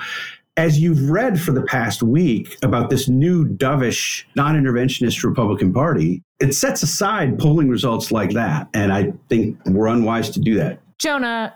as 0.58 0.78
you've 0.78 1.08
read 1.08 1.40
for 1.40 1.52
the 1.52 1.62
past 1.62 2.02
week 2.02 2.58
about 2.62 2.90
this 2.90 3.08
new 3.08 3.46
dovish, 3.46 4.24
non 4.36 4.54
interventionist 4.54 5.24
Republican 5.24 5.72
Party, 5.72 6.22
it 6.40 6.52
sets 6.52 6.82
aside 6.82 7.38
polling 7.38 7.70
results 7.70 8.12
like 8.12 8.32
that. 8.32 8.68
And 8.74 8.92
I 8.92 9.14
think 9.30 9.58
we're 9.64 9.86
unwise 9.86 10.28
to 10.30 10.40
do 10.40 10.54
that. 10.56 10.80
Jonah, 10.98 11.54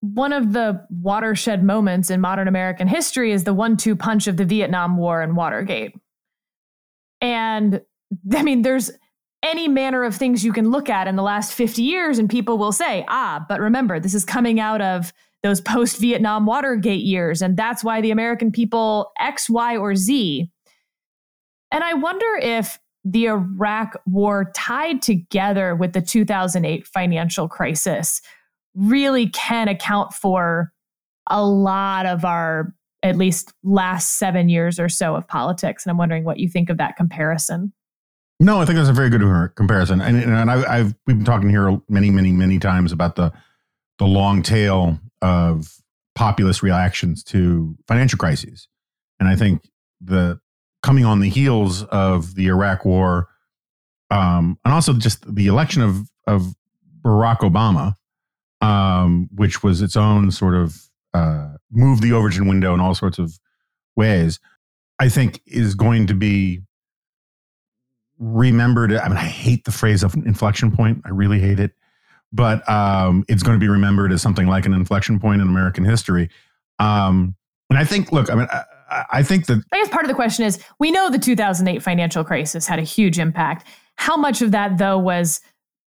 one 0.00 0.32
of 0.32 0.52
the 0.52 0.86
watershed 0.90 1.64
moments 1.64 2.10
in 2.10 2.20
modern 2.20 2.48
American 2.48 2.86
history 2.86 3.32
is 3.32 3.44
the 3.44 3.54
one 3.54 3.76
two 3.76 3.96
punch 3.96 4.26
of 4.26 4.36
the 4.36 4.44
Vietnam 4.44 4.96
War 4.96 5.22
and 5.22 5.36
Watergate. 5.36 5.94
And 7.20 7.80
I 8.34 8.42
mean, 8.42 8.62
there's 8.62 8.90
any 9.42 9.68
manner 9.68 10.02
of 10.04 10.16
things 10.16 10.44
you 10.44 10.52
can 10.52 10.70
look 10.70 10.88
at 10.90 11.06
in 11.06 11.16
the 11.16 11.22
last 11.22 11.52
50 11.52 11.82
years, 11.82 12.18
and 12.18 12.28
people 12.28 12.58
will 12.58 12.72
say, 12.72 13.04
ah, 13.08 13.44
but 13.48 13.60
remember, 13.60 14.00
this 14.00 14.14
is 14.14 14.24
coming 14.24 14.58
out 14.58 14.80
of 14.80 15.12
those 15.44 15.60
post 15.60 16.00
Vietnam 16.00 16.46
Watergate 16.46 17.04
years. 17.04 17.40
And 17.40 17.56
that's 17.56 17.84
why 17.84 18.00
the 18.00 18.10
American 18.10 18.50
people 18.50 19.12
X, 19.20 19.48
Y, 19.48 19.76
or 19.76 19.94
Z. 19.94 20.50
And 21.70 21.84
I 21.84 21.94
wonder 21.94 22.36
if 22.42 22.78
the 23.04 23.26
Iraq 23.26 24.00
war 24.06 24.50
tied 24.54 25.00
together 25.00 25.76
with 25.76 25.92
the 25.92 26.02
2008 26.02 26.86
financial 26.86 27.48
crisis 27.48 28.20
really 28.78 29.28
can 29.28 29.68
account 29.68 30.12
for 30.12 30.72
a 31.28 31.44
lot 31.44 32.06
of 32.06 32.24
our 32.24 32.74
at 33.02 33.16
least 33.16 33.52
last 33.62 34.18
seven 34.18 34.48
years 34.48 34.80
or 34.80 34.88
so 34.88 35.14
of 35.14 35.26
politics. 35.28 35.84
And 35.84 35.90
I'm 35.90 35.98
wondering 35.98 36.24
what 36.24 36.38
you 36.38 36.48
think 36.48 36.68
of 36.68 36.78
that 36.78 36.96
comparison. 36.96 37.72
No, 38.40 38.60
I 38.60 38.64
think 38.64 38.76
that's 38.76 38.88
a 38.88 38.92
very 38.92 39.10
good 39.10 39.22
comparison. 39.56 40.00
And, 40.00 40.16
and 40.22 40.50
I, 40.50 40.78
have 40.78 40.94
we've 41.06 41.16
been 41.16 41.24
talking 41.24 41.48
here 41.48 41.80
many, 41.88 42.10
many, 42.10 42.32
many 42.32 42.58
times 42.58 42.92
about 42.92 43.16
the 43.16 43.32
the 43.98 44.06
long 44.06 44.42
tail 44.42 44.98
of 45.22 45.74
populist 46.14 46.62
reactions 46.62 47.24
to 47.24 47.76
financial 47.88 48.16
crises. 48.16 48.68
And 49.18 49.28
I 49.28 49.34
think 49.34 49.68
the 50.00 50.40
coming 50.84 51.04
on 51.04 51.18
the 51.18 51.28
heels 51.28 51.82
of 51.84 52.36
the 52.36 52.46
Iraq 52.46 52.84
War, 52.84 53.28
um, 54.10 54.58
and 54.64 54.72
also 54.72 54.92
just 54.92 55.34
the 55.34 55.48
election 55.48 55.82
of 55.82 56.08
of 56.28 56.54
Barack 57.02 57.38
Obama, 57.38 57.94
um, 58.60 59.28
which 59.34 59.62
was 59.62 59.82
its 59.82 59.96
own 59.96 60.30
sort 60.30 60.54
of 60.54 60.88
uh, 61.14 61.54
move 61.70 62.00
the 62.00 62.12
Overton 62.12 62.46
window 62.46 62.74
in 62.74 62.80
all 62.80 62.94
sorts 62.94 63.18
of 63.18 63.38
ways, 63.96 64.40
I 64.98 65.08
think 65.08 65.40
is 65.46 65.74
going 65.74 66.06
to 66.08 66.14
be 66.14 66.62
remembered. 68.18 68.92
I 68.92 69.08
mean, 69.08 69.16
I 69.16 69.24
hate 69.24 69.64
the 69.64 69.72
phrase 69.72 70.02
of 70.02 70.14
inflection 70.14 70.70
point. 70.70 71.02
I 71.04 71.10
really 71.10 71.40
hate 71.40 71.60
it, 71.60 71.72
but 72.32 72.68
um, 72.68 73.24
it's 73.28 73.42
going 73.42 73.58
to 73.58 73.60
be 73.60 73.68
remembered 73.68 74.12
as 74.12 74.22
something 74.22 74.46
like 74.46 74.66
an 74.66 74.74
inflection 74.74 75.20
point 75.20 75.40
in 75.40 75.48
American 75.48 75.84
history. 75.84 76.30
Um, 76.78 77.34
and 77.70 77.78
I 77.78 77.84
think, 77.84 78.12
look, 78.12 78.30
I 78.30 78.34
mean, 78.34 78.48
I, 78.50 79.04
I 79.10 79.22
think 79.22 79.46
that 79.46 79.62
I 79.72 79.78
guess 79.78 79.88
part 79.88 80.04
of 80.04 80.08
the 80.08 80.14
question 80.14 80.44
is 80.44 80.58
we 80.78 80.90
know 80.90 81.10
the 81.10 81.18
2008 81.18 81.82
financial 81.82 82.24
crisis 82.24 82.66
had 82.66 82.78
a 82.78 82.82
huge 82.82 83.18
impact. 83.18 83.66
How 83.96 84.16
much 84.16 84.42
of 84.42 84.52
that, 84.52 84.78
though, 84.78 84.98
was 84.98 85.40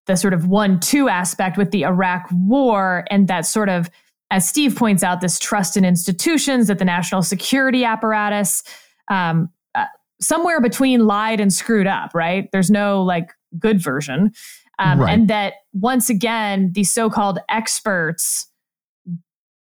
the 0.06 0.16
sort 0.16 0.34
of 0.34 0.46
one 0.46 0.80
two 0.80 1.08
aspect 1.08 1.56
with 1.56 1.70
the 1.70 1.84
Iraq 1.84 2.28
war 2.32 3.04
and 3.10 3.28
that 3.28 3.46
sort 3.46 3.68
of, 3.68 3.90
as 4.30 4.48
Steve 4.48 4.76
points 4.76 5.02
out, 5.02 5.20
this 5.20 5.38
trust 5.38 5.76
in 5.76 5.84
institutions 5.84 6.68
that 6.68 6.78
the 6.78 6.84
national 6.84 7.22
security 7.22 7.84
apparatus, 7.84 8.62
um, 9.08 9.50
uh, 9.74 9.86
somewhere 10.20 10.60
between 10.60 11.06
lied 11.06 11.40
and 11.40 11.52
screwed 11.52 11.86
up, 11.86 12.14
right? 12.14 12.48
There's 12.52 12.70
no 12.70 13.02
like 13.02 13.32
good 13.58 13.82
version. 13.82 14.32
Um, 14.78 15.00
right. 15.00 15.12
And 15.12 15.28
that 15.28 15.54
once 15.72 16.08
again, 16.08 16.72
these 16.72 16.90
so 16.90 17.10
called 17.10 17.38
experts 17.48 18.46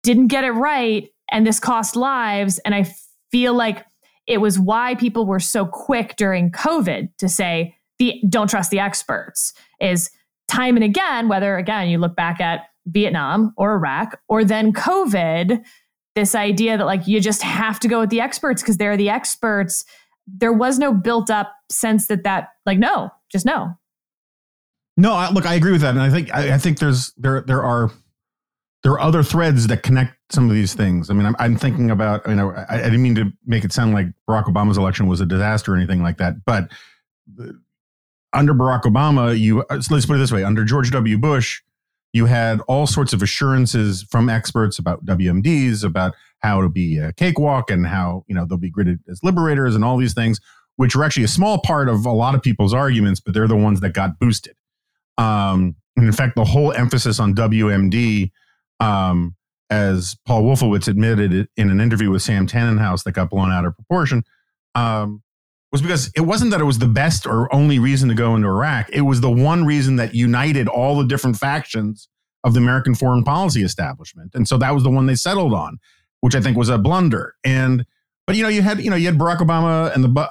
didn't 0.03 0.29
get 0.29 0.45
it 0.45 0.53
right 0.53 1.09
and 1.31 1.47
this 1.47 1.59
cost 1.59 1.97
lives. 1.97 2.59
And 2.61 2.75
I 2.75 2.93
feel 3.31 3.55
like 3.55 3.85
it 4.27 4.39
was 4.39 4.59
why 4.59 4.95
people 4.97 5.27
were 5.27 5.41
so 5.41 5.67
quick 5.67 6.17
during 6.17 6.51
COVID 6.51 7.09
to 7.19 7.29
say, 7.29 7.75
the, 7.99 8.23
don't 8.29 8.51
trust 8.51 8.71
the 8.71 8.79
experts 8.79 9.55
is 9.81 10.11
time 10.49 10.77
and 10.77 10.85
again, 10.85 11.29
whether 11.29 11.57
again, 11.57 11.89
you 11.89 11.99
look 11.99 12.17
back 12.17 12.41
at 12.41 12.69
Vietnam 12.87 13.53
or 13.57 13.75
Iraq 13.75 14.21
or 14.29 14.45
then 14.45 14.73
COVID, 14.73 15.65
this 16.15 16.35
idea 16.35 16.79
that 16.79 16.87
like 16.87 17.07
you 17.07 17.21
just 17.21 17.43
have 17.43 17.81
to 17.81 17.89
go 17.89 18.01
with 18.01 18.11
the 18.11 18.21
experts 18.21 18.63
because 18.63 18.77
they're 18.77 18.97
the 18.97 19.11
experts. 19.11 19.85
There 20.27 20.53
was 20.53 20.79
no 20.79 20.93
built 20.93 21.31
up 21.31 21.53
sense 21.71 22.07
that 22.07 22.25
that 22.25 22.51
like, 22.65 22.79
no, 22.79 23.11
just 23.31 23.47
no. 23.47 23.77
No, 24.97 25.13
I, 25.13 25.31
look, 25.31 25.45
I 25.45 25.55
agree 25.55 25.73
with 25.73 25.83
that, 25.83 25.91
and 25.91 26.01
I 26.01 26.09
think 26.09 26.35
I, 26.35 26.55
I 26.55 26.59
think 26.59 26.79
there's 26.79 27.13
there 27.19 27.43
there 27.43 27.63
are 27.63 27.91
there 28.83 28.93
are 28.93 29.01
other 29.01 29.23
threads 29.23 29.67
that 29.67 29.83
connect 29.83 30.15
some 30.31 30.49
of 30.49 30.55
these 30.55 30.73
things. 30.73 31.11
I 31.11 31.15
mean, 31.15 31.27
I'm, 31.27 31.35
I'm 31.41 31.57
thinking 31.57 31.91
about, 31.91 32.23
I 32.25 32.35
mean, 32.35 32.39
I, 32.39 32.65
I, 32.69 32.83
didn't 32.85 33.03
mean 33.03 33.17
to 33.17 33.33
make 33.45 33.65
it 33.65 33.73
sound 33.73 33.95
like 33.95 34.07
Barack 34.29 34.45
Obama's 34.45 34.79
election 34.79 35.09
was 35.09 35.21
a 35.21 35.27
disaster 35.27 35.73
or 35.73 35.77
anything 35.77 36.05
like 36.05 36.19
that, 36.19 36.45
but 36.45 36.71
uh, 37.41 37.47
under 38.37 38.55
Barack 38.55 38.83
Obama, 38.83 39.39
you, 39.39 39.65
let's 39.71 39.89
put 39.89 40.15
it 40.15 40.19
this 40.19 40.33
way, 40.33 40.45
under 40.45 40.65
George 40.65 40.91
W. 40.91 41.19
Bush, 41.19 41.63
you 42.13 42.27
had 42.27 42.61
all 42.69 42.87
sorts 42.87 43.13
of 43.13 43.23
assurances 43.23 44.03
from 44.05 44.29
experts 44.29 44.79
about 44.79 45.05
WMDs, 45.05 45.85
about 45.85 46.15
how 46.39 46.61
to 46.61 46.69
be 46.69 46.99
a 46.99 47.13
cakewalk 47.15 47.71
and 47.71 47.87
how, 47.87 48.25
you 48.29 48.35
know, 48.35 48.45
they'll 48.45 48.59
be 48.59 48.71
graded 48.71 49.01
as 49.11 49.21
liberators 49.23 49.75
and 49.75 49.85
all 49.85 49.97
these 49.97 50.15
things, 50.15 50.39
which 50.77 50.95
are 50.95 51.03
actually 51.03 51.25
a 51.25 51.29
small 51.29 51.59
part 51.59 51.89
of 51.89 52.07
a 52.07 52.13
lot 52.13 52.35
of 52.35 52.43
people's 52.43 52.75
arguments, 52.75 53.21
but 53.21 53.35
they're 53.35 53.49
the 53.49 53.57
ones 53.57 53.81
that 53.81 53.91
got 53.91 54.19
boosted. 54.19 54.55
Um, 55.19 55.77
and 55.97 56.07
in 56.07 56.13
fact, 56.13 56.37
the 56.37 56.45
whole 56.45 56.73
emphasis 56.73 57.19
on 57.19 57.35
WMD 57.35 58.31
um, 58.81 59.35
as 59.71 60.17
Paul 60.27 60.43
Wolfowitz 60.45 60.89
admitted 60.89 61.49
in 61.57 61.71
an 61.71 61.81
interview 61.81 62.11
with 62.11 62.23
Sam 62.23 62.47
Tanenhaus 62.47 63.03
that 63.05 63.13
got 63.13 63.31
blown 63.31 63.51
out 63.51 63.65
of 63.65 63.75
proportion, 63.75 64.25
um, 64.75 65.23
was 65.83 65.83
because 65.83 66.11
it 66.17 66.23
wasn't 66.23 66.51
that 66.51 66.61
it 66.61 66.65
was 66.65 66.79
the 66.79 66.87
best 66.87 67.27
or 67.27 67.53
only 67.55 67.79
reason 67.79 68.09
to 68.09 68.15
go 68.15 68.35
into 68.35 68.49
Iraq. 68.49 68.89
It 68.91 69.03
was 69.03 69.21
the 69.21 69.31
one 69.31 69.65
reason 69.65 69.97
that 69.97 70.15
united 70.15 70.69
all 70.69 70.97
the 70.97 71.05
different 71.05 71.37
factions 71.37 72.09
of 72.45 72.55
the 72.55 72.61
American 72.61 72.95
foreign 72.95 73.25
policy 73.25 73.63
establishment, 73.63 74.33
and 74.35 74.47
so 74.47 74.57
that 74.59 74.75
was 74.75 74.83
the 74.83 74.91
one 74.91 75.07
they 75.07 75.15
settled 75.15 75.53
on, 75.53 75.79
which 76.21 76.35
I 76.35 76.41
think 76.41 76.57
was 76.57 76.69
a 76.69 76.79
blunder. 76.79 77.35
And 77.45 77.85
but 78.27 78.37
you 78.37 78.43
know 78.43 78.49
you 78.49 78.63
had 78.63 78.81
you 78.81 78.91
know 78.91 78.97
you 78.97 79.07
had 79.07 79.19
Barack 79.19 79.39
Obama 79.39 79.95
and 79.95 80.05
the 80.05 80.21
uh, 80.21 80.29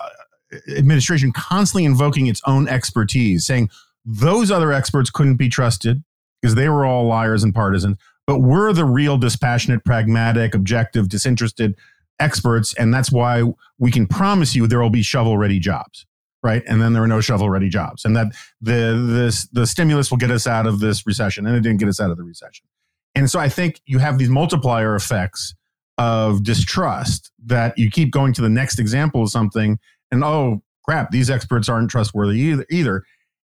administration 0.78 1.32
constantly 1.34 1.86
invoking 1.86 2.28
its 2.28 2.42
own 2.48 2.68
expertise, 2.68 3.46
saying 3.46 3.70
those 4.06 4.52
other 4.52 4.72
experts 4.72 5.10
couldn't 5.10 5.36
be 5.36 5.50
trusted 5.50 6.04
because 6.42 6.56
they 6.56 6.70
were 6.70 6.86
all 6.86 7.06
liars 7.06 7.44
and 7.44 7.54
partisans 7.54 7.98
but 8.28 8.40
we're 8.40 8.74
the 8.74 8.86
real 8.86 9.18
dispassionate, 9.18 9.86
pragmatic, 9.86 10.56
objective, 10.56 11.10
disinterested 11.10 11.76
experts. 12.20 12.74
And 12.76 12.94
that's 12.94 13.12
why 13.12 13.44
we 13.78 13.92
can 13.92 14.08
promise 14.08 14.56
you 14.56 14.68
there 14.68 14.80
will 14.80 14.90
be 14.90 15.04
shovel 15.04 15.38
ready 15.38 15.60
jobs. 15.60 16.06
Right. 16.44 16.62
And 16.68 16.80
then 16.80 16.94
there 16.94 17.02
are 17.02 17.08
no 17.08 17.22
shovel 17.22 17.50
ready 17.50 17.70
jobs. 17.70 18.06
And 18.06 18.16
that 18.16 18.28
the 18.62 19.04
this 19.08 19.48
the 19.48 19.66
stimulus 19.66 20.12
will 20.12 20.20
get 20.20 20.30
us 20.30 20.46
out 20.46 20.68
of 20.68 20.80
this 20.80 21.08
recession. 21.08 21.48
And 21.48 21.56
it 21.56 21.62
didn't 21.62 21.80
get 21.80 21.90
us 21.90 22.00
out 22.00 22.12
of 22.12 22.18
the 22.18 22.24
recession. 22.24 22.68
And 23.16 23.32
so 23.32 23.40
I 23.40 23.50
think 23.50 23.82
you 23.86 23.98
have 23.98 24.18
these 24.18 24.30
multiplier 24.30 24.96
effects 24.96 25.56
of 25.98 26.44
distrust 26.44 27.32
that 27.46 27.78
you 27.78 27.90
keep 27.90 28.12
going 28.12 28.34
to 28.34 28.42
the 28.42 28.50
next 28.50 28.80
example 28.80 29.24
of 29.24 29.30
something 29.30 29.80
and 30.12 30.24
oh 30.24 30.62
crap, 30.84 31.10
these 31.12 31.30
experts 31.30 31.68
aren't 31.68 31.90
trustworthy 31.90 32.40
either. 32.40 32.66
either. 32.70 33.04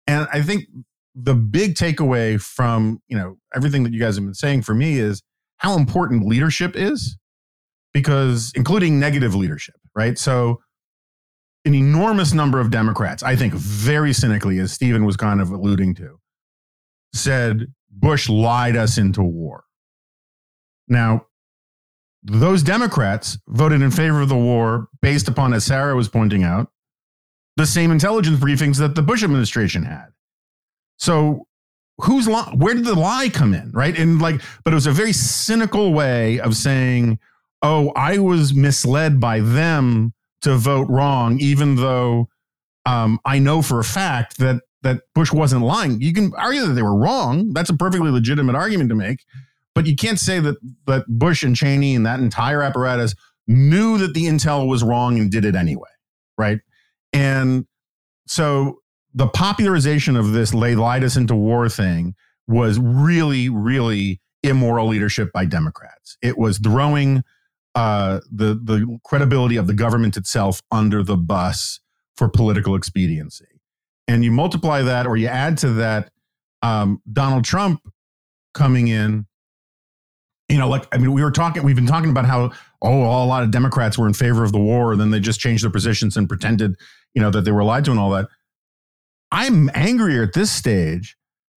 And 0.06 0.26
I 0.32 0.40
think 0.40 0.64
the 1.14 1.34
big 1.34 1.74
takeaway 1.74 2.40
from 2.40 3.00
you 3.08 3.16
know 3.16 3.36
everything 3.54 3.84
that 3.84 3.92
you 3.92 4.00
guys 4.00 4.16
have 4.16 4.24
been 4.24 4.34
saying 4.34 4.62
for 4.62 4.74
me 4.74 4.98
is 4.98 5.22
how 5.58 5.76
important 5.76 6.26
leadership 6.26 6.72
is 6.74 7.16
because 7.97 8.53
including 8.55 9.01
negative 9.01 9.34
leadership 9.34 9.76
right? 9.94 10.18
So 10.18 10.61
an 11.64 11.74
enormous 11.74 12.32
number 12.32 12.61
of 12.61 12.70
democrats 12.70 13.24
i 13.24 13.34
think 13.34 13.53
very 13.53 14.12
cynically 14.12 14.61
as 14.61 14.70
stephen 14.70 15.05
was 15.05 15.16
kind 15.16 15.40
of 15.40 15.51
alluding 15.51 15.94
to 15.97 16.20
said 17.12 17.72
bush 17.90 18.28
lied 18.28 18.76
us 18.76 18.99
into 18.99 19.22
war. 19.22 19.64
Now 20.86 21.26
those 22.22 22.62
democrats 22.62 23.38
voted 23.49 23.82
in 23.82 23.90
favor 23.90 24.20
of 24.20 24.28
the 24.28 24.36
war 24.36 24.88
based 25.03 25.28
upon 25.28 25.55
as 25.55 25.64
sarah 25.64 25.97
was 25.97 26.09
pointing 26.09 26.44
out 26.44 26.70
the 27.57 27.66
same 27.66 27.90
intelligence 27.90 28.38
briefings 28.38 28.78
that 28.78 28.94
the 28.94 29.03
bush 29.03 29.24
administration 29.24 29.82
had. 29.82 30.09
So 30.99 31.47
who's 31.99 32.28
li- 32.28 32.55
where 32.55 32.74
did 32.74 32.84
the 32.84 32.94
lie 32.94 33.30
come 33.30 33.55
in, 33.55 33.70
right? 33.72 33.99
And 33.99 34.20
like, 34.20 34.42
but 34.62 34.72
it 34.72 34.74
was 34.74 34.86
a 34.86 34.92
very 34.92 35.12
cynical 35.12 35.94
way 35.94 36.38
of 36.40 36.55
saying, 36.55 37.18
"Oh, 37.66 37.92
I 37.96 38.18
was 38.18 38.54
misled 38.54 39.18
by 39.20 39.40
them 39.40 40.14
to 40.42 40.56
vote 40.56 40.88
wrong," 40.88 41.40
even 41.40 41.76
though 41.76 42.28
um, 42.84 43.18
I 43.24 43.40
know 43.40 43.62
for 43.62 43.80
a 43.80 43.84
fact 43.84 44.38
that 44.38 44.62
that 44.82 45.00
Bush 45.14 45.32
wasn't 45.32 45.62
lying. 45.62 46.00
You 46.00 46.12
can 46.12 46.32
argue 46.36 46.64
that 46.66 46.74
they 46.74 46.82
were 46.82 46.96
wrong. 46.96 47.52
That's 47.52 47.70
a 47.70 47.76
perfectly 47.76 48.10
legitimate 48.10 48.54
argument 48.54 48.88
to 48.90 48.94
make, 48.94 49.24
but 49.74 49.86
you 49.86 49.96
can't 49.96 50.20
say 50.20 50.38
that 50.38 50.56
that 50.86 51.06
Bush 51.08 51.42
and 51.42 51.56
Cheney 51.56 51.96
and 51.96 52.06
that 52.06 52.20
entire 52.20 52.62
apparatus 52.62 53.14
knew 53.48 53.98
that 53.98 54.14
the 54.14 54.24
intel 54.26 54.68
was 54.68 54.84
wrong 54.84 55.18
and 55.18 55.30
did 55.30 55.44
it 55.44 55.56
anyway, 55.56 55.90
right? 56.38 56.60
And 57.12 57.66
so 58.26 58.80
the 59.14 59.26
popularization 59.28 60.16
of 60.16 60.32
this 60.32 60.54
lay 60.54 60.74
lied 60.76 61.02
us 61.02 61.16
into 61.16 61.34
war 61.34 61.68
thing 61.68 62.14
was 62.46 62.78
really, 62.78 63.48
really 63.48 64.20
immoral 64.42 64.86
leadership 64.86 65.32
by 65.32 65.44
Democrats. 65.44 66.16
It 66.22 66.38
was 66.38 66.58
throwing 66.58 67.24
uh, 67.76 68.20
the 68.32 68.54
the 68.54 68.98
credibility 69.04 69.56
of 69.56 69.66
the 69.66 69.74
government 69.74 70.16
itself 70.16 70.62
under 70.72 71.02
the 71.02 71.16
bus 71.16 71.78
for 72.16 72.28
political 72.28 72.74
expediency. 72.74 73.44
And 74.08 74.24
you 74.24 74.32
multiply 74.32 74.82
that, 74.82 75.06
or 75.06 75.16
you 75.16 75.26
add 75.26 75.58
to 75.58 75.70
that, 75.74 76.10
um, 76.62 77.02
Donald 77.12 77.44
Trump 77.44 77.80
coming 78.54 78.88
in. 78.88 79.26
You 80.48 80.58
know, 80.58 80.68
like 80.68 80.86
I 80.92 80.98
mean, 80.98 81.12
we 81.12 81.22
were 81.22 81.30
talking. 81.30 81.64
We've 81.64 81.76
been 81.76 81.86
talking 81.86 82.10
about 82.10 82.24
how 82.24 82.52
oh, 82.80 83.02
a 83.02 83.26
lot 83.26 83.42
of 83.42 83.50
Democrats 83.50 83.98
were 83.98 84.06
in 84.06 84.14
favor 84.14 84.42
of 84.42 84.52
the 84.52 84.58
war, 84.58 84.92
and 84.92 85.00
then 85.00 85.10
they 85.10 85.20
just 85.20 85.40
changed 85.40 85.62
their 85.62 85.70
positions 85.70 86.16
and 86.16 86.28
pretended, 86.28 86.76
you 87.14 87.20
know, 87.20 87.30
that 87.30 87.44
they 87.44 87.52
were 87.52 87.64
lied 87.64 87.84
to 87.86 87.90
and 87.90 88.00
all 88.00 88.10
that. 88.10 88.28
I'm 89.30 89.70
angrier 89.74 90.22
at 90.22 90.32
this 90.32 90.50
stage 90.50 91.16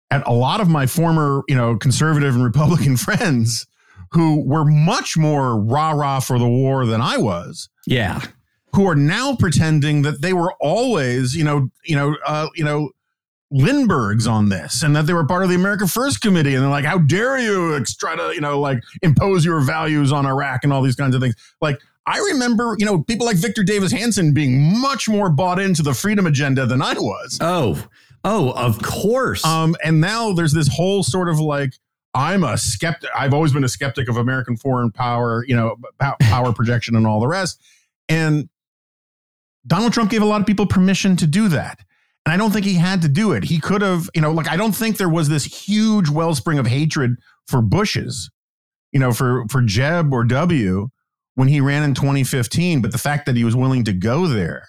at 0.09 0.25
a 0.25 0.31
lot 0.31 0.61
of 0.61 0.69
my 0.69 0.87
former, 0.87 1.43
you 1.47 1.55
know, 1.55 1.75
conservative 1.75 2.33
and 2.33 2.43
Republican 2.43 2.97
friends 2.97 3.67
who 4.11 4.43
were 4.45 4.65
much 4.65 5.17
more 5.17 5.59
rah 5.59 5.91
rah 5.91 6.19
for 6.19 6.39
the 6.39 6.47
war 6.47 6.85
than 6.85 7.01
I 7.01 7.17
was. 7.17 7.69
Yeah. 7.85 8.21
Who 8.73 8.87
are 8.87 8.95
now 8.95 9.35
pretending 9.35 10.01
that 10.03 10.21
they 10.21 10.33
were 10.33 10.53
always, 10.59 11.35
you 11.35 11.43
know, 11.43 11.69
you 11.83 11.95
know, 11.95 12.15
uh, 12.25 12.47
you 12.55 12.63
know, 12.63 12.91
Lindberghs 13.49 14.27
on 14.27 14.49
this 14.49 14.83
and 14.83 14.95
that 14.95 15.05
they 15.05 15.13
were 15.13 15.25
part 15.25 15.43
of 15.43 15.49
the 15.49 15.55
America 15.55 15.87
First 15.87 16.21
Committee. 16.21 16.53
And 16.53 16.63
they're 16.63 16.69
like, 16.69 16.85
how 16.85 16.97
dare 16.97 17.39
you 17.39 17.81
try 17.97 18.15
to, 18.15 18.33
you 18.35 18.41
know, 18.41 18.59
like 18.59 18.79
impose 19.01 19.45
your 19.45 19.61
values 19.61 20.11
on 20.11 20.25
Iraq 20.25 20.63
and 20.63 20.73
all 20.73 20.81
these 20.81 20.97
kinds 20.97 21.15
of 21.15 21.21
things. 21.21 21.35
Like, 21.61 21.79
I 22.05 22.19
remember, 22.19 22.75
you 22.77 22.85
know, 22.85 23.03
people 23.03 23.25
like 23.25 23.37
Victor 23.37 23.63
Davis 23.63 23.91
Hanson 23.91 24.33
being 24.33 24.79
much 24.79 25.09
more 25.09 25.29
bought 25.29 25.59
into 25.59 25.81
the 25.81 25.93
freedom 25.93 26.25
agenda 26.27 26.65
than 26.65 26.81
I 26.81 26.93
was. 26.93 27.37
Oh, 27.41 27.87
oh, 28.23 28.51
of 28.51 28.81
course. 28.81 29.45
Um, 29.45 29.75
and 29.83 30.01
now 30.01 30.33
there's 30.33 30.53
this 30.53 30.67
whole 30.67 31.03
sort 31.03 31.29
of 31.29 31.39
like, 31.39 31.73
I'm 32.17 32.43
a 32.43 32.57
skeptic. 32.57 33.11
I've 33.15 33.31
always 33.31 33.53
been 33.53 33.63
a 33.63 33.69
skeptic 33.69 34.09
of 34.09 34.17
American 34.17 34.57
foreign 34.57 34.91
power, 34.91 35.45
you 35.47 35.55
know, 35.55 35.75
power 35.99 36.51
projection 36.51 36.95
and 36.95 37.05
all 37.05 37.19
the 37.19 37.27
rest. 37.27 37.61
And 38.09 38.49
Donald 39.67 39.93
Trump 39.93 40.09
gave 40.09 40.23
a 40.23 40.25
lot 40.25 40.41
of 40.41 40.47
people 40.47 40.65
permission 40.65 41.15
to 41.17 41.27
do 41.27 41.47
that. 41.49 41.79
And 42.25 42.33
I 42.33 42.37
don't 42.37 42.51
think 42.51 42.65
he 42.65 42.73
had 42.73 43.03
to 43.03 43.07
do 43.07 43.33
it. 43.33 43.43
He 43.43 43.59
could 43.59 43.83
have, 43.83 44.09
you 44.15 44.21
know, 44.21 44.31
like 44.31 44.49
I 44.49 44.57
don't 44.57 44.75
think 44.75 44.97
there 44.97 45.07
was 45.07 45.29
this 45.29 45.45
huge 45.45 46.09
wellspring 46.09 46.57
of 46.57 46.65
hatred 46.65 47.17
for 47.45 47.61
Bushes, 47.61 48.31
you 48.91 48.99
know, 48.99 49.13
for 49.13 49.45
for 49.47 49.61
Jeb 49.61 50.11
or 50.11 50.23
W 50.23 50.89
when 51.35 51.47
he 51.47 51.61
ran 51.61 51.83
in 51.83 51.93
2015. 51.93 52.81
But 52.81 52.91
the 52.91 52.97
fact 52.97 53.27
that 53.27 53.35
he 53.35 53.43
was 53.43 53.55
willing 53.55 53.83
to 53.83 53.93
go 53.93 54.25
there, 54.25 54.65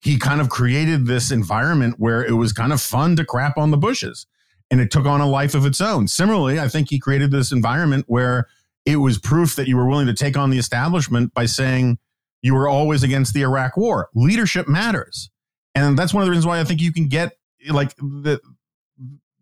he 0.00 0.16
kind 0.16 0.40
of 0.40 0.48
created 0.48 1.06
this 1.06 1.32
environment 1.32 1.96
where 1.98 2.24
it 2.24 2.34
was 2.34 2.52
kind 2.52 2.72
of 2.72 2.80
fun 2.80 3.16
to 3.16 3.24
crap 3.24 3.58
on 3.58 3.72
the 3.72 3.76
Bushes. 3.76 4.26
And 4.70 4.80
it 4.80 4.90
took 4.90 5.06
on 5.06 5.20
a 5.20 5.28
life 5.28 5.54
of 5.54 5.66
its 5.66 5.80
own. 5.80 6.08
Similarly, 6.08 6.58
I 6.58 6.68
think 6.68 6.90
he 6.90 6.98
created 6.98 7.30
this 7.30 7.52
environment 7.52 8.06
where 8.08 8.48
it 8.84 8.96
was 8.96 9.18
proof 9.18 9.56
that 9.56 9.68
you 9.68 9.76
were 9.76 9.86
willing 9.86 10.06
to 10.06 10.14
take 10.14 10.36
on 10.36 10.50
the 10.50 10.58
establishment 10.58 11.32
by 11.34 11.46
saying, 11.46 11.98
you 12.44 12.54
were 12.54 12.68
always 12.68 13.02
against 13.02 13.32
the 13.32 13.40
Iraq 13.40 13.76
war. 13.76 14.10
Leadership 14.14 14.68
matters. 14.68 15.30
And 15.74 15.98
that's 15.98 16.12
one 16.12 16.22
of 16.22 16.26
the 16.26 16.30
reasons 16.30 16.46
why 16.46 16.60
I 16.60 16.64
think 16.64 16.80
you 16.80 16.92
can 16.92 17.08
get 17.08 17.32
like 17.70 17.96
the 17.96 18.38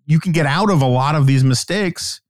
you 0.06 0.20
can 0.20 0.30
get 0.30 0.46
out 0.46 0.70
of 0.70 0.82
a 0.82 0.86
lot 0.86 1.16
of 1.16 1.26
these 1.26 1.42
mistakes 1.42 2.20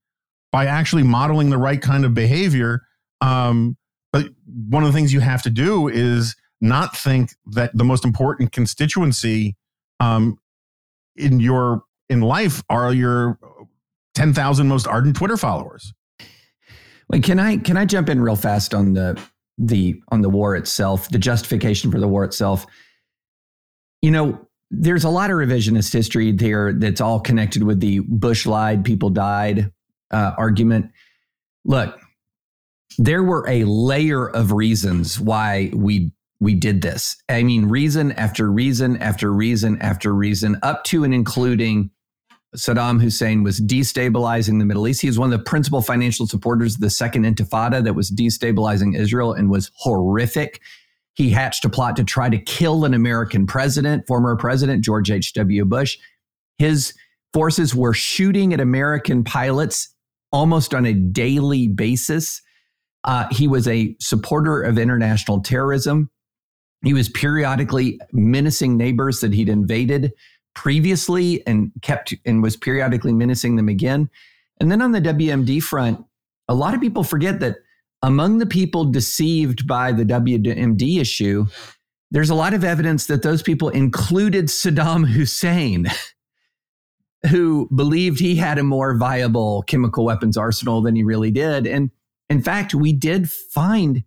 by 0.51 0.67
actually 0.67 1.03
modeling 1.03 1.51
the 1.51 1.59
right 1.59 1.81
kind 1.81 2.05
of 2.05 2.15
behavior. 2.15 2.83
Um, 3.21 3.77
but 4.13 4.29
one 4.47 4.83
of 4.83 4.91
the 4.91 4.99
things 4.99 5.13
you 5.13 5.21
have 5.21 5.43
to 5.43 5.51
do 5.51 5.89
is 5.89 6.37
not 6.61 6.97
think 6.97 7.35
that 7.47 7.77
the 7.77 7.85
most 7.85 8.05
important 8.05 8.53
constituency 8.53 9.57
um, 10.01 10.39
in 11.17 11.39
your 11.39 11.83
in 12.13 12.21
life 12.21 12.63
are 12.69 12.93
your 12.93 13.39
10,000 14.15 14.69
most 14.69 14.87
ardent 14.87 15.17
Twitter 15.17 15.37
followers. 15.37 15.93
Wait, 17.09 17.25
can 17.25 17.41
I 17.41 17.57
can 17.57 17.77
I 17.77 17.85
jump 17.85 18.09
in 18.09 18.21
real 18.21 18.37
fast 18.37 18.75
on 18.75 18.95
the 18.95 19.21
the 19.59 20.01
on 20.09 20.23
the 20.23 20.31
war 20.31 20.57
itself, 20.57 21.09
the 21.09 21.19
justification 21.19 21.91
for 21.91 21.99
the 21.99 22.09
war 22.09 22.25
itself. 22.25 22.67
You 24.01 24.11
know, 24.11 24.49
there's 24.71 25.05
a 25.05 25.11
lot 25.11 25.31
of 25.31 25.37
revisionist 25.37 25.93
history 25.93 26.33
there 26.33 26.73
that's 26.73 27.01
all 27.01 27.21
connected 27.21 27.63
with 27.63 27.81
the 27.81 28.01
Bush 28.01 28.47
lied, 28.47 28.85
people 28.85 29.11
died 29.11 29.71
uh, 30.11 30.33
argument. 30.39 30.91
Look, 31.65 31.99
there 32.99 33.23
were 33.23 33.49
a 33.49 33.65
layer 33.65 34.29
of 34.29 34.53
reasons 34.53 35.21
why 35.21 35.71
we 35.75 36.13
we 36.41 36.55
did 36.55 36.83
this. 36.83 37.17
I 37.29 37.45
mean, 37.45 37.67
reason 37.67 38.13
after 38.13 38.51
reason 38.51 38.97
after 38.97 39.33
reason 39.33 39.81
after 39.81 40.13
reason, 40.13 40.59
up 40.63 40.83
to 40.85 41.05
and 41.05 41.15
including 41.15 41.92
Saddam 42.57 43.01
Hussein 43.01 43.43
was 43.43 43.61
destabilizing 43.61 44.59
the 44.59 44.67
Middle 44.67 44.87
East. 44.87 45.01
He 45.01 45.09
was 45.09 45.19
one 45.19 45.33
of 45.33 45.39
the 45.39 45.45
principal 45.45 45.81
financial 45.81 46.27
supporters 46.27 46.75
of 46.75 46.81
the 46.81 46.91
second 46.91 47.25
intifada 47.25 47.83
that 47.83 47.95
was 47.95 48.11
destabilizing 48.11 48.97
Israel 48.97 49.33
and 49.33 49.51
was 49.51 49.71
horrific. 49.75 50.61
He 51.15 51.31
hatched 51.31 51.65
a 51.65 51.71
plot 51.71 51.97
to 51.97 52.05
try 52.05 52.29
to 52.29 52.39
kill 52.39 52.85
an 52.85 52.93
American 52.93 53.47
president, 53.47 54.07
former 54.07 54.37
president 54.37 54.85
George 54.85 55.11
H.W. 55.11 55.65
Bush. 55.65 55.99
His 56.59 56.95
forces 57.33 57.75
were 57.75 57.95
shooting 57.95 58.53
at 58.53 58.61
American 58.61 59.25
pilots 59.25 59.89
almost 60.31 60.75
on 60.75 60.85
a 60.85 60.93
daily 60.93 61.69
basis. 61.69 62.43
Uh, 63.05 63.27
he 63.31 63.49
was 63.49 63.67
a 63.67 63.97
supporter 63.99 64.63
of 64.63 64.79
international 64.79 65.41
terrorism. 65.41 66.11
He 66.85 66.93
was 66.93 67.09
periodically 67.09 68.01
menacing 68.13 68.77
neighbors 68.77 69.21
that 69.21 69.33
he'd 69.33 69.49
invaded 69.49 70.13
previously 70.55 71.47
and 71.47 71.73
kept 71.83 72.15
and 72.25 72.43
was 72.43 72.57
periodically 72.57 73.13
menacing 73.13 73.57
them 73.57 73.69
again. 73.69 74.11
And 74.61 74.71
then 74.71 74.83
on 74.83 74.93
the 74.93 75.01
WMD 75.01 75.63
front, 75.63 76.05
a 76.49 76.55
lot 76.55 76.75
of 76.75 76.81
people 76.81 77.05
forget 77.05 77.41
that 77.41 77.57
among 78.03 78.39
the 78.39 78.47
people 78.47 78.85
deceived 78.85 79.67
by 79.67 79.93
the 79.93 80.05
WMD 80.05 81.01
issue, 81.01 81.47
there's 82.11 82.31
a 82.31 82.35
lot 82.35 82.53
of 82.53 82.65
evidence 82.65 83.07
that 83.07 83.23
those 83.23 83.43
people 83.43 83.71
included 83.71 84.47
Saddam 84.47 85.07
Hussein, 85.07 85.87
who 87.31 87.69
believed 87.75 88.19
he 88.19 88.37
had 88.37 88.59
a 88.59 88.65
more 88.65 88.97
viable 88.97 89.63
chemical 89.63 90.05
weapons 90.05 90.37
arsenal 90.37 90.83
than 90.83 90.97
he 90.97 91.05
really 91.05 91.31
did. 91.31 91.67
And 91.67 91.91
in 92.29 92.43
fact, 92.43 92.75
we 92.75 92.93
did 92.93 93.31
find 93.31 94.03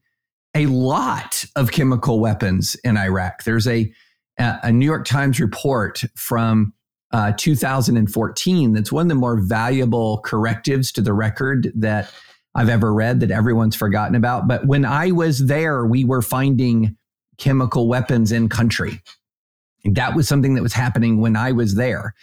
a 0.54 0.68
lot 0.68 1.46
of 1.56 1.72
chemical 1.72 2.20
weapons 2.20 2.76
in 2.84 2.98
Iraq. 2.98 3.44
There's 3.44 3.68
a 3.68 3.92
a 4.38 4.72
New 4.72 4.86
York 4.86 5.06
Times 5.06 5.40
report 5.40 6.04
from 6.16 6.74
uh, 7.12 7.32
2014 7.38 8.74
that's 8.74 8.92
one 8.92 9.04
of 9.04 9.10
the 9.10 9.16
more 9.16 9.40
valuable 9.40 10.22
correctives 10.26 10.92
to 10.92 11.02
the 11.02 11.14
record 11.14 11.72
that 11.76 12.12
I've 12.56 12.70
ever 12.70 12.94
read 12.94 13.20
that 13.20 13.32
everyone's 13.32 13.76
forgotten 13.76 14.16
about. 14.16 14.48
But 14.48 14.66
when 14.66 14.86
I 14.86 15.12
was 15.12 15.46
there, 15.46 15.86
we 15.86 16.04
were 16.06 16.22
finding 16.22 16.98
chemical 17.38 17.88
weapons 17.88 18.32
in 18.32 18.50
country. 18.50 19.02
And 19.84 19.96
that 19.96 20.16
was 20.16 20.28
something 20.28 20.56
that 20.56 20.64
was 20.64 20.74
happening 20.74 21.20
when 21.20 21.36
I 21.36 21.52
was 21.52 21.76
there. 21.76 22.16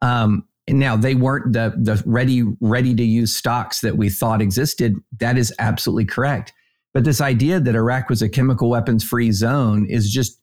Um, 0.00 0.46
now 0.68 0.96
they 0.96 1.14
weren't 1.14 1.52
the 1.52 1.74
the 1.76 2.02
ready 2.06 2.44
ready 2.60 2.94
to 2.94 3.02
use 3.02 3.34
stocks 3.34 3.80
that 3.80 3.96
we 3.96 4.08
thought 4.08 4.40
existed. 4.40 4.96
That 5.18 5.36
is 5.36 5.52
absolutely 5.58 6.04
correct. 6.04 6.52
But 6.94 7.04
this 7.04 7.20
idea 7.20 7.58
that 7.58 7.74
Iraq 7.74 8.08
was 8.08 8.22
a 8.22 8.28
chemical 8.28 8.70
weapons 8.70 9.02
free 9.02 9.32
zone 9.32 9.86
is 9.88 10.10
just 10.10 10.41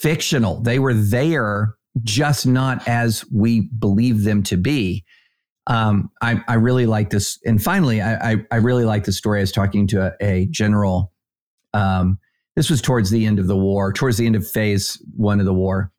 fictional. 0.00 0.60
They 0.60 0.78
were 0.78 0.94
there, 0.94 1.74
just 2.02 2.46
not 2.46 2.86
as 2.88 3.24
we 3.32 3.68
believe 3.78 4.24
them 4.24 4.42
to 4.44 4.56
be. 4.56 5.04
Um, 5.66 6.10
I, 6.22 6.42
I, 6.48 6.54
really 6.54 6.86
like 6.86 7.10
this. 7.10 7.38
And 7.44 7.62
finally, 7.62 8.00
I, 8.00 8.32
I, 8.32 8.36
I, 8.50 8.56
really 8.56 8.84
like 8.84 9.04
the 9.04 9.12
story. 9.12 9.38
I 9.38 9.42
was 9.42 9.52
talking 9.52 9.86
to 9.88 10.06
a, 10.06 10.26
a 10.26 10.46
general. 10.46 11.12
Um, 11.74 12.18
this 12.56 12.70
was 12.70 12.80
towards 12.80 13.10
the 13.10 13.26
end 13.26 13.38
of 13.38 13.46
the 13.46 13.56
war, 13.56 13.92
towards 13.92 14.16
the 14.16 14.26
end 14.26 14.36
of 14.36 14.48
phase 14.48 15.00
one 15.14 15.38
of 15.38 15.46
the 15.46 15.54
war. 15.54 15.92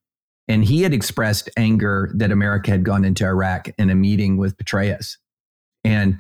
And 0.48 0.66
he 0.66 0.82
had 0.82 0.94
expressed 0.94 1.50
anger 1.56 2.12
that 2.16 2.32
America 2.32 2.72
had 2.72 2.84
gone 2.84 3.06
into 3.06 3.24
Iraq 3.24 3.70
in 3.78 3.90
a 3.90 3.96
meeting 3.96 4.36
with 4.38 4.58
Petraeus. 4.58 5.18
And 5.84 6.20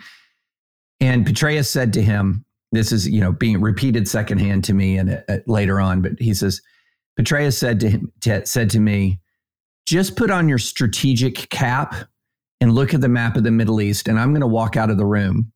and 0.99 1.25
Petraeus 1.25 1.65
said 1.65 1.93
to 1.93 2.01
him, 2.01 2.45
this 2.71 2.91
is, 2.91 3.09
you 3.09 3.19
know, 3.19 3.31
being 3.31 3.59
repeated 3.59 4.07
secondhand 4.07 4.63
to 4.65 4.73
me 4.73 4.97
and 4.97 5.23
uh, 5.27 5.37
later 5.47 5.81
on, 5.81 6.01
but 6.01 6.13
he 6.19 6.33
says, 6.33 6.61
Petraeus 7.21 7.57
said 7.57 7.79
to 7.81 7.89
him, 7.89 8.11
said 8.45 8.69
to 8.71 8.79
me, 8.79 9.19
just 9.85 10.15
put 10.15 10.31
on 10.31 10.49
your 10.49 10.57
strategic 10.57 11.49
cap 11.49 11.95
and 12.59 12.73
look 12.73 12.93
at 12.93 13.01
the 13.01 13.09
map 13.09 13.35
of 13.35 13.43
the 13.43 13.51
Middle 13.51 13.81
East, 13.81 14.07
and 14.07 14.19
I'm 14.19 14.31
going 14.31 14.41
to 14.41 14.47
walk 14.47 14.75
out 14.75 14.89
of 14.89 14.97
the 14.97 15.05
room. 15.05 15.51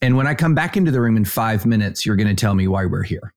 And 0.00 0.16
when 0.16 0.26
I 0.26 0.34
come 0.34 0.54
back 0.54 0.76
into 0.76 0.90
the 0.90 1.00
room 1.00 1.16
in 1.16 1.24
five 1.24 1.64
minutes, 1.64 2.04
you're 2.04 2.16
going 2.16 2.28
to 2.28 2.34
tell 2.34 2.54
me 2.54 2.68
why 2.68 2.86
we're 2.86 3.02
here. 3.02 3.32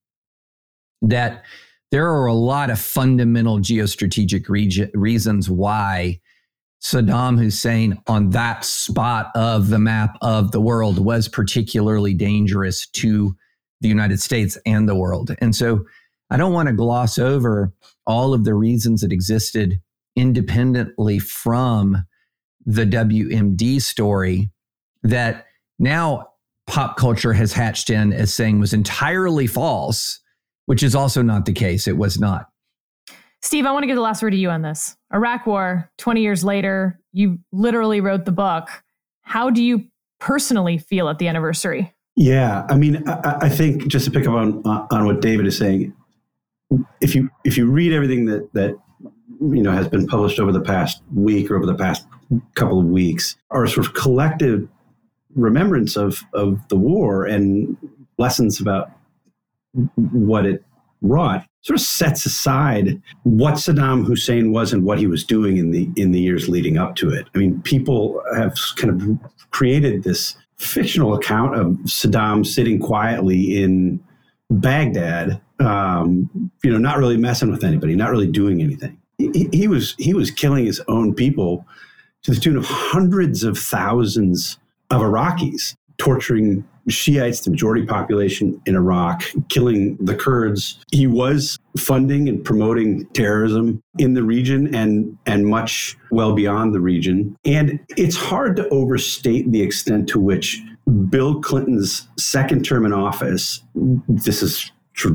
That 1.01 1.43
there 1.91 2.10
are 2.10 2.26
a 2.26 2.34
lot 2.34 2.70
of 2.70 2.80
fundamental 2.80 3.60
geostrategic 3.60 4.49
re- 4.49 4.89
reasons 4.93 5.49
why 5.49 6.20
Saddam 6.82 7.38
Hussein 7.38 7.97
on 8.08 8.32
that 8.32 8.66
spot 8.66 9.32
of 9.36 9.70
the 9.70 9.80
map 9.80 10.18
of 10.22 10.51
the 10.51 10.62
world 10.62 10.99
was 10.99 11.28
particularly 11.28 12.14
dangerous 12.14 12.88
to 12.88 13.36
the 13.82 13.88
United 13.88 14.22
States 14.22 14.58
and 14.66 14.89
the 14.89 14.95
world. 14.95 15.36
And 15.39 15.56
so 15.56 15.86
I 16.30 16.38
don't 16.38 16.54
want 16.54 16.68
to 16.68 16.74
gloss 16.74 17.18
over 17.20 17.74
all 18.08 18.34
of 18.34 18.44
the 18.44 18.54
reasons 18.54 19.02
that 19.02 19.12
existed 19.12 19.80
independently 20.16 21.20
from 21.20 22.06
the 22.66 22.86
WMD 22.86 23.82
story 23.82 24.50
that 25.04 25.46
now 25.78 26.30
pop 26.68 26.98
culture 26.98 27.34
has 27.34 27.54
hatched 27.54 27.90
in 27.90 28.12
as 28.12 28.34
saying 28.34 28.60
was 28.60 28.74
entirely 28.74 29.46
false, 29.46 30.20
which 30.66 30.82
is 30.82 30.96
also 30.96 31.22
not 31.22 31.46
the 31.46 31.54
case. 31.54 31.88
It 31.88 31.98
was 31.98 32.20
not. 32.20 32.48
Steve, 33.42 33.68
I 33.68 33.72
want 33.72 33.84
to 33.84 33.88
give 33.88 33.96
the 33.96 34.02
last 34.02 34.24
word 34.24 34.32
to 34.32 34.38
you 34.38 34.50
on 34.50 34.64
this. 34.64 34.98
Iraq 35.14 35.46
War, 35.46 35.92
20 36.00 36.22
years 36.22 36.44
later, 36.44 37.00
you 37.14 37.38
literally 37.52 38.02
wrote 38.02 38.26
the 38.26 38.32
book. 38.32 38.70
How 39.22 39.52
do 39.52 39.64
you 39.64 39.86
personally 40.20 40.80
feel 40.80 41.10
at 41.10 41.20
the 41.20 41.28
anniversary? 41.28 41.94
Yeah, 42.16 42.66
I 42.70 42.78
mean, 42.78 43.08
I, 43.08 43.38
I 43.42 43.50
think 43.50 43.88
just 43.88 44.06
to 44.06 44.12
pick 44.12 44.26
up 44.26 44.34
on 44.34 44.64
on 44.66 45.06
what 45.06 45.22
David 45.22 45.46
is 45.46 45.58
saying, 45.58 45.94
if 47.02 47.16
you 47.16 47.30
if 47.44 47.58
you 47.58 47.70
read 47.70 47.94
everything 47.94 48.26
that 48.26 48.52
that 48.54 48.78
you 49.42 49.62
know 49.62 49.72
has 49.72 49.88
been 49.88 50.08
published 50.08 50.40
over 50.40 50.52
the 50.52 50.62
past 50.62 51.02
week 51.14 51.52
or 51.52 51.56
over 51.56 51.66
the 51.66 51.76
past 51.76 52.06
couple 52.56 52.80
of 52.80 52.86
weeks, 52.86 53.36
our 53.52 53.68
sort 53.68 53.86
of 53.86 53.94
collective 53.94 54.68
remembrance 55.36 55.96
of 55.96 56.24
of 56.34 56.68
the 56.70 56.76
war 56.76 57.26
and 57.26 57.78
lessons 58.18 58.60
about 58.60 58.92
what 59.96 60.46
it 60.46 60.64
wrought 61.02 61.46
sort 61.62 61.80
of 61.80 61.86
sets 61.86 62.26
aside 62.26 63.02
what 63.24 63.56
Saddam 63.56 64.06
Hussein 64.06 64.52
was 64.52 64.72
and 64.72 64.84
what 64.84 65.00
he 65.00 65.08
was 65.08 65.24
doing 65.24 65.58
in 65.58 65.72
the 65.72 65.90
in 65.96 66.12
the 66.12 66.20
years 66.20 66.48
leading 66.48 66.78
up 66.78 66.96
to 66.98 67.10
it. 67.10 67.28
I 67.34 67.40
mean, 67.40 67.62
people 67.64 68.22
have 68.36 68.56
kind 68.76 69.02
of 69.02 69.32
created 69.52 70.04
this 70.04 70.36
fictional 70.58 71.16
account 71.16 71.56
of 71.56 71.68
Saddam 71.86 72.46
sitting 72.46 72.80
quietly 72.80 73.62
in 73.62 74.00
Baghdad 74.50 75.41
um, 75.60 76.52
you 76.64 76.72
know, 76.72 76.78
not 76.78 76.98
really 76.98 77.18
messing 77.18 77.52
with 77.52 77.64
anybody, 77.64 77.96
not 77.96 78.12
really 78.12 78.28
doing 78.28 78.62
anything. 78.62 78.98
He, 79.18 79.50
he, 79.54 79.68
was 79.68 79.96
he 79.98 80.14
was 80.14 80.32
killing 80.32 80.66
his 80.66 80.82
own 80.88 81.14
people 81.14 81.66
to 82.24 82.32
the 82.32 82.39
tune 82.39 82.58
of 82.58 82.66
hundreds 82.66 83.43
of 83.43 83.58
thousands 83.58 84.58
of 84.91 85.02
Iraqis, 85.02 85.76
torturing 85.98 86.68
Shiites, 86.88 87.43
the 87.43 87.50
majority 87.50 87.84
population 87.86 88.62
in 88.68 88.76
Iraq, 88.76 89.24
killing 89.50 89.98
the 89.98 90.14
Kurds. 90.14 90.78
He 90.91 91.08
was 91.08 91.58
funding 91.78 92.30
and 92.30 92.43
promoting 92.43 93.08
terrorism 93.08 93.82
in 93.98 94.14
the 94.14 94.22
region 94.22 94.76
and 94.76 95.18
and 95.26 95.48
much 95.48 95.98
well 96.12 96.34
beyond 96.34 96.76
the 96.76 96.80
region. 96.80 97.36
And 97.43 97.80
it's 97.98 98.16
hard 98.16 98.56
to 98.58 98.68
overstate 98.70 99.52
the 99.52 99.62
extent 99.64 100.08
to 100.10 100.20
which 100.20 100.62
Bill 101.10 101.41
Clinton's 101.41 102.08
second 102.18 102.64
term 102.64 102.86
in 102.86 102.93
office, 102.93 103.62
this 104.08 104.41
is 104.41 104.72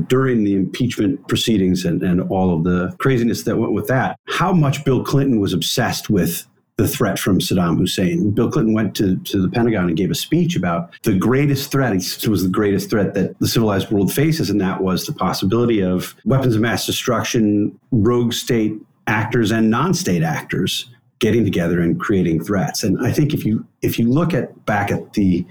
during 0.07 0.43
the 0.43 0.55
impeachment 0.55 1.27
proceedings 1.27 1.85
and, 1.85 2.03
and 2.03 2.21
all 2.29 2.55
of 2.55 2.63
the 2.63 2.95
craziness 2.99 3.43
that 3.43 3.57
went 3.57 3.73
with 3.73 3.87
that, 3.87 4.19
how 4.27 4.53
much 4.53 4.85
Bill 4.85 5.03
Clinton 5.03 5.39
was 5.39 5.53
obsessed 5.53 6.09
with 6.09 6.45
the 6.77 6.87
threat 6.87 7.19
from 7.19 7.39
Saddam 7.39 7.77
Hussein. 7.77 8.31
Bill 8.31 8.49
Clinton 8.49 8.73
went 8.73 8.95
to, 8.95 9.17
to 9.17 9.41
the 9.41 9.49
Pentagon 9.49 9.87
and 9.87 9.97
gave 9.97 10.09
a 10.09 10.15
speech 10.15 10.55
about 10.55 10.93
the 11.03 11.13
greatest 11.13 11.71
threat. 11.71 11.93
It 11.93 12.27
was 12.27 12.43
the 12.43 12.49
greatest 12.49 12.89
threat 12.89 13.13
that 13.13 13.37
the 13.39 13.47
civilized 13.47 13.91
world 13.91 14.11
faces, 14.11 14.49
and 14.49 14.59
that 14.61 14.81
was 14.81 15.05
the 15.05 15.13
possibility 15.13 15.81
of 15.81 16.15
weapons 16.25 16.55
of 16.55 16.61
mass 16.61 16.85
destruction, 16.85 17.77
rogue 17.91 18.33
state 18.33 18.73
actors, 19.07 19.51
and 19.51 19.69
non-state 19.69 20.23
actors 20.23 20.89
getting 21.19 21.43
together 21.43 21.81
and 21.81 21.99
creating 21.99 22.43
threats. 22.43 22.83
And 22.83 23.05
I 23.05 23.11
think 23.11 23.33
if 23.33 23.45
you 23.45 23.65
if 23.81 23.99
you 23.99 24.09
look 24.09 24.33
at 24.33 24.65
back 24.65 24.91
at 24.91 25.13
the 25.13 25.45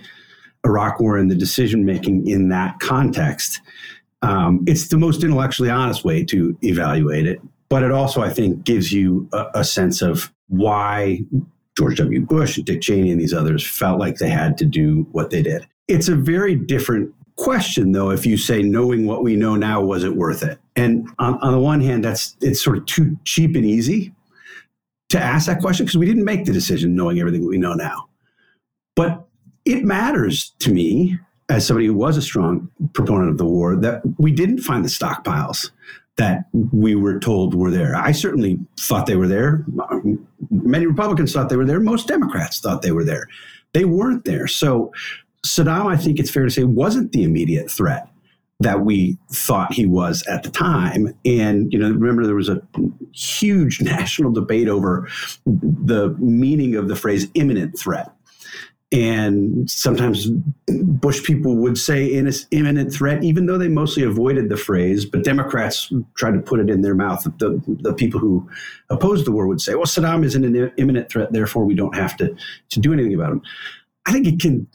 Iraq 0.64 1.00
War 1.00 1.16
and 1.16 1.30
the 1.30 1.34
decision 1.34 1.84
making 1.84 2.26
in 2.28 2.48
that 2.50 2.78
context, 2.80 3.60
um, 4.22 4.62
it's 4.66 4.88
the 4.88 4.98
most 4.98 5.24
intellectually 5.24 5.70
honest 5.70 6.04
way 6.04 6.24
to 6.24 6.56
evaluate 6.62 7.26
it. 7.26 7.40
But 7.68 7.82
it 7.82 7.92
also, 7.92 8.20
I 8.20 8.30
think, 8.30 8.64
gives 8.64 8.92
you 8.92 9.28
a, 9.32 9.46
a 9.54 9.64
sense 9.64 10.02
of 10.02 10.32
why 10.48 11.20
George 11.78 11.98
W. 11.98 12.20
Bush 12.20 12.56
and 12.56 12.66
Dick 12.66 12.82
Cheney 12.82 13.10
and 13.10 13.20
these 13.20 13.32
others 13.32 13.66
felt 13.66 13.98
like 13.98 14.16
they 14.16 14.28
had 14.28 14.58
to 14.58 14.64
do 14.64 15.06
what 15.12 15.30
they 15.30 15.42
did. 15.42 15.66
It's 15.88 16.08
a 16.08 16.16
very 16.16 16.54
different 16.56 17.14
question, 17.36 17.92
though, 17.92 18.10
if 18.10 18.26
you 18.26 18.36
say, 18.36 18.62
knowing 18.62 19.06
what 19.06 19.22
we 19.22 19.34
know 19.34 19.56
now, 19.56 19.80
was 19.80 20.04
it 20.04 20.14
worth 20.14 20.42
it? 20.42 20.58
And 20.76 21.08
on, 21.18 21.38
on 21.40 21.52
the 21.52 21.58
one 21.58 21.80
hand, 21.80 22.04
that's 22.04 22.36
it's 22.40 22.62
sort 22.62 22.76
of 22.76 22.84
too 22.86 23.16
cheap 23.24 23.56
and 23.56 23.64
easy 23.64 24.12
to 25.08 25.18
ask 25.20 25.46
that 25.46 25.60
question 25.60 25.86
because 25.86 25.96
we 25.96 26.06
didn't 26.06 26.24
make 26.24 26.44
the 26.44 26.52
decision 26.52 26.94
knowing 26.94 27.18
everything 27.18 27.46
we 27.46 27.58
know 27.58 27.74
now. 27.74 28.08
But 28.94 29.26
it 29.72 29.84
matters 29.84 30.50
to 30.60 30.72
me 30.72 31.18
as 31.48 31.66
somebody 31.66 31.86
who 31.86 31.94
was 31.94 32.16
a 32.16 32.22
strong 32.22 32.70
proponent 32.92 33.30
of 33.30 33.38
the 33.38 33.44
war 33.44 33.76
that 33.76 34.02
we 34.18 34.30
didn't 34.30 34.60
find 34.60 34.84
the 34.84 34.88
stockpiles 34.88 35.70
that 36.16 36.44
we 36.52 36.94
were 36.94 37.18
told 37.18 37.54
were 37.54 37.70
there. 37.70 37.96
I 37.96 38.12
certainly 38.12 38.58
thought 38.78 39.06
they 39.06 39.16
were 39.16 39.28
there. 39.28 39.64
Many 40.50 40.86
Republicans 40.86 41.32
thought 41.32 41.48
they 41.48 41.56
were 41.56 41.64
there. 41.64 41.80
Most 41.80 42.08
Democrats 42.08 42.60
thought 42.60 42.82
they 42.82 42.92
were 42.92 43.04
there. 43.04 43.26
They 43.72 43.84
weren't 43.84 44.24
there. 44.24 44.46
So 44.46 44.92
Saddam, 45.44 45.86
I 45.86 45.96
think 45.96 46.18
it's 46.18 46.30
fair 46.30 46.44
to 46.44 46.50
say, 46.50 46.64
wasn't 46.64 47.12
the 47.12 47.24
immediate 47.24 47.70
threat 47.70 48.08
that 48.60 48.82
we 48.82 49.16
thought 49.32 49.72
he 49.72 49.86
was 49.86 50.22
at 50.28 50.42
the 50.42 50.50
time. 50.50 51.14
And, 51.24 51.72
you 51.72 51.78
know, 51.78 51.90
remember 51.90 52.26
there 52.26 52.34
was 52.34 52.50
a 52.50 52.60
huge 53.12 53.80
national 53.82 54.32
debate 54.32 54.68
over 54.68 55.08
the 55.46 56.14
meaning 56.18 56.76
of 56.76 56.88
the 56.88 56.96
phrase 56.96 57.28
imminent 57.34 57.78
threat 57.78 58.12
and 58.92 59.70
sometimes 59.70 60.26
Bush 60.66 61.22
people 61.22 61.56
would 61.56 61.78
say 61.78 62.06
in 62.06 62.30
imminent 62.50 62.92
threat, 62.92 63.22
even 63.22 63.46
though 63.46 63.58
they 63.58 63.68
mostly 63.68 64.02
avoided 64.02 64.48
the 64.48 64.56
phrase. 64.56 65.04
But 65.04 65.22
Democrats 65.22 65.92
tried 66.14 66.32
to 66.32 66.40
put 66.40 66.58
it 66.58 66.68
in 66.68 66.82
their 66.82 66.96
mouth. 66.96 67.22
The, 67.38 67.62
the 67.80 67.94
people 67.94 68.18
who 68.18 68.48
opposed 68.88 69.26
the 69.26 69.30
war 69.30 69.46
would 69.46 69.60
say, 69.60 69.74
well, 69.74 69.84
Saddam 69.84 70.24
isn't 70.24 70.44
an 70.44 70.72
imminent 70.76 71.08
threat, 71.08 71.32
therefore 71.32 71.64
we 71.64 71.74
don't 71.74 71.94
have 71.94 72.16
to, 72.16 72.34
to 72.70 72.80
do 72.80 72.92
anything 72.92 73.14
about 73.14 73.30
him. 73.32 73.42
I 74.06 74.12
think 74.12 74.26
it 74.26 74.40
can 74.40 74.66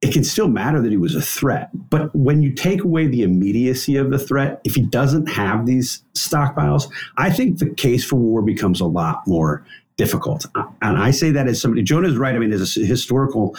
it 0.00 0.12
can 0.12 0.22
still 0.22 0.46
matter 0.46 0.80
that 0.80 0.92
he 0.92 0.96
was 0.96 1.16
a 1.16 1.20
threat. 1.20 1.70
But 1.90 2.14
when 2.14 2.40
you 2.40 2.52
take 2.52 2.84
away 2.84 3.08
the 3.08 3.22
immediacy 3.22 3.96
of 3.96 4.10
the 4.10 4.18
threat, 4.18 4.60
if 4.62 4.76
he 4.76 4.82
doesn't 4.82 5.26
have 5.26 5.66
these 5.66 6.04
stockpiles, 6.14 6.88
I 7.16 7.30
think 7.30 7.58
the 7.58 7.70
case 7.70 8.04
for 8.04 8.14
war 8.14 8.40
becomes 8.40 8.80
a 8.80 8.86
lot 8.86 9.26
more 9.26 9.66
difficult. 9.98 10.46
And 10.80 10.96
I 10.96 11.10
say 11.10 11.30
that 11.32 11.46
as 11.46 11.60
somebody, 11.60 11.82
Jonah 11.82 12.08
is 12.08 12.16
right. 12.16 12.34
I 12.34 12.38
mean, 12.38 12.52
as 12.52 12.76
a 12.76 12.80
historical 12.80 13.54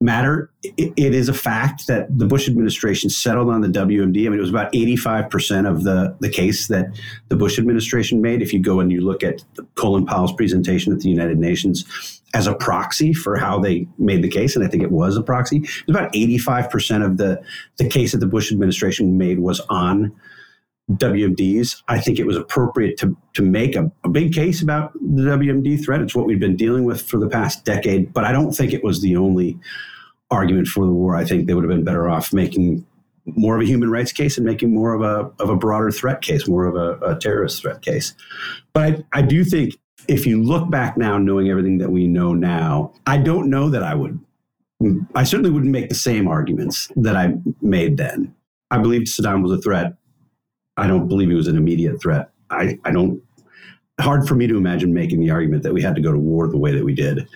matter, 0.00 0.50
it, 0.62 0.92
it 0.96 1.14
is 1.14 1.28
a 1.28 1.34
fact 1.34 1.86
that 1.86 2.06
the 2.16 2.26
Bush 2.26 2.48
administration 2.48 3.10
settled 3.10 3.48
on 3.48 3.62
the 3.62 3.68
WMD. 3.68 4.26
I 4.26 4.28
mean, 4.28 4.38
it 4.38 4.40
was 4.40 4.50
about 4.50 4.72
85% 4.72 5.68
of 5.68 5.84
the, 5.84 6.16
the 6.20 6.28
case 6.28 6.68
that 6.68 6.86
the 7.28 7.36
Bush 7.36 7.58
administration 7.58 8.22
made. 8.22 8.40
If 8.40 8.52
you 8.52 8.60
go 8.60 8.80
and 8.80 8.92
you 8.92 9.00
look 9.00 9.22
at 9.22 9.42
Colin 9.74 10.06
Powell's 10.06 10.32
presentation 10.32 10.92
at 10.92 11.00
the 11.00 11.08
United 11.08 11.38
Nations 11.38 12.22
as 12.32 12.46
a 12.46 12.54
proxy 12.54 13.12
for 13.12 13.36
how 13.36 13.58
they 13.58 13.88
made 13.98 14.22
the 14.22 14.28
case, 14.28 14.56
and 14.56 14.64
I 14.64 14.68
think 14.68 14.82
it 14.82 14.92
was 14.92 15.16
a 15.16 15.22
proxy, 15.22 15.56
it 15.56 15.86
was 15.86 15.96
about 15.96 16.12
85% 16.12 17.04
of 17.04 17.16
the, 17.16 17.42
the 17.78 17.88
case 17.88 18.12
that 18.12 18.18
the 18.18 18.26
Bush 18.26 18.52
administration 18.52 19.18
made 19.18 19.40
was 19.40 19.60
on 19.68 20.14
WMDs. 20.90 21.82
I 21.88 22.00
think 22.00 22.18
it 22.18 22.26
was 22.26 22.36
appropriate 22.36 22.98
to, 22.98 23.16
to 23.34 23.42
make 23.42 23.76
a, 23.76 23.90
a, 24.04 24.08
big 24.08 24.32
case 24.32 24.60
about 24.60 24.92
the 24.94 25.22
WMD 25.22 25.84
threat. 25.84 26.00
It's 26.00 26.14
what 26.14 26.26
we've 26.26 26.40
been 26.40 26.56
dealing 26.56 26.84
with 26.84 27.02
for 27.02 27.18
the 27.18 27.28
past 27.28 27.64
decade, 27.64 28.12
but 28.12 28.24
I 28.24 28.32
don't 28.32 28.52
think 28.52 28.72
it 28.72 28.82
was 28.82 29.00
the 29.00 29.16
only 29.16 29.58
argument 30.30 30.68
for 30.68 30.84
the 30.84 30.92
war. 30.92 31.16
I 31.16 31.24
think 31.24 31.46
they 31.46 31.54
would 31.54 31.64
have 31.64 31.70
been 31.70 31.84
better 31.84 32.08
off 32.08 32.32
making 32.32 32.84
more 33.26 33.56
of 33.56 33.62
a 33.62 33.66
human 33.66 33.90
rights 33.90 34.12
case 34.12 34.36
and 34.36 34.46
making 34.46 34.74
more 34.74 34.94
of 34.94 35.02
a, 35.02 35.30
of 35.42 35.48
a 35.48 35.56
broader 35.56 35.90
threat 35.90 36.22
case, 36.22 36.48
more 36.48 36.66
of 36.66 36.74
a, 36.74 36.98
a 37.04 37.18
terrorist 37.18 37.62
threat 37.62 37.82
case. 37.82 38.14
But 38.72 38.82
I, 39.12 39.18
I 39.20 39.22
do 39.22 39.44
think 39.44 39.76
if 40.08 40.26
you 40.26 40.42
look 40.42 40.70
back 40.70 40.96
now, 40.96 41.18
knowing 41.18 41.48
everything 41.48 41.78
that 41.78 41.90
we 41.90 42.06
know 42.06 42.34
now, 42.34 42.92
I 43.06 43.18
don't 43.18 43.48
know 43.50 43.68
that 43.68 43.82
I 43.82 43.94
would. 43.94 44.18
I 45.14 45.24
certainly 45.24 45.50
wouldn't 45.50 45.72
make 45.72 45.88
the 45.88 45.94
same 45.94 46.26
arguments 46.26 46.90
that 46.96 47.14
I 47.14 47.34
made 47.60 47.98
then. 47.98 48.34
I 48.70 48.78
believed 48.78 49.08
Saddam 49.08 49.42
was 49.42 49.52
a 49.52 49.60
threat. 49.60 49.94
I 50.76 50.86
don't 50.86 51.08
believe 51.08 51.30
it 51.30 51.34
was 51.34 51.48
an 51.48 51.56
immediate 51.56 52.00
threat. 52.00 52.30
I, 52.50 52.78
I 52.84 52.90
don't, 52.90 53.22
hard 54.00 54.26
for 54.26 54.34
me 54.34 54.46
to 54.46 54.56
imagine 54.56 54.94
making 54.94 55.20
the 55.20 55.30
argument 55.30 55.62
that 55.62 55.74
we 55.74 55.82
had 55.82 55.94
to 55.94 56.00
go 56.00 56.10
to 56.12 56.18
war 56.18 56.48
the 56.48 56.58
way 56.58 56.72
that 56.72 56.84
we 56.84 56.94
did 56.94 57.28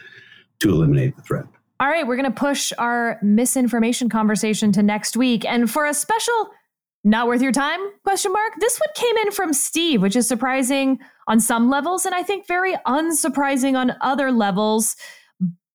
to 0.61 0.71
eliminate 0.71 1.17
the 1.17 1.23
threat. 1.23 1.45
All 1.81 1.89
right, 1.89 2.07
we're 2.07 2.17
going 2.17 2.31
to 2.33 2.41
push 2.41 2.73
our 2.79 3.19
misinformation 3.23 4.09
conversation 4.09 4.73
to 4.73 4.83
next 4.83 5.17
week. 5.17 5.45
And 5.45 5.71
for 5.71 5.85
a 5.85 5.93
special 5.93 6.51
not 7.05 7.27
worth 7.27 7.43
your 7.43 7.53
time 7.53 7.79
question 8.03 8.33
mark 8.33 8.55
this 8.61 8.81
one 8.81 8.89
came 8.95 9.17
in 9.19 9.31
from 9.31 9.53
steve 9.53 10.01
which 10.01 10.17
is 10.17 10.27
surprising 10.27 10.99
on 11.29 11.39
some 11.39 11.69
levels 11.69 12.07
and 12.07 12.15
i 12.15 12.23
think 12.23 12.49
very 12.49 12.75
unsurprising 12.87 13.77
on 13.77 13.93
other 14.01 14.33
levels 14.33 14.97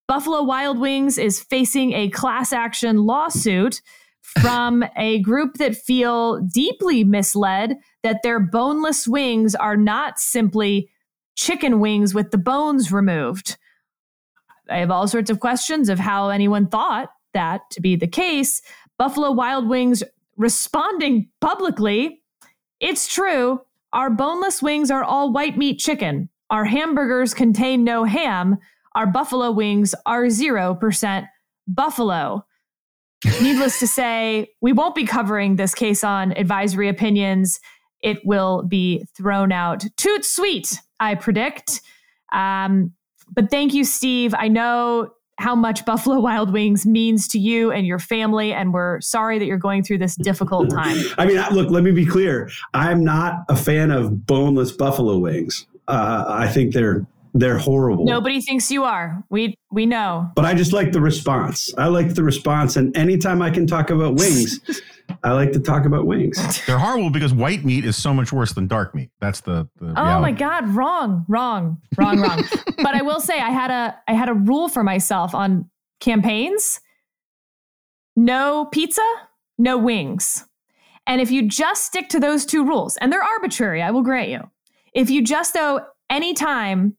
buffalo 0.08 0.42
wild 0.42 0.78
wings 0.78 1.16
is 1.16 1.40
facing 1.40 1.92
a 1.92 2.10
class 2.10 2.52
action 2.52 3.06
lawsuit 3.06 3.80
from 4.22 4.84
a 4.96 5.20
group 5.20 5.54
that 5.54 5.76
feel 5.76 6.40
deeply 6.40 7.04
misled 7.04 7.76
that 8.02 8.22
their 8.22 8.40
boneless 8.40 9.06
wings 9.06 9.54
are 9.54 9.76
not 9.76 10.18
simply 10.18 10.90
chicken 11.36 11.80
wings 11.80 12.14
with 12.14 12.30
the 12.30 12.38
bones 12.38 12.92
removed. 12.92 13.56
I 14.68 14.78
have 14.78 14.90
all 14.90 15.08
sorts 15.08 15.30
of 15.30 15.40
questions 15.40 15.88
of 15.88 15.98
how 15.98 16.28
anyone 16.28 16.68
thought 16.68 17.10
that 17.34 17.62
to 17.72 17.80
be 17.80 17.96
the 17.96 18.06
case. 18.06 18.62
Buffalo 18.98 19.30
Wild 19.30 19.68
Wings 19.68 20.02
responding 20.36 21.28
publicly 21.40 22.20
it's 22.80 23.12
true. 23.12 23.60
Our 23.92 24.08
boneless 24.10 24.62
wings 24.62 24.90
are 24.90 25.04
all 25.04 25.32
white 25.32 25.58
meat 25.58 25.78
chicken. 25.78 26.30
Our 26.48 26.64
hamburgers 26.64 27.34
contain 27.34 27.84
no 27.84 28.04
ham. 28.04 28.56
Our 28.94 29.06
buffalo 29.06 29.50
wings 29.50 29.94
are 30.06 30.24
0% 30.24 31.26
buffalo. 31.68 32.44
Needless 33.24 33.78
to 33.80 33.86
say, 33.86 34.48
we 34.60 34.72
won't 34.72 34.94
be 34.94 35.04
covering 35.04 35.56
this 35.56 35.74
case 35.74 36.02
on 36.02 36.32
advisory 36.32 36.88
opinions. 36.88 37.60
It 38.02 38.24
will 38.24 38.62
be 38.62 39.04
thrown 39.14 39.52
out 39.52 39.84
toot 39.96 40.24
sweet, 40.24 40.80
I 40.98 41.14
predict. 41.14 41.82
Um, 42.32 42.92
but 43.32 43.50
thank 43.50 43.74
you, 43.74 43.84
Steve. 43.84 44.34
I 44.34 44.48
know 44.48 45.10
how 45.38 45.54
much 45.54 45.84
Buffalo 45.86 46.20
Wild 46.20 46.52
Wings 46.52 46.84
means 46.86 47.26
to 47.28 47.38
you 47.38 47.72
and 47.72 47.86
your 47.86 47.98
family, 47.98 48.52
and 48.52 48.74
we're 48.74 49.00
sorry 49.00 49.38
that 49.38 49.46
you're 49.46 49.56
going 49.58 49.82
through 49.82 49.98
this 49.98 50.14
difficult 50.16 50.70
time. 50.70 50.98
I 51.18 51.24
mean, 51.24 51.42
look, 51.52 51.70
let 51.70 51.82
me 51.82 51.92
be 51.92 52.04
clear. 52.04 52.50
I'm 52.74 53.02
not 53.02 53.44
a 53.48 53.56
fan 53.56 53.90
of 53.90 54.26
boneless 54.26 54.70
buffalo 54.70 55.18
wings. 55.18 55.66
Uh, 55.88 56.24
I 56.28 56.46
think 56.48 56.74
they're 56.74 57.06
they're 57.34 57.58
horrible. 57.58 58.04
Nobody 58.04 58.40
thinks 58.40 58.70
you 58.70 58.84
are. 58.84 59.22
We 59.30 59.56
we 59.70 59.86
know. 59.86 60.30
But 60.34 60.44
I 60.44 60.54
just 60.54 60.72
like 60.72 60.92
the 60.92 61.00
response. 61.00 61.72
I 61.78 61.86
like 61.86 62.14
the 62.14 62.24
response, 62.24 62.76
and 62.76 62.96
anytime 62.96 63.40
I 63.40 63.50
can 63.50 63.66
talk 63.66 63.90
about 63.90 64.14
wings, 64.14 64.60
I 65.22 65.32
like 65.32 65.52
to 65.52 65.60
talk 65.60 65.84
about 65.84 66.06
wings. 66.06 66.64
They're 66.66 66.78
horrible 66.78 67.10
because 67.10 67.32
white 67.32 67.64
meat 67.64 67.84
is 67.84 67.96
so 67.96 68.12
much 68.12 68.32
worse 68.32 68.52
than 68.52 68.66
dark 68.66 68.94
meat. 68.94 69.10
That's 69.20 69.40
the. 69.40 69.68
the 69.76 69.86
oh 69.96 70.04
reality. 70.04 70.20
my 70.22 70.32
god! 70.32 70.68
Wrong, 70.68 71.24
wrong, 71.28 71.78
wrong, 71.96 72.20
wrong. 72.20 72.42
but 72.76 72.94
I 72.94 73.02
will 73.02 73.20
say 73.20 73.38
I 73.38 73.50
had 73.50 73.70
a 73.70 73.96
I 74.08 74.14
had 74.14 74.28
a 74.28 74.34
rule 74.34 74.68
for 74.68 74.82
myself 74.82 75.34
on 75.34 75.70
campaigns. 76.00 76.80
No 78.16 78.66
pizza, 78.66 79.06
no 79.56 79.78
wings. 79.78 80.44
And 81.06 81.20
if 81.20 81.30
you 81.30 81.48
just 81.48 81.84
stick 81.84 82.08
to 82.10 82.20
those 82.20 82.44
two 82.44 82.64
rules, 82.64 82.96
and 82.96 83.12
they're 83.12 83.22
arbitrary, 83.22 83.82
I 83.82 83.90
will 83.90 84.02
grant 84.02 84.28
you. 84.28 84.50
If 84.94 85.10
you 85.10 85.22
just 85.22 85.54
though 85.54 85.80
anytime 86.10 86.96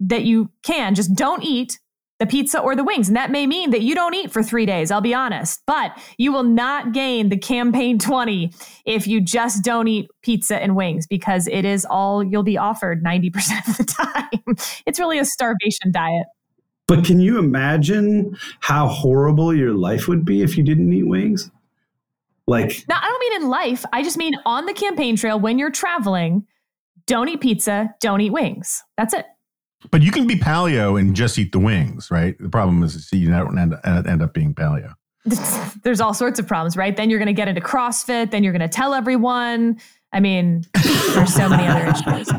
that 0.00 0.24
you 0.24 0.50
can 0.62 0.94
just 0.94 1.14
don't 1.14 1.42
eat 1.42 1.78
the 2.20 2.26
pizza 2.26 2.60
or 2.60 2.76
the 2.76 2.84
wings. 2.84 3.08
And 3.08 3.16
that 3.16 3.30
may 3.30 3.46
mean 3.46 3.70
that 3.70 3.82
you 3.82 3.94
don't 3.94 4.14
eat 4.14 4.30
for 4.30 4.42
three 4.42 4.66
days, 4.66 4.90
I'll 4.90 5.00
be 5.00 5.14
honest. 5.14 5.62
But 5.66 5.98
you 6.16 6.32
will 6.32 6.44
not 6.44 6.92
gain 6.92 7.28
the 7.28 7.36
campaign 7.36 7.98
20 8.00 8.52
if 8.86 9.06
you 9.06 9.20
just 9.20 9.64
don't 9.64 9.88
eat 9.88 10.08
pizza 10.22 10.62
and 10.62 10.76
wings 10.76 11.06
because 11.06 11.48
it 11.48 11.64
is 11.64 11.84
all 11.88 12.22
you'll 12.22 12.42
be 12.44 12.56
offered 12.58 13.02
90% 13.02 13.68
of 13.68 13.76
the 13.76 13.84
time. 14.44 14.56
it's 14.86 14.98
really 14.98 15.18
a 15.18 15.24
starvation 15.24 15.90
diet. 15.90 16.26
But 16.86 17.04
can 17.04 17.18
you 17.18 17.38
imagine 17.38 18.36
how 18.60 18.88
horrible 18.88 19.54
your 19.54 19.72
life 19.72 20.06
would 20.06 20.24
be 20.24 20.42
if 20.42 20.56
you 20.56 20.62
didn't 20.62 20.92
eat 20.92 21.08
wings? 21.08 21.50
Like, 22.46 22.84
Now, 22.88 22.98
I 23.02 23.06
don't 23.08 23.20
mean 23.20 23.42
in 23.42 23.48
life, 23.48 23.84
I 23.92 24.02
just 24.02 24.18
mean 24.18 24.34
on 24.44 24.66
the 24.66 24.74
campaign 24.74 25.16
trail 25.16 25.40
when 25.40 25.58
you're 25.58 25.70
traveling, 25.70 26.46
don't 27.06 27.28
eat 27.28 27.40
pizza, 27.40 27.94
don't 28.00 28.20
eat 28.20 28.30
wings. 28.32 28.82
That's 28.98 29.14
it. 29.14 29.24
But 29.90 30.02
you 30.02 30.10
can 30.10 30.26
be 30.26 30.36
paleo 30.36 30.98
and 30.98 31.14
just 31.14 31.38
eat 31.38 31.52
the 31.52 31.58
wings, 31.58 32.10
right? 32.10 32.36
The 32.38 32.48
problem 32.48 32.82
is, 32.82 33.06
see, 33.06 33.18
you 33.18 33.30
don't 33.30 33.58
end, 33.58 33.74
end 33.84 34.22
up 34.22 34.32
being 34.34 34.54
paleo. 34.54 34.94
There's 35.82 36.00
all 36.00 36.14
sorts 36.14 36.38
of 36.38 36.46
problems, 36.46 36.76
right? 36.76 36.96
Then 36.96 37.10
you're 37.10 37.18
going 37.18 37.26
to 37.26 37.32
get 37.32 37.48
into 37.48 37.60
CrossFit, 37.60 38.30
then 38.30 38.44
you're 38.44 38.52
going 38.52 38.60
to 38.60 38.68
tell 38.68 38.94
everyone. 38.94 39.80
I 40.12 40.20
mean, 40.20 40.64
there's 40.74 41.34
so 41.34 41.48
many 41.48 41.66
other 41.66 41.88
issues. 41.88 42.30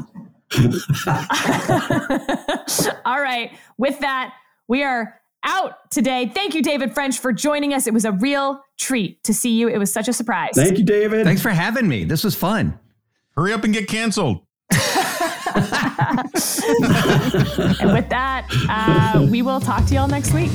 all 3.06 3.20
right. 3.20 3.52
With 3.78 4.00
that, 4.00 4.34
we 4.70 4.84
are 4.84 5.20
out 5.44 5.92
today. 5.92 6.32
Thank 6.34 6.56
you, 6.56 6.62
David 6.62 6.94
French, 6.94 7.20
for 7.20 7.34
joining 7.34 7.74
us. 7.74 7.86
It 7.86 7.94
was 7.94 8.06
a 8.06 8.14
real 8.14 8.64
treat 8.78 9.22
to 9.26 9.34
see 9.34 9.58
you. 9.58 9.68
It 9.68 9.78
was 9.78 9.92
such 9.92 10.08
a 10.08 10.14
surprise. 10.14 10.52
thank 10.56 10.78
you, 10.78 10.86
David. 10.86 11.26
Thanks 11.26 11.42
for 11.42 11.50
having 11.50 11.88
me. 11.88 12.06
This 12.06 12.24
was 12.24 12.34
fun. 12.34 12.80
Hurry 13.36 13.52
up 13.52 13.66
and 13.66 13.74
get 13.74 13.90
canceled. 13.90 14.46
and 17.80 17.94
with 17.94 18.10
that, 18.10 18.48
uh, 18.70 19.28
we 19.30 19.44
will 19.44 19.60
talk 19.60 19.86
to 19.86 19.94
y'all 19.94 20.08
next 20.08 20.34
week. 20.34 20.50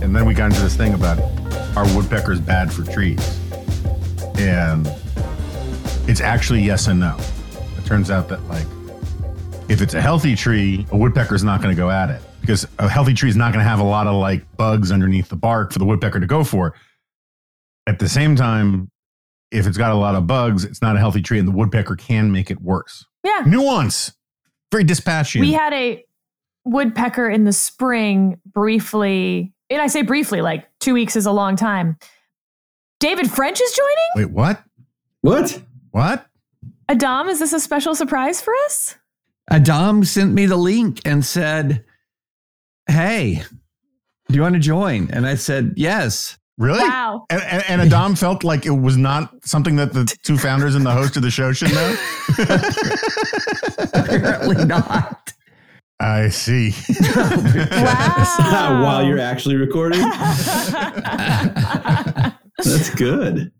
And 0.00 0.16
then 0.16 0.24
we 0.24 0.32
got 0.32 0.46
into 0.46 0.62
this 0.62 0.76
thing 0.76 0.94
about 0.94 1.18
are 1.76 1.84
woodpeckers 1.94 2.40
bad 2.40 2.72
for 2.72 2.84
trees? 2.84 3.38
And 4.38 4.90
it's 6.08 6.22
actually 6.22 6.62
yes 6.62 6.86
and 6.86 7.00
no. 7.00 7.18
It 7.92 7.96
turns 7.96 8.10
out 8.10 8.26
that 8.30 8.42
like 8.48 8.64
if 9.68 9.82
it's 9.82 9.92
a 9.92 10.00
healthy 10.00 10.34
tree, 10.34 10.86
a 10.92 10.96
woodpecker's 10.96 11.44
not 11.44 11.60
going 11.60 11.76
to 11.76 11.78
go 11.78 11.90
at 11.90 12.08
it 12.08 12.22
because 12.40 12.66
a 12.78 12.88
healthy 12.88 13.12
tree 13.12 13.28
is 13.28 13.36
not 13.36 13.52
going 13.52 13.62
to 13.62 13.68
have 13.68 13.80
a 13.80 13.84
lot 13.84 14.06
of 14.06 14.14
like 14.14 14.50
bugs 14.56 14.90
underneath 14.90 15.28
the 15.28 15.36
bark 15.36 15.74
for 15.74 15.78
the 15.78 15.84
woodpecker 15.84 16.18
to 16.18 16.26
go 16.26 16.42
for. 16.42 16.74
At 17.86 17.98
the 17.98 18.08
same 18.08 18.34
time, 18.34 18.90
if 19.50 19.66
it's 19.66 19.76
got 19.76 19.90
a 19.90 19.94
lot 19.94 20.14
of 20.14 20.26
bugs, 20.26 20.64
it's 20.64 20.80
not 20.80 20.96
a 20.96 20.98
healthy 20.98 21.20
tree 21.20 21.38
and 21.38 21.46
the 21.46 21.52
woodpecker 21.52 21.94
can 21.94 22.32
make 22.32 22.50
it 22.50 22.62
worse. 22.62 23.04
Yeah. 23.24 23.42
Nuance. 23.46 24.12
Very 24.70 24.84
dispassionate. 24.84 25.46
We 25.46 25.52
had 25.52 25.74
a 25.74 26.02
woodpecker 26.64 27.28
in 27.28 27.44
the 27.44 27.52
spring 27.52 28.40
briefly, 28.46 29.52
and 29.68 29.82
I 29.82 29.88
say 29.88 30.00
briefly, 30.00 30.40
like 30.40 30.66
two 30.80 30.94
weeks 30.94 31.14
is 31.14 31.26
a 31.26 31.32
long 31.32 31.56
time. 31.56 31.98
David 33.00 33.30
French 33.30 33.60
is 33.60 33.70
joining? 33.72 34.28
Wait, 34.28 34.34
what? 34.34 34.62
what? 35.20 35.60
What? 35.90 36.26
Adam, 36.88 37.28
is 37.28 37.38
this 37.38 37.52
a 37.52 37.60
special 37.60 37.94
surprise 37.94 38.40
for 38.40 38.52
us? 38.66 38.96
Adam 39.50 40.04
sent 40.04 40.32
me 40.32 40.46
the 40.46 40.56
link 40.56 41.00
and 41.04 41.24
said, 41.24 41.84
Hey, 42.88 43.42
do 44.28 44.34
you 44.34 44.42
want 44.42 44.54
to 44.54 44.60
join? 44.60 45.10
And 45.10 45.26
I 45.26 45.34
said, 45.34 45.74
Yes. 45.76 46.38
Really? 46.58 46.80
Wow. 46.80 47.24
And, 47.30 47.42
and, 47.42 47.64
and 47.68 47.80
Adam 47.80 48.14
felt 48.14 48.44
like 48.44 48.66
it 48.66 48.70
was 48.70 48.96
not 48.96 49.32
something 49.44 49.76
that 49.76 49.94
the 49.94 50.04
two 50.22 50.36
founders 50.36 50.74
and 50.74 50.84
the 50.84 50.90
host 50.90 51.16
of 51.16 51.22
the 51.22 51.30
show 51.30 51.52
should 51.52 51.72
know. 51.72 51.96
Apparently 53.94 54.64
not. 54.66 55.32
I 55.98 56.28
see. 56.28 56.74
Wow. 57.16 58.82
While 58.84 59.04
you're 59.04 59.18
actually 59.18 59.56
recording? 59.56 60.00
That's 62.58 62.94
good. 62.94 63.50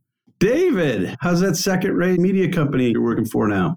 David, 0.43 1.15
how's 1.21 1.39
that 1.39 1.55
second 1.55 1.95
rate 1.95 2.19
media 2.19 2.51
company 2.51 2.91
you're 2.91 3.01
working 3.01 3.25
for 3.25 3.47
now? 3.47 3.77